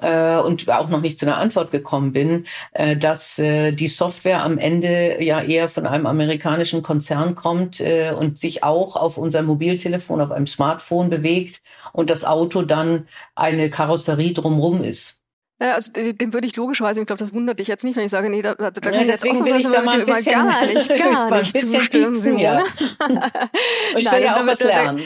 äh, 0.00 0.36
und 0.38 0.68
auch 0.68 0.88
noch 0.88 1.00
nicht 1.00 1.18
zu 1.18 1.26
einer 1.26 1.38
Antwort 1.38 1.70
gekommen 1.70 2.12
bin, 2.12 2.44
äh, 2.72 2.96
dass 2.96 3.38
äh, 3.38 3.72
die 3.72 3.88
Software 3.88 4.42
am 4.42 4.58
Ende 4.58 5.22
ja 5.22 5.40
eher 5.42 5.68
von 5.68 5.86
einem 5.86 6.06
amerikanischen 6.06 6.82
Konzern 6.82 7.34
kommt 7.34 7.80
äh, 7.80 8.12
und 8.18 8.38
sich 8.38 8.64
auch 8.64 8.96
auf 8.96 9.18
unser 9.18 9.42
Mobiltelefon, 9.42 10.20
auf 10.20 10.30
einem 10.30 10.46
Smartphone 10.46 11.10
bewegt 11.10 11.62
und 11.92 12.10
das 12.10 12.24
Auto 12.24 12.62
dann 12.62 13.08
eine 13.34 13.70
Karosserie 13.70 14.32
drumrum 14.32 14.82
ist. 14.82 15.19
Ja, 15.60 15.74
also 15.74 15.92
dem 15.92 16.32
würde 16.32 16.46
ich 16.46 16.56
logischerweise, 16.56 17.00
ich 17.00 17.06
glaube, 17.06 17.18
das 17.18 17.34
wundert 17.34 17.60
dich 17.60 17.68
jetzt 17.68 17.84
nicht, 17.84 17.94
wenn 17.94 18.06
ich 18.06 18.10
sage, 18.10 18.30
nee, 18.30 18.40
da, 18.40 18.54
da, 18.54 18.70
da 18.70 18.90
ja, 18.90 19.04
deswegen 19.04 19.44
will 19.44 19.56
ich 19.56 19.68
da 19.68 19.82
mal 19.82 20.00
ein 20.00 20.06
bisschen, 20.06 20.32
gar 20.32 20.66
nicht, 20.66 20.88
gar 20.88 21.38
nicht 21.38 21.60
zustimmen, 21.60 22.12
piepsen, 22.12 22.38
ja. 22.38 22.64
Ich 23.96 24.10
will 24.10 24.22
ja 24.22 24.36
auch 24.36 24.46
was 24.46 24.62
lernen. 24.62 25.02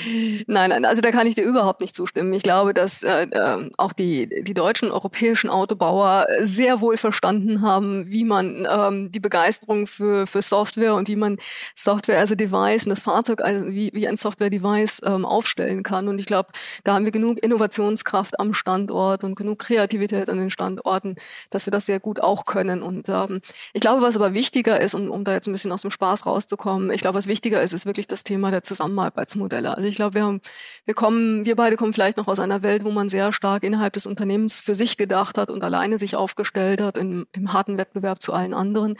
Nein, 0.46 0.70
nein, 0.70 0.84
also 0.84 1.00
da 1.00 1.10
kann 1.10 1.26
ich 1.26 1.34
dir 1.34 1.42
überhaupt 1.42 1.80
nicht 1.80 1.96
zustimmen. 1.96 2.32
Ich 2.34 2.44
glaube, 2.44 2.72
dass 2.72 3.02
äh, 3.02 3.26
ähm, 3.32 3.72
auch 3.78 3.92
die, 3.92 4.44
die 4.44 4.54
deutschen 4.54 4.90
europäischen 4.90 5.50
Autobauer 5.50 6.26
sehr 6.42 6.80
wohl 6.80 6.96
verstanden 6.96 7.62
haben, 7.62 8.10
wie 8.10 8.24
man 8.24 8.66
ähm, 8.70 9.10
die 9.10 9.20
Begeisterung 9.20 9.88
für, 9.88 10.26
für 10.26 10.42
Software 10.42 10.94
und 10.94 11.08
wie 11.08 11.16
man 11.16 11.38
Software 11.74 12.20
as 12.20 12.30
a 12.30 12.36
Device 12.36 12.84
und 12.84 12.90
das 12.90 13.00
Fahrzeug 13.00 13.42
also 13.42 13.66
wie, 13.68 13.90
wie 13.92 14.06
ein 14.06 14.16
Software-Device 14.16 15.02
ähm, 15.04 15.24
aufstellen 15.24 15.82
kann. 15.82 16.06
Und 16.06 16.20
ich 16.20 16.26
glaube, 16.26 16.50
da 16.84 16.94
haben 16.94 17.04
wir 17.04 17.12
genug 17.12 17.42
Innovationskraft 17.42 18.38
am 18.38 18.54
Standort 18.54 19.24
und 19.24 19.34
genug 19.34 19.58
Kreativität 19.58 20.28
an 20.28 20.38
den 20.38 20.43
Standorten, 20.50 21.16
dass 21.50 21.66
wir 21.66 21.70
das 21.70 21.86
sehr 21.86 22.00
gut 22.00 22.20
auch 22.20 22.44
können. 22.44 22.82
Und 22.82 23.08
ähm, 23.08 23.40
ich 23.72 23.80
glaube, 23.80 24.02
was 24.02 24.16
aber 24.16 24.34
wichtiger 24.34 24.80
ist, 24.80 24.94
um, 24.94 25.10
um 25.10 25.24
da 25.24 25.32
jetzt 25.34 25.46
ein 25.46 25.52
bisschen 25.52 25.72
aus 25.72 25.82
dem 25.82 25.90
Spaß 25.90 26.26
rauszukommen, 26.26 26.90
ich 26.90 27.00
glaube, 27.00 27.18
was 27.18 27.26
wichtiger 27.26 27.62
ist, 27.62 27.72
ist 27.72 27.86
wirklich 27.86 28.06
das 28.06 28.24
Thema 28.24 28.50
der 28.50 28.62
Zusammenarbeitsmodelle. 28.62 29.76
Also 29.76 29.88
ich 29.88 29.96
glaube, 29.96 30.14
wir, 30.14 30.24
haben, 30.24 30.40
wir 30.84 30.94
kommen, 30.94 31.46
wir 31.46 31.56
beide 31.56 31.76
kommen 31.76 31.92
vielleicht 31.92 32.16
noch 32.16 32.28
aus 32.28 32.40
einer 32.40 32.62
Welt, 32.62 32.84
wo 32.84 32.90
man 32.90 33.08
sehr 33.08 33.32
stark 33.32 33.62
innerhalb 33.64 33.92
des 33.92 34.06
Unternehmens 34.06 34.60
für 34.60 34.74
sich 34.74 34.96
gedacht 34.96 35.38
hat 35.38 35.50
und 35.50 35.62
alleine 35.64 35.98
sich 35.98 36.16
aufgestellt 36.16 36.80
hat 36.80 36.96
im, 36.96 37.26
im 37.32 37.52
harten 37.52 37.78
Wettbewerb 37.78 38.22
zu 38.22 38.32
allen 38.32 38.54
anderen 38.54 38.96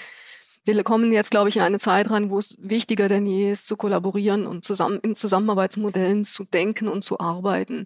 wir 0.64 0.83
kommen 0.83 1.12
jetzt, 1.12 1.31
glaube 1.31 1.48
ich, 1.48 1.57
in 1.57 1.62
eine 1.62 1.79
Zeit 1.79 2.11
rein, 2.11 2.31
wo 2.31 2.38
es 2.38 2.57
wichtiger 2.59 3.09
denn 3.09 3.27
je 3.27 3.53
ist, 3.53 3.66
zu 3.66 3.77
kollaborieren 3.77 4.46
und 4.46 4.64
zusammen 4.64 4.98
in 5.03 5.14
Zusammenarbeitsmodellen 5.14 6.24
zu 6.24 6.44
denken 6.44 6.88
und 6.88 7.05
zu 7.05 7.20
arbeiten. 7.20 7.85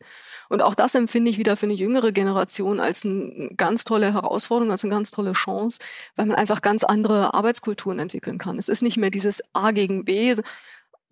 Und 0.48 0.62
auch 0.62 0.74
das 0.74 0.94
empfinde 0.94 1.30
ich 1.30 1.38
wieder 1.38 1.56
für 1.56 1.66
eine 1.66 1.74
jüngere 1.74 2.12
Generation 2.12 2.80
als 2.80 3.04
eine 3.04 3.50
ganz 3.56 3.84
tolle 3.84 4.12
Herausforderung, 4.12 4.70
als 4.70 4.84
eine 4.84 4.94
ganz 4.94 5.10
tolle 5.10 5.32
Chance, 5.32 5.80
weil 6.16 6.26
man 6.26 6.36
einfach 6.36 6.62
ganz 6.62 6.84
andere 6.84 7.34
Arbeitskulturen 7.34 7.98
entwickeln 7.98 8.38
kann. 8.38 8.58
Es 8.58 8.68
ist 8.68 8.82
nicht 8.82 8.96
mehr 8.96 9.10
dieses 9.10 9.42
A 9.52 9.72
gegen 9.72 10.04
B, 10.04 10.36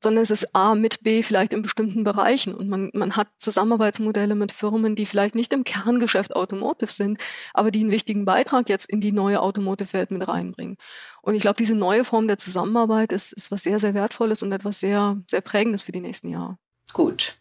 sondern 0.02 0.22
es 0.22 0.30
ist 0.30 0.54
A 0.54 0.74
mit 0.74 1.02
B 1.02 1.22
vielleicht 1.22 1.52
in 1.52 1.62
bestimmten 1.62 2.04
Bereichen. 2.04 2.54
Und 2.54 2.68
man, 2.68 2.90
man 2.92 3.16
hat 3.16 3.28
Zusammenarbeitsmodelle 3.38 4.34
mit 4.34 4.52
Firmen, 4.52 4.94
die 4.94 5.06
vielleicht 5.06 5.34
nicht 5.34 5.52
im 5.52 5.64
Kerngeschäft 5.64 6.36
Automotive 6.36 6.90
sind, 6.90 7.18
aber 7.54 7.70
die 7.70 7.80
einen 7.80 7.90
wichtigen 7.90 8.24
Beitrag 8.24 8.68
jetzt 8.68 8.90
in 8.90 9.00
die 9.00 9.12
neue 9.12 9.40
Automotive-Welt 9.40 10.10
mit 10.10 10.28
reinbringen. 10.28 10.76
Und 11.26 11.34
ich 11.34 11.40
glaube, 11.40 11.56
diese 11.56 11.74
neue 11.74 12.04
Form 12.04 12.28
der 12.28 12.38
Zusammenarbeit 12.38 13.10
ist, 13.10 13.32
ist 13.32 13.50
was 13.50 13.64
sehr, 13.64 13.80
sehr 13.80 13.94
Wertvolles 13.94 14.44
und 14.44 14.52
etwas 14.52 14.78
sehr, 14.78 15.16
sehr 15.28 15.40
Prägendes 15.40 15.82
für 15.82 15.90
die 15.90 16.00
nächsten 16.00 16.28
Jahre. 16.28 16.56
Gut. 16.92 17.34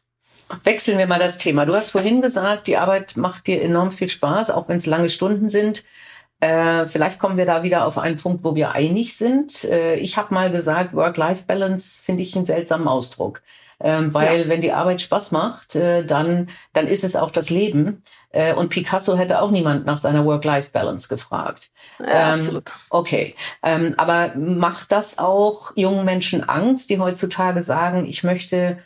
Wechseln 0.63 0.97
wir 0.97 1.05
mal 1.05 1.19
das 1.19 1.37
Thema. 1.37 1.67
Du 1.67 1.75
hast 1.75 1.91
vorhin 1.91 2.19
gesagt, 2.19 2.65
die 2.65 2.77
Arbeit 2.77 3.15
macht 3.15 3.45
dir 3.45 3.61
enorm 3.61 3.91
viel 3.91 4.07
Spaß, 4.07 4.49
auch 4.49 4.67
wenn 4.69 4.77
es 4.77 4.87
lange 4.87 5.07
Stunden 5.07 5.49
sind. 5.49 5.83
Äh, 6.39 6.87
vielleicht 6.87 7.19
kommen 7.19 7.37
wir 7.37 7.45
da 7.45 7.61
wieder 7.61 7.85
auf 7.85 7.99
einen 7.99 8.17
Punkt, 8.17 8.43
wo 8.43 8.55
wir 8.55 8.71
einig 8.71 9.17
sind. 9.17 9.63
Äh, 9.65 9.97
ich 9.97 10.17
habe 10.17 10.33
mal 10.33 10.51
gesagt, 10.51 10.95
Work-Life-Balance 10.95 12.01
finde 12.03 12.23
ich 12.23 12.35
einen 12.35 12.45
seltsamen 12.45 12.87
Ausdruck. 12.87 13.43
Ähm, 13.79 14.13
weil 14.15 14.41
ja. 14.41 14.47
wenn 14.47 14.61
die 14.61 14.71
Arbeit 14.71 15.01
Spaß 15.01 15.31
macht, 15.31 15.75
äh, 15.75 16.03
dann, 16.03 16.47
dann 16.73 16.87
ist 16.87 17.03
es 17.03 17.15
auch 17.15 17.29
das 17.29 17.51
Leben. 17.51 18.01
Äh, 18.35 18.53
und 18.53 18.69
Picasso 18.69 19.17
hätte 19.17 19.41
auch 19.41 19.49
niemand 19.49 19.85
nach 19.85 19.97
seiner 19.97 20.25
Work-Life-Balance 20.25 21.07
gefragt. 21.07 21.71
Ja, 21.99 22.27
ähm, 22.27 22.33
absolut. 22.33 22.63
Okay. 22.89 23.35
Ähm, 23.63 23.95
aber 23.97 24.35
macht 24.35 24.91
das 24.91 25.17
auch 25.19 25.71
jungen 25.75 26.03
Menschen 26.03 26.47
Angst, 26.47 26.89
die 26.89 26.99
heutzutage 26.99 27.61
sagen, 27.61 28.05
ich 28.05 28.23
möchte 28.23 28.77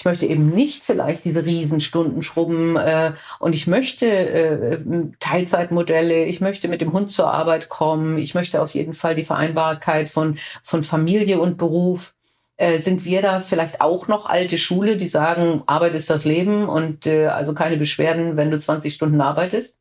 ich 0.00 0.04
möchte 0.04 0.26
eben 0.26 0.50
nicht 0.50 0.84
vielleicht 0.84 1.24
diese 1.24 1.44
Riesenstunden 1.44 2.22
schrubben 2.22 2.76
äh, 2.76 3.14
und 3.40 3.56
ich 3.56 3.66
möchte 3.66 4.06
äh, 4.06 4.78
Teilzeitmodelle, 5.18 6.24
ich 6.26 6.40
möchte 6.40 6.68
mit 6.68 6.80
dem 6.80 6.92
Hund 6.92 7.10
zur 7.10 7.32
Arbeit 7.32 7.68
kommen, 7.68 8.16
ich 8.16 8.32
möchte 8.32 8.62
auf 8.62 8.74
jeden 8.74 8.92
Fall 8.92 9.16
die 9.16 9.24
Vereinbarkeit 9.24 10.08
von, 10.08 10.38
von 10.62 10.84
Familie 10.84 11.40
und 11.40 11.56
Beruf. 11.58 12.14
Äh, 12.58 12.80
sind 12.80 13.04
wir 13.04 13.22
da 13.22 13.38
vielleicht 13.38 13.80
auch 13.80 14.08
noch 14.08 14.26
alte 14.26 14.58
Schule, 14.58 14.96
die 14.96 15.06
sagen, 15.06 15.62
Arbeit 15.66 15.94
ist 15.94 16.10
das 16.10 16.24
Leben 16.24 16.68
und 16.68 17.06
äh, 17.06 17.26
also 17.26 17.54
keine 17.54 17.76
Beschwerden, 17.76 18.36
wenn 18.36 18.50
du 18.50 18.58
20 18.58 18.92
Stunden 18.92 19.20
arbeitest? 19.20 19.80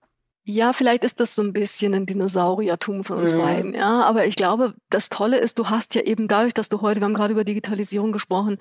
Ja, 0.50 0.72
vielleicht 0.72 1.04
ist 1.04 1.20
das 1.20 1.36
so 1.36 1.42
ein 1.42 1.52
bisschen 1.52 1.94
ein 1.96 2.06
Dinosauriertum 2.06 3.04
von 3.04 3.18
uns 3.18 3.34
mhm. 3.34 3.38
beiden, 3.40 3.74
ja. 3.74 4.04
Aber 4.04 4.28
ich 4.28 4.36
glaube, 4.36 4.76
das 4.90 5.10
Tolle 5.10 5.40
ist, 5.40 5.60
du 5.60 5.70
hast 5.70 5.94
ja 5.96 6.02
eben 6.04 6.28
dadurch, 6.28 6.54
dass 6.54 6.70
du 6.70 6.80
heute, 6.80 7.02
wir 7.02 7.06
haben 7.06 7.16
gerade 7.16 7.34
über 7.34 7.44
Digitalisierung 7.44 8.14
gesprochen, 8.14 8.58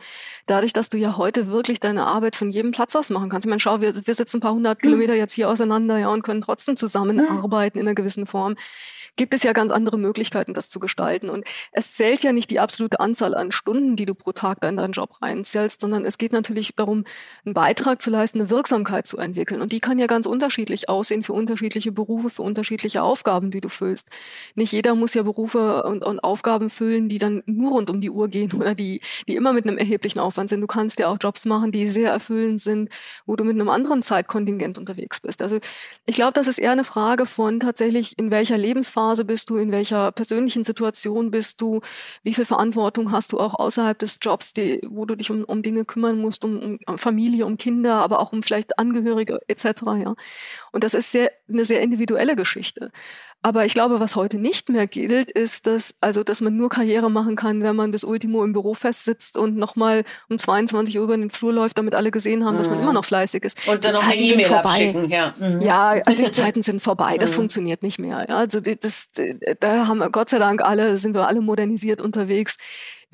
dadurch, 0.46 0.72
dass 0.72 0.88
du 0.88 0.96
ja 0.98 1.16
heute 1.18 1.46
wirklich 1.48 1.78
deine 1.78 2.06
Arbeit 2.06 2.34
von 2.34 2.50
jedem 2.50 2.72
Platz 2.72 2.96
aus 2.96 3.10
machen 3.10 3.28
kannst. 3.28 3.46
Ich 3.46 3.50
meine, 3.50 3.60
schau, 3.60 3.82
wir, 3.82 3.94
wir 3.94 4.14
sitzen 4.14 4.38
ein 4.38 4.40
paar 4.40 4.54
hundert 4.54 4.78
mhm. 4.78 4.88
Kilometer 4.88 5.14
jetzt 5.14 5.34
hier 5.34 5.48
auseinander, 5.48 5.98
ja, 5.98 6.08
und 6.08 6.22
können 6.22 6.40
trotzdem 6.40 6.76
zusammenarbeiten 6.76 7.78
mhm. 7.78 7.82
in 7.82 7.86
einer 7.86 7.94
gewissen 7.94 8.26
Form 8.26 8.56
gibt 9.16 9.34
es 9.34 9.42
ja 9.42 9.52
ganz 9.52 9.72
andere 9.72 9.98
Möglichkeiten, 9.98 10.54
das 10.54 10.68
zu 10.68 10.78
gestalten. 10.78 11.30
Und 11.30 11.44
es 11.72 11.94
zählt 11.94 12.22
ja 12.22 12.32
nicht 12.32 12.50
die 12.50 12.60
absolute 12.60 13.00
Anzahl 13.00 13.34
an 13.34 13.50
Stunden, 13.50 13.96
die 13.96 14.06
du 14.06 14.14
pro 14.14 14.32
Tag 14.32 14.62
in 14.64 14.76
deinen 14.76 14.92
Job 14.92 15.22
reinzählst, 15.22 15.80
sondern 15.80 16.04
es 16.04 16.18
geht 16.18 16.32
natürlich 16.32 16.74
darum, 16.76 17.04
einen 17.44 17.54
Beitrag 17.54 18.02
zu 18.02 18.10
leisten, 18.10 18.40
eine 18.40 18.50
Wirksamkeit 18.50 19.06
zu 19.06 19.16
entwickeln. 19.16 19.60
Und 19.60 19.72
die 19.72 19.80
kann 19.80 19.98
ja 19.98 20.06
ganz 20.06 20.26
unterschiedlich 20.26 20.88
aussehen 20.88 21.22
für 21.22 21.32
unterschiedliche 21.32 21.92
Berufe, 21.92 22.30
für 22.30 22.42
unterschiedliche 22.42 23.02
Aufgaben, 23.02 23.50
die 23.50 23.60
du 23.60 23.68
füllst. 23.68 24.08
Nicht 24.54 24.72
jeder 24.72 24.94
muss 24.94 25.14
ja 25.14 25.22
Berufe 25.22 25.82
und, 25.84 26.04
und 26.04 26.20
Aufgaben 26.20 26.70
füllen, 26.70 27.08
die 27.08 27.18
dann 27.18 27.42
nur 27.46 27.72
rund 27.72 27.90
um 27.90 28.00
die 28.00 28.10
Uhr 28.10 28.28
gehen 28.28 28.52
oder 28.52 28.74
die, 28.74 29.00
die 29.26 29.36
immer 29.36 29.52
mit 29.52 29.66
einem 29.66 29.78
erheblichen 29.78 30.18
Aufwand 30.18 30.50
sind. 30.50 30.60
Du 30.60 30.66
kannst 30.66 30.98
ja 30.98 31.08
auch 31.08 31.18
Jobs 31.20 31.46
machen, 31.46 31.72
die 31.72 31.88
sehr 31.88 32.10
erfüllend 32.10 32.60
sind, 32.60 32.90
wo 33.24 33.36
du 33.36 33.44
mit 33.44 33.54
einem 33.54 33.70
anderen 33.70 34.02
Zeitkontingent 34.02 34.78
unterwegs 34.78 35.20
bist. 35.20 35.42
Also 35.42 35.58
ich 36.04 36.14
glaube, 36.14 36.34
das 36.34 36.48
ist 36.48 36.58
eher 36.58 36.72
eine 36.72 36.84
Frage 36.84 37.24
von 37.24 37.60
tatsächlich, 37.60 38.18
in 38.18 38.30
welcher 38.30 38.58
Lebensphase 38.58 39.05
Lebensphase 39.06 39.24
bist 39.24 39.50
du, 39.50 39.56
in 39.56 39.72
welcher 39.72 40.12
persönlichen 40.12 40.64
Situation 40.64 41.30
bist 41.30 41.60
du, 41.60 41.80
wie 42.22 42.34
viel 42.34 42.44
Verantwortung 42.44 43.12
hast 43.12 43.32
du 43.32 43.38
auch 43.38 43.54
außerhalb 43.54 43.98
des 43.98 44.18
Jobs, 44.20 44.52
die, 44.52 44.80
wo 44.88 45.04
du 45.04 45.14
dich 45.14 45.30
um, 45.30 45.44
um 45.44 45.62
Dinge 45.62 45.84
kümmern 45.84 46.18
musst, 46.18 46.44
um, 46.44 46.78
um 46.86 46.98
Familie, 46.98 47.46
um 47.46 47.56
Kinder, 47.56 47.94
aber 47.94 48.20
auch 48.20 48.32
um 48.32 48.42
vielleicht 48.42 48.78
Angehörige 48.78 49.40
etc. 49.48 49.64
Ja. 50.02 50.14
Und 50.72 50.84
das 50.84 50.94
ist 50.94 51.12
sehr, 51.12 51.30
eine 51.48 51.64
sehr 51.64 51.80
individuelle 51.80 52.36
Geschichte. 52.36 52.90
Aber 53.42 53.64
ich 53.64 53.74
glaube, 53.74 54.00
was 54.00 54.16
heute 54.16 54.38
nicht 54.38 54.68
mehr 54.68 54.88
gilt, 54.88 55.30
ist, 55.30 55.68
dass, 55.68 55.94
also, 56.00 56.24
dass 56.24 56.40
man 56.40 56.56
nur 56.56 56.68
Karriere 56.68 57.10
machen 57.10 57.36
kann, 57.36 57.62
wenn 57.62 57.76
man 57.76 57.92
bis 57.92 58.02
Ultimo 58.02 58.42
im 58.42 58.52
Büro 58.52 58.74
festsitzt 58.74 59.38
und 59.38 59.56
nochmal 59.56 60.04
um 60.28 60.36
22 60.36 60.98
Uhr 60.98 61.04
über 61.04 61.16
den 61.16 61.30
Flur 61.30 61.52
läuft, 61.52 61.78
damit 61.78 61.94
alle 61.94 62.10
gesehen 62.10 62.44
haben, 62.44 62.54
mhm. 62.54 62.58
dass 62.58 62.68
man 62.68 62.78
mhm. 62.78 62.84
immer 62.84 62.92
noch 62.92 63.04
fleißig 63.04 63.44
ist. 63.44 63.68
Und 63.68 63.84
dann 63.84 63.94
noch 63.94 64.04
eine 64.04 64.16
E-Mail 64.16 64.52
abschicken, 64.52 65.08
ja. 65.10 65.34
Mhm. 65.38 65.60
Ja, 65.60 66.00
die 66.08 66.32
Zeiten 66.32 66.62
sind 66.62 66.82
vorbei. 66.82 67.18
Das 67.18 67.30
mhm. 67.32 67.36
funktioniert 67.36 67.82
nicht 67.84 68.00
mehr. 68.00 68.28
Also, 68.28 68.60
das, 68.60 69.10
da 69.60 69.86
haben 69.86 69.98
wir 69.98 70.10
Gott 70.10 70.30
sei 70.30 70.38
Dank 70.38 70.62
alle, 70.62 70.98
sind 70.98 71.14
wir 71.14 71.28
alle 71.28 71.40
modernisiert 71.40 72.00
unterwegs. 72.00 72.56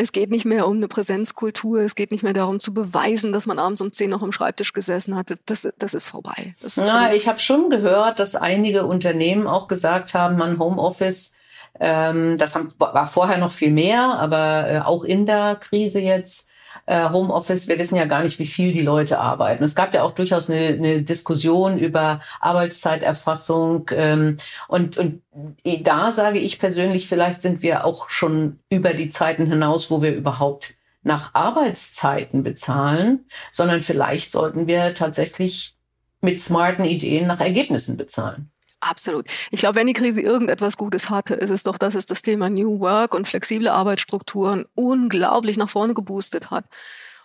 Es 0.03 0.11
geht 0.11 0.31
nicht 0.31 0.45
mehr 0.45 0.67
um 0.67 0.79
eine 0.79 0.89
Präsenzkultur, 0.89 1.81
es 1.81 1.95
geht 1.95 2.11
nicht 2.11 2.25
mehr 2.25 2.33
darum 2.33 2.59
zu 2.59 2.75
beweisen, 2.75 3.33
dass 3.33 3.47
man 3.47 3.61
abends 3.61 3.81
um 3.81 3.93
zehn 3.93 4.11
noch 4.11 4.21
am 4.21 4.33
Schreibtisch 4.33 4.73
gesessen 4.73 5.15
hat. 5.15 5.33
Das, 5.47 5.69
das 5.79 5.95
ist 5.95 6.09
vorbei. 6.09 6.57
Das 6.61 6.77
Na, 6.77 7.05
also 7.05 7.17
ich 7.17 7.29
habe 7.29 7.39
schon 7.39 7.71
gehört, 7.71 8.19
dass 8.19 8.35
einige 8.35 8.85
Unternehmen 8.85 9.47
auch 9.47 9.69
gesagt 9.69 10.13
haben, 10.15 10.37
man 10.37 10.59
Homeoffice, 10.59 11.35
ähm, 11.79 12.37
das 12.37 12.57
haben, 12.57 12.75
war 12.79 13.07
vorher 13.07 13.39
noch 13.39 13.53
viel 13.53 13.71
mehr, 13.71 14.19
aber 14.19 14.69
äh, 14.69 14.79
auch 14.81 15.05
in 15.05 15.25
der 15.25 15.55
Krise 15.55 16.01
jetzt 16.01 16.51
äh, 16.93 17.09
Homeoffice, 17.11 17.69
wir 17.69 17.79
wissen 17.79 17.97
ja 17.97 18.05
gar 18.05 18.23
nicht, 18.23 18.39
wie 18.39 18.47
viel 18.47 18.73
die 18.73 18.83
Leute 18.83 19.19
arbeiten. 19.19 19.65
Es 19.65 19.75
gab 19.75 19.95
ja 19.95 20.03
auch 20.03 20.13
durchaus 20.13 20.51
eine, 20.51 20.67
eine 20.67 21.03
Diskussion 21.03 21.79
über 21.79 22.21
Arbeitszeiterfassung. 22.41 23.91
Ähm, 23.95 24.37
und, 24.69 24.99
und 24.99 25.23
da 25.83 26.13
sage 26.13 26.39
ich 26.39 26.59
persönlich, 26.59 27.09
vielleicht 27.09 27.41
sind 27.41 27.63
wir 27.63 27.87
auch 27.87 28.11
schon 28.11 28.59
über 28.69 28.93
die 28.93 29.09
Zeiten 29.09 29.47
hinaus, 29.47 29.91
wo 29.91 30.03
wir 30.03 30.15
überhaupt 30.15 30.75
nach 31.03 31.35
Arbeitszeiten 31.35 32.43
bezahlen, 32.43 33.25
sondern 33.51 33.81
vielleicht 33.81 34.31
sollten 34.31 34.67
wir 34.67 34.95
tatsächlich 34.95 35.77
mit 36.21 36.41
smarten 36.41 36.85
Ideen 36.85 37.27
nach 37.27 37.41
Ergebnissen 37.41 37.97
bezahlen. 37.97 38.52
Absolut. 38.83 39.27
Ich 39.53 39.61
glaube, 39.61 39.77
wenn 39.77 39.87
die 39.87 39.93
Krise 39.93 40.21
irgendetwas 40.21 40.77
Gutes 40.77 41.09
hatte, 41.09 41.35
ist 41.35 41.51
es 41.51 41.63
doch, 41.63 41.79
dass 41.79 41.95
es 41.95 42.05
das 42.05 42.21
Thema 42.21 42.51
New 42.51 42.81
Work 42.81 43.15
und 43.15 43.29
flexible 43.29 43.69
Arbeitsstrukturen 43.69 44.67
unglaublich 44.75 45.57
nach 45.57 45.69
vorne 45.69 45.95
geboostet 45.95 46.51
hat. 46.51 46.65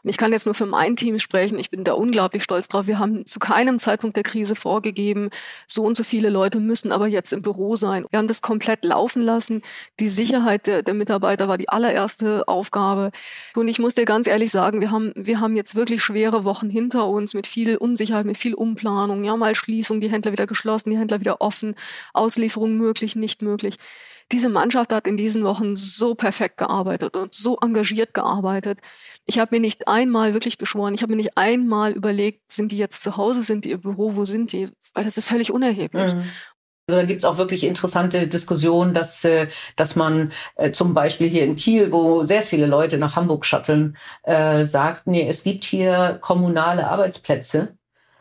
Und 0.04 0.10
ich 0.10 0.18
kann 0.18 0.32
jetzt 0.32 0.46
nur 0.46 0.56
für 0.56 0.66
mein 0.66 0.96
Team 0.96 1.20
sprechen. 1.20 1.60
Ich 1.60 1.70
bin 1.70 1.84
da 1.84 1.94
unglaublich 1.94 2.44
stolz 2.44 2.68
drauf. 2.68 2.88
Wir 2.88 3.00
haben 3.00 3.26
zu 3.26 3.40
keinem 3.40 3.80
Zeitpunkt 3.80 4.16
der 4.16 4.24
Krise 4.24 4.56
vorgegeben, 4.56 5.30
so 5.68 5.84
und 5.84 5.98
so 5.98 6.04
viele 6.04 6.30
Leute 6.30 6.60
müssen 6.60 6.92
aber 6.92 7.08
jetzt 7.08 7.34
im 7.34 7.42
Büro 7.42 7.76
sein. 7.76 8.06
Wir 8.10 8.20
haben 8.20 8.28
das 8.28 8.42
komplett 8.42 8.84
laufen 8.86 9.22
lassen. 9.22 9.62
Die 10.00 10.10
Sicherheit 10.10 10.68
der, 10.68 10.84
der 10.84 10.94
Mitarbeiter 10.94 11.48
war 11.48 11.58
die 11.58 11.70
allererste 11.70 12.48
Aufgabe. 12.48 13.12
Und 13.56 13.68
ich 13.68 13.80
muss 13.80 13.96
dir 13.96 14.06
ganz 14.06 14.28
ehrlich 14.28 14.52
sagen, 14.52 14.82
wir 14.82 14.92
haben, 14.92 15.14
wir 15.16 15.40
haben 15.40 15.56
jetzt 15.56 15.76
wirklich 15.76 16.02
schwere 16.02 16.44
Wochen 16.44 16.70
hinter 16.70 17.08
uns 17.08 17.34
mit 17.34 17.48
viel 17.48 17.78
Unsicherheit, 17.78 18.26
mit 18.26 18.38
viel 18.38 18.54
Umplanung. 18.54 19.24
Ja, 19.24 19.36
mal 19.36 19.56
Schließung, 19.56 20.00
die 20.00 20.10
Händler 20.10 20.32
wieder 20.32 20.48
geschlossen, 20.48 20.92
die 20.92 20.98
Händler 20.98 21.20
wieder 21.20 21.42
offen, 21.42 21.76
Auslieferung 22.14 22.78
möglich, 22.78 23.16
nicht 23.16 23.42
möglich. 23.42 23.78
Diese 24.32 24.50
Mannschaft 24.50 24.92
hat 24.92 25.08
in 25.08 25.16
diesen 25.16 25.44
Wochen 25.44 25.76
so 25.76 26.14
perfekt 26.16 26.58
gearbeitet 26.58 27.16
und 27.16 27.34
so 27.34 27.58
engagiert 27.62 28.14
gearbeitet. 28.14 28.80
Ich 29.26 29.40
habe 29.40 29.56
mir 29.56 29.62
nicht 29.62 29.88
einmal 29.88 30.34
wirklich 30.34 30.58
geschworen, 30.58 30.94
ich 30.94 31.02
habe 31.02 31.12
mir 31.12 31.18
nicht 31.18 31.38
einmal 31.38 31.94
überlegt, 31.94 32.52
sind 32.52 32.72
die 32.72 32.78
jetzt 32.78 33.04
zu 33.04 33.16
Hause, 33.16 33.44
sind 33.44 33.64
die 33.64 33.72
im 33.72 33.82
Büro, 33.82 34.16
wo 34.16 34.26
sind 34.26 34.52
die? 34.52 34.70
Weil 34.94 35.06
das 35.06 35.18
ist 35.18 35.28
völlig 35.28 35.52
unerheblich. 35.52 36.14
Mhm. 36.14 36.30
Also 36.90 37.02
da 37.02 37.06
gibt's 37.06 37.26
auch 37.26 37.38
wirklich 37.38 37.66
interessante 37.66 38.28
Diskussionen, 38.28 38.94
dass, 38.94 39.26
äh, 39.26 39.48
dass 39.76 39.98
man 39.98 40.32
äh, 40.56 40.72
zum 40.72 40.94
Beispiel 40.94 41.28
hier 41.28 41.44
in 41.44 41.58
Kiel, 41.58 41.92
wo 41.92 42.24
sehr 42.24 42.44
viele 42.44 42.66
Leute 42.66 42.98
nach 42.98 43.18
Hamburg 43.18 43.46
shutteln, 43.46 43.98
äh, 44.24 44.64
sagt, 44.64 45.06
nee, 45.06 45.28
es 45.28 45.44
gibt 45.44 45.66
hier 45.66 46.18
kommunale 46.22 46.88
Arbeitsplätze, 46.88 47.78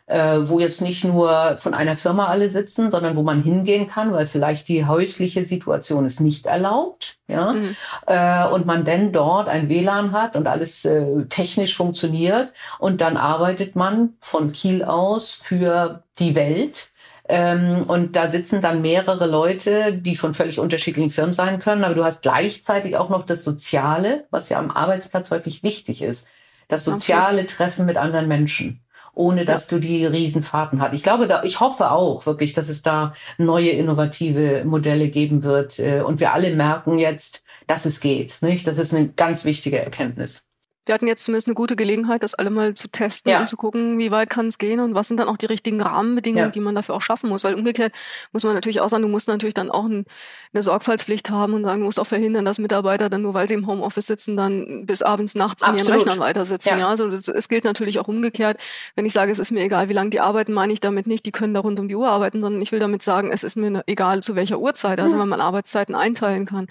äh, 0.07 0.39
wo 0.43 0.59
jetzt 0.59 0.81
nicht 0.81 1.03
nur 1.03 1.57
von 1.57 1.73
einer 1.73 1.95
Firma 1.95 2.27
alle 2.27 2.49
sitzen, 2.49 2.89
sondern 2.89 3.15
wo 3.15 3.23
man 3.23 3.43
hingehen 3.43 3.87
kann, 3.87 4.13
weil 4.13 4.25
vielleicht 4.25 4.69
die 4.69 4.85
häusliche 4.85 5.45
Situation 5.45 6.05
es 6.05 6.19
nicht 6.19 6.45
erlaubt, 6.45 7.17
ja, 7.27 7.53
mhm. 7.53 7.75
äh, 8.07 8.47
und 8.47 8.65
man 8.65 8.85
denn 8.85 9.11
dort 9.11 9.49
ein 9.49 9.69
WLAN 9.69 10.13
hat 10.13 10.35
und 10.35 10.47
alles 10.47 10.85
äh, 10.85 11.25
technisch 11.25 11.75
funktioniert 11.75 12.53
und 12.79 13.01
dann 13.01 13.17
arbeitet 13.17 13.75
man 13.75 14.13
von 14.21 14.53
Kiel 14.53 14.83
aus 14.83 15.33
für 15.33 16.03
die 16.19 16.35
Welt 16.35 16.89
ähm, 17.27 17.83
und 17.87 18.15
da 18.15 18.29
sitzen 18.29 18.61
dann 18.61 18.81
mehrere 18.81 19.27
Leute, 19.27 19.91
die 19.93 20.15
von 20.15 20.33
völlig 20.33 20.59
unterschiedlichen 20.59 21.09
Firmen 21.09 21.33
sein 21.33 21.59
können. 21.59 21.83
Aber 21.83 21.93
du 21.93 22.05
hast 22.05 22.21
gleichzeitig 22.21 22.95
auch 22.95 23.09
noch 23.09 23.25
das 23.25 23.43
Soziale, 23.43 24.25
was 24.31 24.47
ja 24.47 24.59
am 24.59 24.71
Arbeitsplatz 24.71 25.29
häufig 25.31 25.61
wichtig 25.61 26.01
ist. 26.01 26.29
Das 26.69 26.85
soziale 26.85 27.45
Treffen 27.45 27.85
mit 27.85 27.97
anderen 27.97 28.27
Menschen 28.27 28.81
ohne 29.17 29.45
dass 29.45 29.67
du 29.67 29.79
die 29.79 30.05
Riesenfahrten 30.05 30.81
hast. 30.81 30.93
Ich 30.93 31.03
glaube, 31.03 31.27
da, 31.27 31.43
ich 31.43 31.59
hoffe 31.59 31.91
auch 31.91 32.25
wirklich, 32.25 32.53
dass 32.53 32.69
es 32.69 32.83
da 32.83 33.13
neue 33.37 33.71
innovative 33.71 34.63
Modelle 34.65 35.09
geben 35.09 35.43
wird. 35.43 35.79
Äh, 35.79 36.01
und 36.01 36.19
wir 36.19 36.33
alle 36.33 36.55
merken 36.55 36.99
jetzt, 36.99 37.43
dass 37.65 37.85
es 37.85 37.99
geht. 37.99 38.37
Nicht? 38.41 38.67
Das 38.67 38.77
ist 38.77 38.93
eine 38.93 39.09
ganz 39.09 39.43
wichtige 39.43 39.79
Erkenntnis 39.79 40.47
wir 40.87 40.93
hatten 40.93 41.07
jetzt 41.07 41.23
zumindest 41.23 41.47
eine 41.47 41.55
gute 41.55 41.75
Gelegenheit, 41.75 42.23
das 42.23 42.33
alle 42.33 42.49
mal 42.49 42.73
zu 42.73 42.87
testen 42.87 43.31
ja. 43.31 43.41
und 43.41 43.49
zu 43.49 43.57
gucken, 43.57 43.99
wie 43.99 44.11
weit 44.11 44.29
kann 44.29 44.47
es 44.47 44.57
gehen 44.57 44.79
und 44.79 44.95
was 44.95 45.07
sind 45.07 45.19
dann 45.19 45.27
auch 45.27 45.37
die 45.37 45.45
richtigen 45.45 45.81
Rahmenbedingungen, 45.81 46.45
ja. 46.45 46.51
die 46.51 46.59
man 46.59 46.75
dafür 46.75 46.95
auch 46.95 47.01
schaffen 47.01 47.29
muss. 47.29 47.43
Weil 47.43 47.55
umgekehrt 47.55 47.93
muss 48.31 48.43
man 48.43 48.53
natürlich 48.53 48.79
auch 48.79 48.89
sagen, 48.89 49.03
du 49.03 49.09
musst 49.09 49.27
natürlich 49.27 49.53
dann 49.53 49.69
auch 49.69 49.85
ein, 49.85 50.05
eine 50.53 50.63
Sorgfaltspflicht 50.63 51.29
haben 51.29 51.53
und 51.53 51.63
sagen, 51.65 51.81
du 51.81 51.85
musst 51.85 51.99
auch 51.99 52.07
verhindern, 52.07 52.45
dass 52.45 52.57
Mitarbeiter 52.57 53.09
dann 53.09 53.21
nur, 53.21 53.33
weil 53.33 53.47
sie 53.47 53.53
im 53.53 53.67
Homeoffice 53.67 54.07
sitzen, 54.07 54.37
dann 54.37 54.85
bis 54.85 55.01
abends 55.01 55.35
nachts 55.35 55.61
Absolut. 55.61 55.81
an 55.81 55.87
ihren 55.87 55.95
Rechnern 55.95 56.19
weitersitzen. 56.19 56.71
Ja. 56.71 56.79
ja, 56.79 56.87
also 56.87 57.09
das, 57.09 57.27
es 57.27 57.49
gilt 57.49 57.65
natürlich 57.65 57.99
auch 57.99 58.07
umgekehrt. 58.07 58.59
Wenn 58.95 59.05
ich 59.05 59.13
sage, 59.13 59.31
es 59.31 59.39
ist 59.39 59.51
mir 59.51 59.61
egal, 59.61 59.89
wie 59.89 59.93
lange 59.93 60.09
die 60.09 60.19
arbeiten, 60.19 60.53
meine 60.53 60.73
ich 60.73 60.79
damit 60.79 61.07
nicht, 61.07 61.25
die 61.25 61.31
können 61.31 61.53
da 61.53 61.59
rund 61.59 61.79
um 61.79 61.87
die 61.87 61.95
Uhr 61.95 62.07
arbeiten, 62.07 62.41
sondern 62.41 62.61
ich 62.61 62.71
will 62.71 62.79
damit 62.79 63.01
sagen, 63.01 63.31
es 63.31 63.43
ist 63.43 63.57
mir 63.57 63.83
egal, 63.87 64.23
zu 64.23 64.35
welcher 64.35 64.59
Uhrzeit. 64.59 64.99
Also 64.99 65.19
wenn 65.19 65.29
man 65.29 65.41
Arbeitszeiten 65.41 65.95
einteilen 65.95 66.45
kann. 66.45 66.67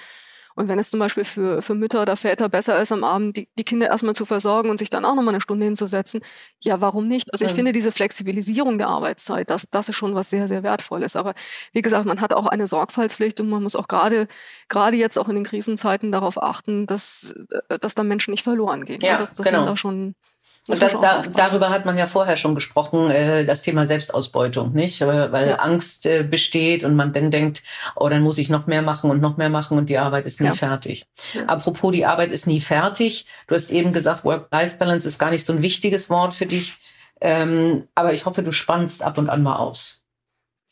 Und 0.56 0.68
wenn 0.68 0.78
es 0.78 0.90
zum 0.90 0.98
Beispiel 0.98 1.24
für, 1.24 1.60
für 1.60 1.74
Mütter 1.74 2.02
oder 2.02 2.16
Väter 2.16 2.48
besser 2.48 2.80
ist, 2.80 2.90
am 2.90 3.04
Abend 3.04 3.36
die, 3.36 3.48
die 3.58 3.64
Kinder 3.64 3.88
erstmal 3.88 4.16
zu 4.16 4.24
versorgen 4.24 4.70
und 4.70 4.78
sich 4.78 4.88
dann 4.88 5.04
auch 5.04 5.14
nochmal 5.14 5.34
eine 5.34 5.42
Stunde 5.42 5.66
hinzusetzen, 5.66 6.22
ja, 6.60 6.80
warum 6.80 7.06
nicht? 7.06 7.32
Also 7.32 7.44
ich 7.44 7.52
mhm. 7.52 7.56
finde 7.56 7.72
diese 7.72 7.92
Flexibilisierung 7.92 8.78
der 8.78 8.88
Arbeitszeit, 8.88 9.50
das, 9.50 9.68
das 9.70 9.90
ist 9.90 9.96
schon 9.96 10.14
was 10.14 10.30
sehr, 10.30 10.48
sehr 10.48 10.62
Wertvolles. 10.62 11.14
Aber 11.14 11.34
wie 11.72 11.82
gesagt, 11.82 12.06
man 12.06 12.22
hat 12.22 12.32
auch 12.32 12.46
eine 12.46 12.66
Sorgfaltspflicht 12.66 13.38
und 13.40 13.50
man 13.50 13.62
muss 13.62 13.76
auch 13.76 13.86
gerade, 13.86 14.28
gerade 14.68 14.96
jetzt 14.96 15.18
auch 15.18 15.28
in 15.28 15.34
den 15.34 15.44
Krisenzeiten 15.44 16.10
darauf 16.10 16.42
achten, 16.42 16.86
dass, 16.86 17.34
dass 17.80 17.94
da 17.94 18.02
Menschen 18.02 18.30
nicht 18.30 18.42
verloren 18.42 18.86
gehen. 18.86 19.00
Ja, 19.02 19.18
dass, 19.18 19.34
dass 19.34 19.46
genau. 19.46 19.58
man 19.58 19.66
da 19.66 19.76
schon 19.76 20.14
und 20.68 20.82
das, 20.82 20.92
da, 20.92 21.22
darüber 21.22 21.70
hat 21.70 21.84
man 21.84 21.96
ja 21.96 22.06
vorher 22.06 22.36
schon 22.36 22.54
gesprochen, 22.54 23.10
äh, 23.10 23.44
das 23.44 23.62
Thema 23.62 23.86
Selbstausbeutung, 23.86 24.72
nicht? 24.72 25.00
Weil, 25.00 25.30
weil 25.30 25.48
ja. 25.50 25.56
Angst 25.56 26.06
äh, 26.06 26.22
besteht 26.22 26.82
und 26.82 26.96
man 26.96 27.12
dann 27.12 27.30
denkt, 27.30 27.62
oh, 27.94 28.08
dann 28.08 28.22
muss 28.22 28.38
ich 28.38 28.48
noch 28.48 28.66
mehr 28.66 28.82
machen 28.82 29.10
und 29.10 29.20
noch 29.20 29.36
mehr 29.36 29.48
machen 29.48 29.78
und 29.78 29.88
die 29.88 29.98
Arbeit 29.98 30.26
ist 30.26 30.40
nie 30.40 30.48
ja. 30.48 30.54
fertig. 30.54 31.06
Ja. 31.34 31.46
Apropos, 31.46 31.92
die 31.92 32.06
Arbeit 32.06 32.32
ist 32.32 32.46
nie 32.46 32.60
fertig. 32.60 33.26
Du 33.46 33.54
hast 33.54 33.70
eben 33.70 33.92
gesagt, 33.92 34.24
Work-Life-Balance 34.24 35.06
ist 35.06 35.18
gar 35.18 35.30
nicht 35.30 35.44
so 35.44 35.52
ein 35.52 35.62
wichtiges 35.62 36.10
Wort 36.10 36.34
für 36.34 36.46
dich. 36.46 36.74
Ähm, 37.20 37.88
aber 37.94 38.12
ich 38.12 38.26
hoffe, 38.26 38.42
du 38.42 38.52
spannst 38.52 39.02
ab 39.02 39.18
und 39.18 39.30
an 39.30 39.42
mal 39.42 39.56
aus. 39.56 40.04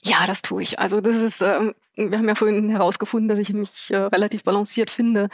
Ja, 0.03 0.27
das 0.27 0.43
tue 0.43 0.63
ich. 0.63 0.79
Also 0.79 1.01
das 1.01 1.17
ist, 1.17 1.41
ähm, 1.41 1.75
wir 1.97 2.19
haben 2.19 2.29
ja 2.29 2.35
vorhin 2.35 2.69
herausgefunden, 2.71 3.29
dass 3.29 3.39
ich 3.39 3.53
mich 3.53 3.91
äh, 3.91 3.97
relativ 3.97 4.45
balanciert 4.45 4.91
finde. 4.91 5.29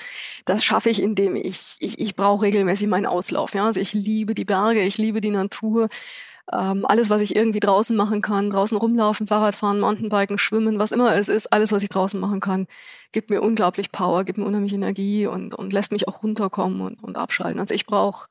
Das 0.44 0.64
schaffe 0.64 0.90
ich, 0.90 1.02
indem 1.02 1.36
ich, 1.36 1.76
ich, 1.80 1.98
ich 1.98 2.16
brauche 2.16 2.42
regelmäßig 2.42 2.88
meinen 2.88 3.06
Auslauf. 3.06 3.54
Ja? 3.54 3.66
Also 3.66 3.80
ich 3.80 3.92
liebe 3.94 4.34
die 4.34 4.44
Berge, 4.44 4.82
ich 4.82 4.98
liebe 4.98 5.20
die 5.20 5.30
Natur. 5.30 5.88
Ähm, 6.52 6.84
alles, 6.86 7.10
was 7.10 7.20
ich 7.22 7.36
irgendwie 7.36 7.60
draußen 7.60 7.96
machen 7.96 8.22
kann, 8.22 8.50
draußen 8.50 8.76
rumlaufen, 8.76 9.26
Fahrrad 9.28 9.54
fahren, 9.54 9.80
Mountainbiken, 9.80 10.36
schwimmen, 10.38 10.78
was 10.78 10.92
immer 10.92 11.14
es 11.14 11.28
ist, 11.28 11.52
alles, 11.52 11.70
was 11.70 11.82
ich 11.84 11.90
draußen 11.90 12.18
machen 12.18 12.40
kann, 12.40 12.66
gibt 13.12 13.30
mir 13.30 13.40
unglaublich 13.40 13.92
Power, 13.92 14.24
gibt 14.24 14.38
mir 14.38 14.44
unheimlich 14.44 14.72
Energie 14.72 15.26
und, 15.26 15.54
und 15.54 15.72
lässt 15.72 15.92
mich 15.92 16.08
auch 16.08 16.22
runterkommen 16.24 16.80
und, 16.80 17.02
und 17.04 17.16
abschalten. 17.16 17.60
Also 17.60 17.74
ich 17.74 17.86
brauche 17.86 18.28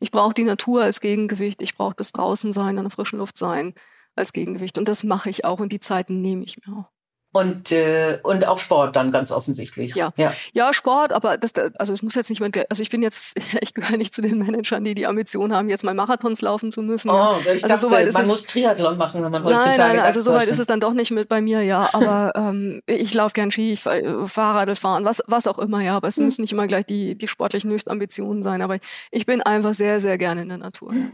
ich 0.00 0.10
brauch 0.10 0.32
die 0.32 0.44
Natur 0.44 0.82
als 0.82 1.00
Gegengewicht, 1.00 1.60
ich 1.60 1.74
brauche 1.74 1.94
das 1.96 2.12
Draußensein, 2.12 2.78
an 2.78 2.84
der 2.84 2.90
frischen 2.90 3.18
Luft 3.18 3.36
sein 3.36 3.74
als 4.14 4.32
Gegengewicht. 4.32 4.78
Und 4.78 4.88
das 4.88 5.04
mache 5.04 5.30
ich 5.30 5.44
auch 5.44 5.60
und 5.60 5.72
die 5.72 5.80
Zeiten 5.80 6.20
nehme 6.20 6.44
ich 6.44 6.58
mir 6.58 6.76
auch. 6.76 6.97
Und, 7.38 7.70
äh, 7.70 8.18
und 8.24 8.44
auch 8.46 8.58
Sport 8.58 8.96
dann 8.96 9.12
ganz 9.12 9.30
offensichtlich. 9.30 9.94
Ja, 9.94 10.12
ja, 10.16 10.32
ja 10.52 10.74
Sport, 10.74 11.12
aber 11.12 11.38
das, 11.38 11.52
also 11.78 11.92
es 11.92 12.02
muss 12.02 12.16
jetzt 12.16 12.30
nicht, 12.30 12.42
also 12.42 12.82
ich 12.82 12.90
bin 12.90 13.00
jetzt, 13.00 13.38
ich 13.60 13.74
gehöre 13.74 13.96
nicht 13.96 14.12
zu 14.12 14.22
den 14.22 14.38
Managern, 14.38 14.84
die 14.84 14.96
die 14.96 15.06
Ambition 15.06 15.52
haben, 15.54 15.68
jetzt 15.68 15.84
mal 15.84 15.94
Marathons 15.94 16.42
laufen 16.42 16.72
zu 16.72 16.82
müssen. 16.82 17.10
Oh, 17.10 17.36
ja. 17.44 17.52
ich 17.54 17.62
also 17.62 17.88
dachte, 17.88 18.12
man 18.12 18.26
muss 18.26 18.44
Triathlon 18.46 18.98
machen, 18.98 19.22
wenn 19.22 19.30
man 19.30 19.44
heutzutage 19.44 19.78
Nein, 19.78 19.96
nein, 19.96 20.04
also 20.04 20.20
soweit 20.20 20.48
ist 20.48 20.58
es 20.58 20.66
dann 20.66 20.80
doch 20.80 20.94
nicht 20.94 21.12
mit 21.12 21.28
bei 21.28 21.40
mir, 21.40 21.62
ja. 21.62 21.88
Aber 21.92 22.32
ähm, 22.34 22.82
ich 22.86 23.14
laufe 23.14 23.34
gern 23.34 23.52
Ski, 23.52 23.76
Fahrradl 23.76 24.74
fahren, 24.74 25.04
was, 25.04 25.22
was 25.28 25.46
auch 25.46 25.60
immer, 25.60 25.80
ja. 25.80 25.96
Aber 25.96 26.08
es 26.08 26.16
hm. 26.16 26.24
müssen 26.24 26.42
nicht 26.42 26.52
immer 26.52 26.66
gleich 26.66 26.86
die, 26.86 27.16
die 27.16 27.28
sportlichen 27.28 27.70
Höchstambitionen 27.70 28.42
sein. 28.42 28.62
Aber 28.62 28.78
ich 29.12 29.26
bin 29.26 29.42
einfach 29.42 29.74
sehr, 29.74 30.00
sehr 30.00 30.18
gerne 30.18 30.42
in 30.42 30.48
der 30.48 30.58
Natur. 30.58 30.90
Hm. 30.90 31.12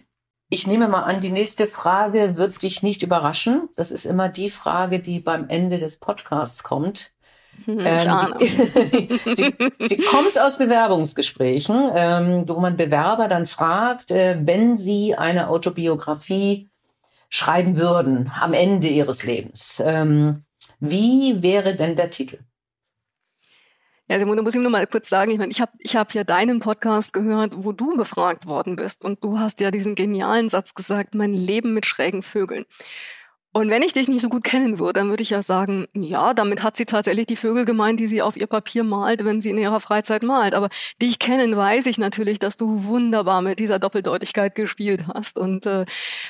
Ich 0.49 0.67
nehme 0.67 0.89
mal 0.89 1.03
an, 1.03 1.21
die 1.21 1.31
nächste 1.31 1.67
Frage 1.67 2.37
wird 2.37 2.63
dich 2.63 2.83
nicht 2.83 3.03
überraschen. 3.03 3.69
Das 3.77 3.91
ist 3.91 4.05
immer 4.05 4.29
die 4.29 4.51
Frage, 4.51 5.01
die 5.01 5.19
beim 5.19 5.49
Ende 5.49 5.79
des 5.79 5.99
Podcasts 5.99 6.63
kommt. 6.63 7.13
Hm, 7.67 7.79
ähm, 7.85 8.35
die, 8.41 8.47
sie, 9.37 9.55
sie, 9.79 9.97
kommt 9.99 10.41
aus 10.41 10.59
Bewerbungsgesprächen, 10.59 11.89
ähm, 11.95 12.49
wo 12.49 12.59
man 12.59 12.77
Bewerber 12.77 13.29
dann 13.29 13.47
fragt, 13.47 14.11
äh, 14.11 14.37
wenn 14.43 14.77
sie 14.77 15.15
eine 15.15 15.49
Autobiografie 15.49 16.69
schreiben 17.29 17.79
würden 17.79 18.33
am 18.41 18.55
Ende 18.55 18.89
ihres 18.89 19.23
Lebens, 19.23 19.81
ähm, 19.87 20.43
wie 20.81 21.45
wäre 21.45 21.77
denn 21.77 21.95
der 21.95 22.11
Titel? 22.11 22.39
Ja, 24.09 24.19
Simone, 24.19 24.43
muss 24.43 24.55
ich 24.55 24.61
nur 24.61 24.71
mal 24.71 24.87
kurz 24.87 25.09
sagen, 25.09 25.31
ich 25.31 25.39
meine, 25.39 25.51
ich 25.51 25.63
habe 25.63 25.73
ich 25.79 25.97
hab 25.97 26.13
ja 26.13 26.25
deinen 26.25 26.59
Podcast 26.59 27.15
gehört, 27.15 27.53
wo 27.57 27.73
du 27.73 27.97
befragt 27.97 28.47
worden 28.47 28.77
bist 28.77 29.03
und 29.03 29.25
du 29.25 29.39
hast 29.39 29.61
ja 29.61 29.71
diesen 29.71 29.95
genialen 29.95 30.51
Satz 30.51 30.75
gesagt, 30.75 31.15
mein 31.15 31.33
Leben 31.33 31.73
mit 31.73 31.87
schrägen 31.87 32.23
Vögeln. 32.23 32.67
Und 33.57 33.71
wenn 33.71 33.83
ich 33.83 33.93
dich 33.93 34.09
nicht 34.09 34.21
so 34.21 34.29
gut 34.29 34.43
kennen 34.43 34.81
würde, 34.81 34.95
dann 34.95 35.11
würde 35.11 35.23
ich 35.23 35.31
ja 35.31 35.41
sagen, 35.41 35.87
ja, 35.95 36.35
damit 36.35 36.65
hat 36.65 36.77
sie 36.77 36.87
tatsächlich 36.87 37.27
die 37.27 37.37
Vögel 37.37 37.65
gemeint, 37.65 38.01
die 38.01 38.09
sie 38.09 38.21
auf 38.21 38.37
ihr 38.37 38.49
Papier 38.49 38.83
malt, 38.83 39.25
wenn 39.25 39.41
sie 39.41 39.51
in 39.51 39.59
ihrer 39.59 39.79
Freizeit 39.79 40.25
malt. 40.25 40.57
Aber 40.57 40.71
dich 41.01 41.21
kennen, 41.21 41.57
weiß 41.57 41.87
ich 41.87 41.97
natürlich, 41.97 42.41
dass 42.41 42.57
du 42.57 42.83
wunderbar 42.85 43.43
mit 43.43 43.61
dieser 43.61 43.79
Doppeldeutigkeit 43.79 44.57
gespielt 44.57 45.05
hast. 45.15 45.39
Und 45.39 45.67
äh, 45.67 45.85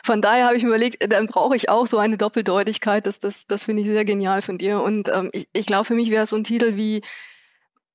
von 0.05 0.21
daher 0.21 0.45
habe 0.45 0.57
ich 0.57 0.65
mir 0.65 0.69
überlegt, 0.69 1.11
dann 1.11 1.27
brauche 1.27 1.57
ich 1.57 1.71
auch 1.71 1.87
so 1.87 1.97
eine 1.97 2.19
Doppeldeutigkeit. 2.19 3.07
Das, 3.07 3.21
das, 3.21 3.47
das 3.47 3.65
finde 3.65 3.83
ich 3.83 3.89
sehr 3.89 4.05
genial 4.05 4.43
von 4.43 4.59
dir. 4.59 4.83
Und 4.83 5.09
ähm, 5.09 5.31
ich, 5.33 5.49
ich 5.55 5.65
glaube, 5.65 5.87
für 5.87 5.95
mich 5.95 6.11
wäre 6.11 6.25
es 6.25 6.31
so 6.31 6.37
ein 6.37 6.45
Titel 6.45 6.77
wie 6.77 7.01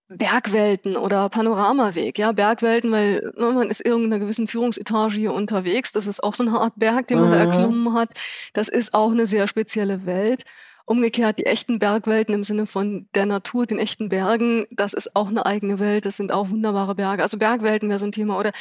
Bergwelten 0.10 0.98
oder 0.98 1.30
Panoramaweg, 1.30 2.18
ja, 2.18 2.32
Bergwelten, 2.32 2.92
weil 2.92 3.32
ne, 3.38 3.52
man 3.54 3.70
ist 3.70 3.86
irgendeiner 3.86 4.20
gewissen 4.20 4.48
Führungsetage 4.48 5.16
hier 5.16 5.34
unterwegs. 5.34 5.92
Das 5.92 6.08
ist 6.08 6.24
auch 6.24 6.34
so 6.34 6.44
eine 6.44 6.60
Art 6.60 6.74
Berg, 6.78 7.08
den 7.08 7.20
man 7.20 7.28
mhm. 7.28 7.34
da 7.34 7.38
erklommen 7.38 7.94
hat. 7.94 8.10
Das 8.54 8.70
ist 8.70 8.96
auch 8.96 9.12
eine 9.12 9.28
sehr 9.28 9.48
spezielle 9.48 10.08
Welt. 10.08 10.44
Umgekehrt, 10.86 11.38
die 11.38 11.46
echten 11.46 11.78
Bergwelten 11.78 12.34
im 12.34 12.44
Sinne 12.44 12.66
von 12.66 13.08
der 13.14 13.28
Natur, 13.28 13.68
den 13.68 13.78
echten 13.78 14.10
Bergen, 14.10 14.66
das 14.72 14.94
ist 14.94 15.16
auch 15.16 15.28
eine 15.28 15.46
eigene 15.46 15.78
Welt. 15.78 16.08
Das 16.08 16.18
sind 16.18 16.32
auch 16.32 16.50
wunderbare 16.50 16.96
Berge. 16.96 17.22
Also 17.22 17.38
Bergwelten 17.38 17.90
wäre 17.90 18.00
so 18.00 18.08
ein 18.08 18.12
Thema. 18.12 18.40
Oder 18.40 18.52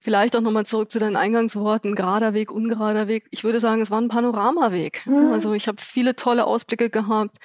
vielleicht 0.00 0.34
auch 0.34 0.40
nochmal 0.40 0.64
zurück 0.64 0.90
zu 0.90 0.98
deinen 0.98 1.16
Eingangsworten, 1.16 1.94
gerader 1.94 2.32
Weg, 2.32 2.50
ungerader 2.50 3.08
Weg. 3.08 3.26
Ich 3.30 3.44
würde 3.44 3.60
sagen, 3.60 3.82
es 3.82 3.90
war 3.90 4.00
ein 4.00 4.08
Panoramaweg. 4.08 5.02
Mhm. 5.04 5.32
Also 5.34 5.52
ich 5.52 5.68
habe 5.68 5.76
viele 5.82 6.16
tolle 6.16 6.46
Ausblicke 6.46 6.88
gehabt 6.88 7.36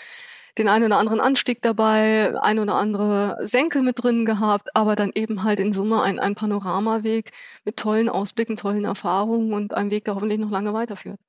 den 0.57 0.67
einen 0.67 0.85
oder 0.85 0.97
anderen 0.97 1.19
Anstieg 1.19 1.61
dabei, 1.61 2.33
ein 2.41 2.59
oder 2.59 2.75
andere 2.75 3.37
Senkel 3.41 3.81
mit 3.81 4.03
drin 4.03 4.25
gehabt, 4.25 4.75
aber 4.75 4.95
dann 4.95 5.11
eben 5.15 5.43
halt 5.43 5.59
in 5.59 5.73
Summe 5.73 6.01
ein, 6.01 6.19
ein 6.19 6.35
Panoramaweg 6.35 7.31
mit 7.65 7.77
tollen 7.77 8.09
Ausblicken, 8.09 8.57
tollen 8.57 8.85
Erfahrungen 8.85 9.53
und 9.53 9.73
einem 9.73 9.91
Weg, 9.91 10.05
der 10.05 10.15
hoffentlich 10.15 10.39
noch 10.39 10.51
lange 10.51 10.73
weiterführt. 10.73 11.19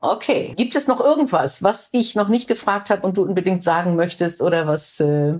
Okay. 0.00 0.54
Gibt 0.56 0.76
es 0.76 0.86
noch 0.86 1.00
irgendwas, 1.00 1.62
was 1.62 1.88
ich 1.92 2.14
noch 2.14 2.28
nicht 2.28 2.48
gefragt 2.48 2.90
habe 2.90 3.02
und 3.02 3.16
du 3.16 3.22
unbedingt 3.22 3.64
sagen 3.64 3.96
möchtest 3.96 4.42
oder 4.42 4.66
was 4.66 5.00
äh, 5.00 5.38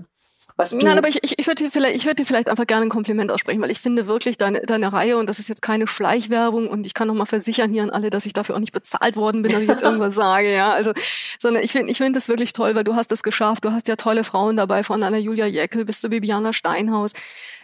was 0.57 0.71
du 0.71 0.77
Nein, 0.77 0.97
aber 0.97 1.07
ich, 1.07 1.23
ich, 1.23 1.37
ich 1.37 1.45
würde 1.47 1.63
dir, 1.63 1.71
vielleicht, 1.71 1.95
ich 1.95 2.05
würd 2.05 2.17
dir 2.17 2.25
vielleicht 2.25 2.49
einfach 2.49 2.65
gerne 2.65 2.87
ein 2.87 2.89
Kompliment 2.89 3.31
aussprechen, 3.31 3.61
weil 3.61 3.69
ich 3.69 3.79
finde 3.79 4.07
wirklich 4.07 4.37
deine, 4.39 4.61
deine 4.61 4.91
Reihe, 4.91 5.17
und 5.17 5.29
das 5.29 5.37
ist 5.37 5.47
jetzt 5.47 5.61
keine 5.61 5.87
Schleichwerbung, 5.87 6.67
und 6.67 6.85
ich 6.87 6.95
kann 6.95 7.07
noch 7.07 7.13
mal 7.13 7.27
versichern 7.27 7.71
hier 7.71 7.83
an 7.83 7.91
alle, 7.91 8.09
dass 8.09 8.25
ich 8.25 8.33
dafür 8.33 8.55
auch 8.55 8.59
nicht 8.59 8.73
bezahlt 8.73 9.15
worden 9.15 9.43
bin, 9.43 9.51
dass 9.51 9.61
ich 9.61 9.69
jetzt 9.69 9.83
irgendwas 9.83 10.15
sage, 10.15 10.51
ja. 10.51 10.71
Also, 10.71 10.93
sondern 11.39 11.63
ich 11.63 11.71
finde 11.71 11.91
ich 11.91 11.97
finde 11.97 12.17
das 12.17 12.27
wirklich 12.27 12.53
toll, 12.53 12.73
weil 12.73 12.83
du 12.83 12.95
hast 12.95 13.11
es 13.11 13.21
geschafft, 13.21 13.65
du 13.65 13.71
hast 13.71 13.87
ja 13.87 13.95
tolle 13.95 14.23
Frauen 14.23 14.57
dabei, 14.57 14.83
von 14.83 15.03
einer 15.03 15.17
Julia 15.17 15.45
Jäckel 15.45 15.85
bis 15.85 16.01
zu 16.01 16.09
Bibiana 16.09 16.53
Steinhaus 16.53 17.13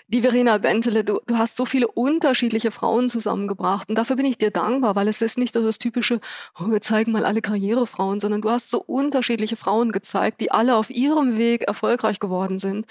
die 0.08 0.22
Verena 0.22 0.58
Bentele, 0.58 1.04
du, 1.04 1.20
du 1.26 1.38
hast 1.38 1.56
so 1.56 1.66
viele 1.66 1.88
unterschiedliche 1.88 2.72
Frauen 2.72 3.10
zusammengebracht 3.10 3.90
und 3.90 3.96
dafür 3.96 4.16
bin 4.16 4.26
ich 4.26 4.38
dir 4.38 4.52
dankbar, 4.52 4.96
weil 4.96 5.08
es 5.08 5.22
ist 5.22 5.38
nicht 5.38 5.56
das 5.56 5.80
typische, 5.80 6.20
oh, 6.60 6.70
wir 6.70 6.82
zeigen 6.82 7.12
mal 7.12 7.26
alle 7.26 7.42
Karrierefrauen, 7.42 8.20
sondern 8.20 8.42
du 8.42 8.50
hast 8.50 8.70
so 8.70 8.82
unterschiedliche 8.82 9.56
Frauen 9.56 9.92
gezeigt, 9.92 10.42
die 10.42 10.52
alle 10.52 10.76
auf 10.76 10.90
ihrem 10.90 11.38
Weg 11.38 11.64
erfolgreich 11.64 12.20
geworden 12.20 12.60
sind. 12.60 12.86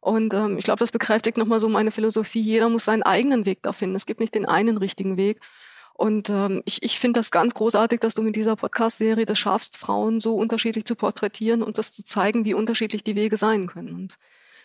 Und 0.00 0.32
ähm, 0.32 0.56
ich 0.58 0.64
glaube, 0.64 0.78
das 0.78 0.92
bekräftigt 0.92 1.36
nochmal 1.36 1.60
so 1.60 1.68
meine 1.68 1.90
Philosophie, 1.90 2.40
jeder 2.40 2.68
muss 2.68 2.86
seinen 2.86 3.02
eigenen 3.02 3.46
Weg 3.46 3.62
da 3.62 3.72
finden. 3.72 3.96
Es 3.96 4.06
gibt 4.06 4.20
nicht 4.20 4.34
den 4.34 4.46
einen 4.46 4.78
richtigen 4.78 5.16
Weg. 5.16 5.40
Und 5.94 6.30
ähm, 6.30 6.62
ich, 6.64 6.82
ich 6.82 6.98
finde 6.98 7.20
das 7.20 7.30
ganz 7.30 7.52
großartig, 7.52 8.00
dass 8.00 8.14
du 8.14 8.22
mit 8.22 8.34
dieser 8.34 8.56
Podcast-Serie 8.56 9.26
das 9.26 9.38
schaffst, 9.38 9.76
Frauen 9.76 10.18
so 10.18 10.34
unterschiedlich 10.34 10.86
zu 10.86 10.94
porträtieren 10.94 11.62
und 11.62 11.76
das 11.76 11.92
zu 11.92 12.02
zeigen, 12.02 12.46
wie 12.46 12.54
unterschiedlich 12.54 13.04
die 13.04 13.16
Wege 13.16 13.36
sein 13.36 13.66
können. 13.66 13.94
Und 13.94 14.16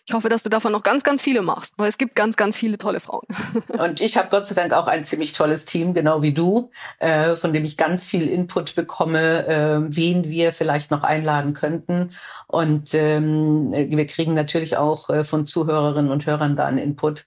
ich 0.08 0.14
hoffe, 0.14 0.30
dass 0.30 0.44
du 0.44 0.50
davon 0.50 0.72
noch 0.72 0.84
ganz, 0.84 1.04
ganz 1.04 1.22
viele 1.22 1.42
machst, 1.42 1.74
weil 1.78 1.90
es 1.90 1.98
gibt 1.98 2.16
ganz, 2.16 2.36
ganz 2.36 2.56
viele 2.56 2.78
tolle 2.78 3.00
Frauen. 3.00 3.26
Und 3.80 4.02
ich 4.02 4.18
habe 4.18 4.30
Gott 4.30 4.46
sei 4.46 4.54
Dank 4.54 4.72
auch 4.74 4.88
ein 4.88 5.04
ziemlich 5.04 5.34
tolles 5.34 5.66
Team, 5.66 5.96
genau 5.96 6.22
wie 6.22 6.34
du, 6.34 6.70
äh, 7.00 7.36
von 7.36 7.54
dem 7.54 7.66
ich 7.66 7.76
ganz 7.76 8.08
viel 8.08 8.28
Input 8.28 8.76
bekomme, 8.76 9.48
äh, 9.48 9.80
wen 9.88 10.26
wir 10.26 10.54
vielleicht 10.54 10.92
noch 10.92 11.04
einladen 11.04 11.54
könnten. 11.54 12.10
Und 12.48 12.94
ähm, 12.94 13.72
wir 13.72 14.06
kriegen 14.06 14.36
natürlich 14.36 14.78
auch 14.78 15.10
äh, 15.10 15.24
von 15.24 15.48
Zuhörerinnen 15.48 16.12
und 16.12 16.28
Hörern 16.28 16.56
da 16.56 16.68
einen 16.68 16.78
Input. 16.78 17.26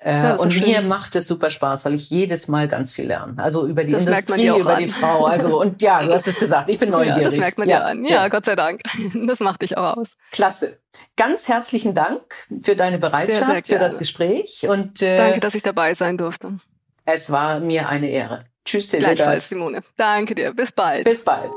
Äh, 0.00 0.36
und 0.36 0.60
mir 0.60 0.80
macht 0.80 1.16
es 1.16 1.26
super 1.26 1.50
Spaß, 1.50 1.84
weil 1.84 1.94
ich 1.94 2.08
jedes 2.08 2.46
Mal 2.46 2.68
ganz 2.68 2.92
viel 2.92 3.06
lerne. 3.06 3.34
Also 3.42 3.66
über 3.66 3.82
die 3.82 3.90
das 3.90 4.06
Industrie, 4.06 4.46
über 4.46 4.76
an. 4.76 4.82
die 4.82 4.88
Frau. 4.88 5.24
Also 5.24 5.60
und 5.60 5.82
ja, 5.82 6.04
du 6.04 6.12
hast 6.12 6.28
es 6.28 6.38
gesagt, 6.38 6.70
ich 6.70 6.78
bin 6.78 6.90
neugierig. 6.90 7.08
Ja, 7.18 7.24
das 7.24 7.36
merkt 7.36 7.58
man 7.58 7.68
ja, 7.68 7.80
an. 7.80 8.04
Ja, 8.04 8.10
ja, 8.10 8.28
Gott 8.28 8.44
sei 8.44 8.54
Dank. 8.54 8.80
Das 9.26 9.40
macht 9.40 9.62
dich 9.62 9.76
auch 9.76 9.96
aus. 9.96 10.16
Klasse. 10.30 10.78
Ganz 11.16 11.48
herzlichen 11.48 11.94
Dank 11.94 12.22
für 12.62 12.76
deine 12.76 12.98
Bereitschaft, 12.98 13.44
sehr, 13.44 13.46
sehr 13.46 13.64
für 13.64 13.78
das 13.78 13.98
Gespräch. 13.98 14.66
Und 14.68 15.02
äh, 15.02 15.16
danke, 15.16 15.40
dass 15.40 15.54
ich 15.54 15.62
dabei 15.62 15.94
sein 15.94 16.16
durfte. 16.16 16.58
Es 17.04 17.32
war 17.32 17.58
mir 17.58 17.88
eine 17.88 18.08
Ehre. 18.08 18.44
Tschüss, 18.64 18.90
Hilde. 18.90 19.06
Gleichfalls, 19.06 19.48
Simone. 19.48 19.80
Danke 19.96 20.34
dir. 20.34 20.54
Bis 20.54 20.70
bald. 20.70 21.04
Bis 21.04 21.24
bald. 21.24 21.50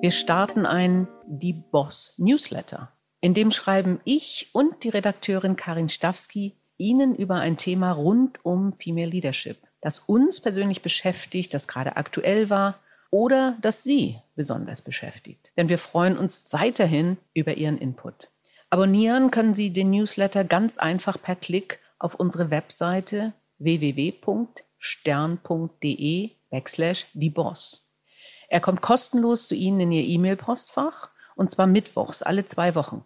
Wir 0.00 0.12
starten 0.12 0.64
ein 0.64 1.08
Die 1.26 1.52
Boss 1.52 2.14
Newsletter. 2.16 2.92
In 3.20 3.34
dem 3.34 3.50
schreiben 3.50 4.00
ich 4.04 4.50
und 4.52 4.84
die 4.84 4.90
Redakteurin 4.90 5.56
Karin 5.56 5.88
Stawski 5.88 6.54
Ihnen 6.76 7.16
über 7.16 7.34
ein 7.36 7.56
Thema 7.56 7.90
rund 7.92 8.44
um 8.44 8.72
Female 8.74 9.10
Leadership, 9.10 9.58
das 9.80 9.98
uns 9.98 10.40
persönlich 10.40 10.82
beschäftigt, 10.82 11.52
das 11.52 11.66
gerade 11.66 11.96
aktuell 11.96 12.48
war 12.50 12.78
oder 13.10 13.56
das 13.60 13.82
Sie 13.82 14.18
besonders 14.36 14.82
beschäftigt. 14.82 15.50
Denn 15.56 15.68
wir 15.68 15.78
freuen 15.78 16.16
uns 16.16 16.52
weiterhin 16.52 17.16
über 17.34 17.56
Ihren 17.56 17.78
Input. 17.78 18.28
Abonnieren 18.70 19.32
können 19.32 19.56
Sie 19.56 19.72
den 19.72 19.90
Newsletter 19.90 20.44
ganz 20.44 20.78
einfach 20.78 21.20
per 21.20 21.34
Klick 21.34 21.80
auf 21.98 22.14
unsere 22.14 22.50
Webseite 22.50 23.32
www.stern.de 23.58 24.60
backslash 26.50 27.06
die 27.14 27.30
Boss. 27.30 27.90
Er 28.48 28.60
kommt 28.60 28.82
kostenlos 28.82 29.48
zu 29.48 29.56
Ihnen 29.56 29.80
in 29.80 29.90
Ihr 29.92 30.04
E-Mail-Postfach 30.04 31.10
und 31.38 31.50
zwar 31.50 31.68
mittwochs, 31.68 32.22
alle 32.22 32.44
zwei 32.46 32.74
Wochen. 32.74 33.04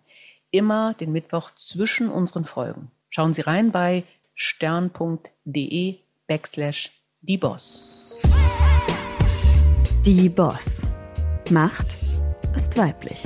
Immer 0.50 0.94
den 0.94 1.12
Mittwoch 1.12 1.54
zwischen 1.54 2.08
unseren 2.08 2.44
Folgen. 2.44 2.90
Schauen 3.10 3.34
Sie 3.34 3.42
rein 3.42 3.72
bei 3.72 4.04
stern.de 4.34 5.98
backslash 6.26 6.90
die 7.20 7.36
Boss. 7.36 8.18
Die 10.04 10.28
Boss. 10.28 10.82
Macht 11.50 11.94
ist 12.56 12.76
weiblich. 12.78 13.22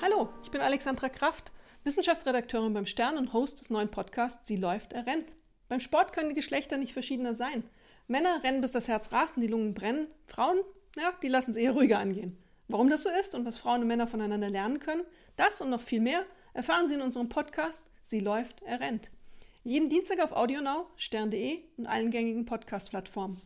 Hallo, 0.00 0.30
ich 0.42 0.50
bin 0.50 0.62
Alexandra 0.62 1.10
Kraft, 1.10 1.52
Wissenschaftsredakteurin 1.84 2.72
beim 2.72 2.86
Stern 2.86 3.18
und 3.18 3.34
Host 3.34 3.60
des 3.60 3.68
neuen 3.68 3.90
Podcasts 3.90 4.48
Sie 4.48 4.56
läuft, 4.56 4.94
er 4.94 5.06
rennt. 5.06 5.32
Beim 5.68 5.80
Sport 5.80 6.14
können 6.14 6.30
die 6.30 6.34
Geschlechter 6.34 6.78
nicht 6.78 6.94
verschiedener 6.94 7.34
sein. 7.34 7.62
Männer 8.06 8.42
rennen, 8.42 8.62
bis 8.62 8.70
das 8.70 8.88
Herz 8.88 9.12
rast 9.12 9.36
und 9.36 9.42
die 9.42 9.48
Lungen 9.48 9.74
brennen. 9.74 10.08
Frauen 10.26 10.58
ja, 10.96 11.12
die 11.22 11.28
lassen 11.28 11.50
es 11.50 11.56
eher 11.56 11.72
ruhiger 11.72 11.98
angehen. 11.98 12.38
Warum 12.68 12.88
das 12.88 13.02
so 13.02 13.10
ist 13.10 13.34
und 13.34 13.44
was 13.44 13.58
Frauen 13.58 13.82
und 13.82 13.88
Männer 13.88 14.06
voneinander 14.06 14.48
lernen 14.48 14.80
können, 14.80 15.02
das 15.36 15.60
und 15.60 15.70
noch 15.70 15.80
viel 15.80 16.00
mehr 16.00 16.24
erfahren 16.54 16.88
Sie 16.88 16.94
in 16.94 17.02
unserem 17.02 17.28
Podcast 17.28 17.84
Sie 18.02 18.20
läuft, 18.20 18.62
er 18.62 18.80
rennt. 18.80 19.10
Jeden 19.62 19.88
Dienstag 19.88 20.22
auf 20.22 20.32
AudioNow, 20.32 20.86
stern.de 20.96 21.60
und 21.78 21.86
allen 21.86 22.10
gängigen 22.10 22.44
Podcast-Plattformen. 22.44 23.40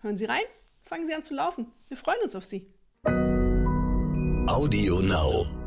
Hören 0.00 0.16
Sie 0.16 0.26
rein, 0.26 0.42
fangen 0.82 1.06
Sie 1.06 1.14
an 1.14 1.24
zu 1.24 1.34
laufen. 1.34 1.72
Wir 1.88 1.96
freuen 1.96 2.20
uns 2.22 2.36
auf 2.36 2.44
Sie. 2.44 2.66
AudioNow. 4.46 5.61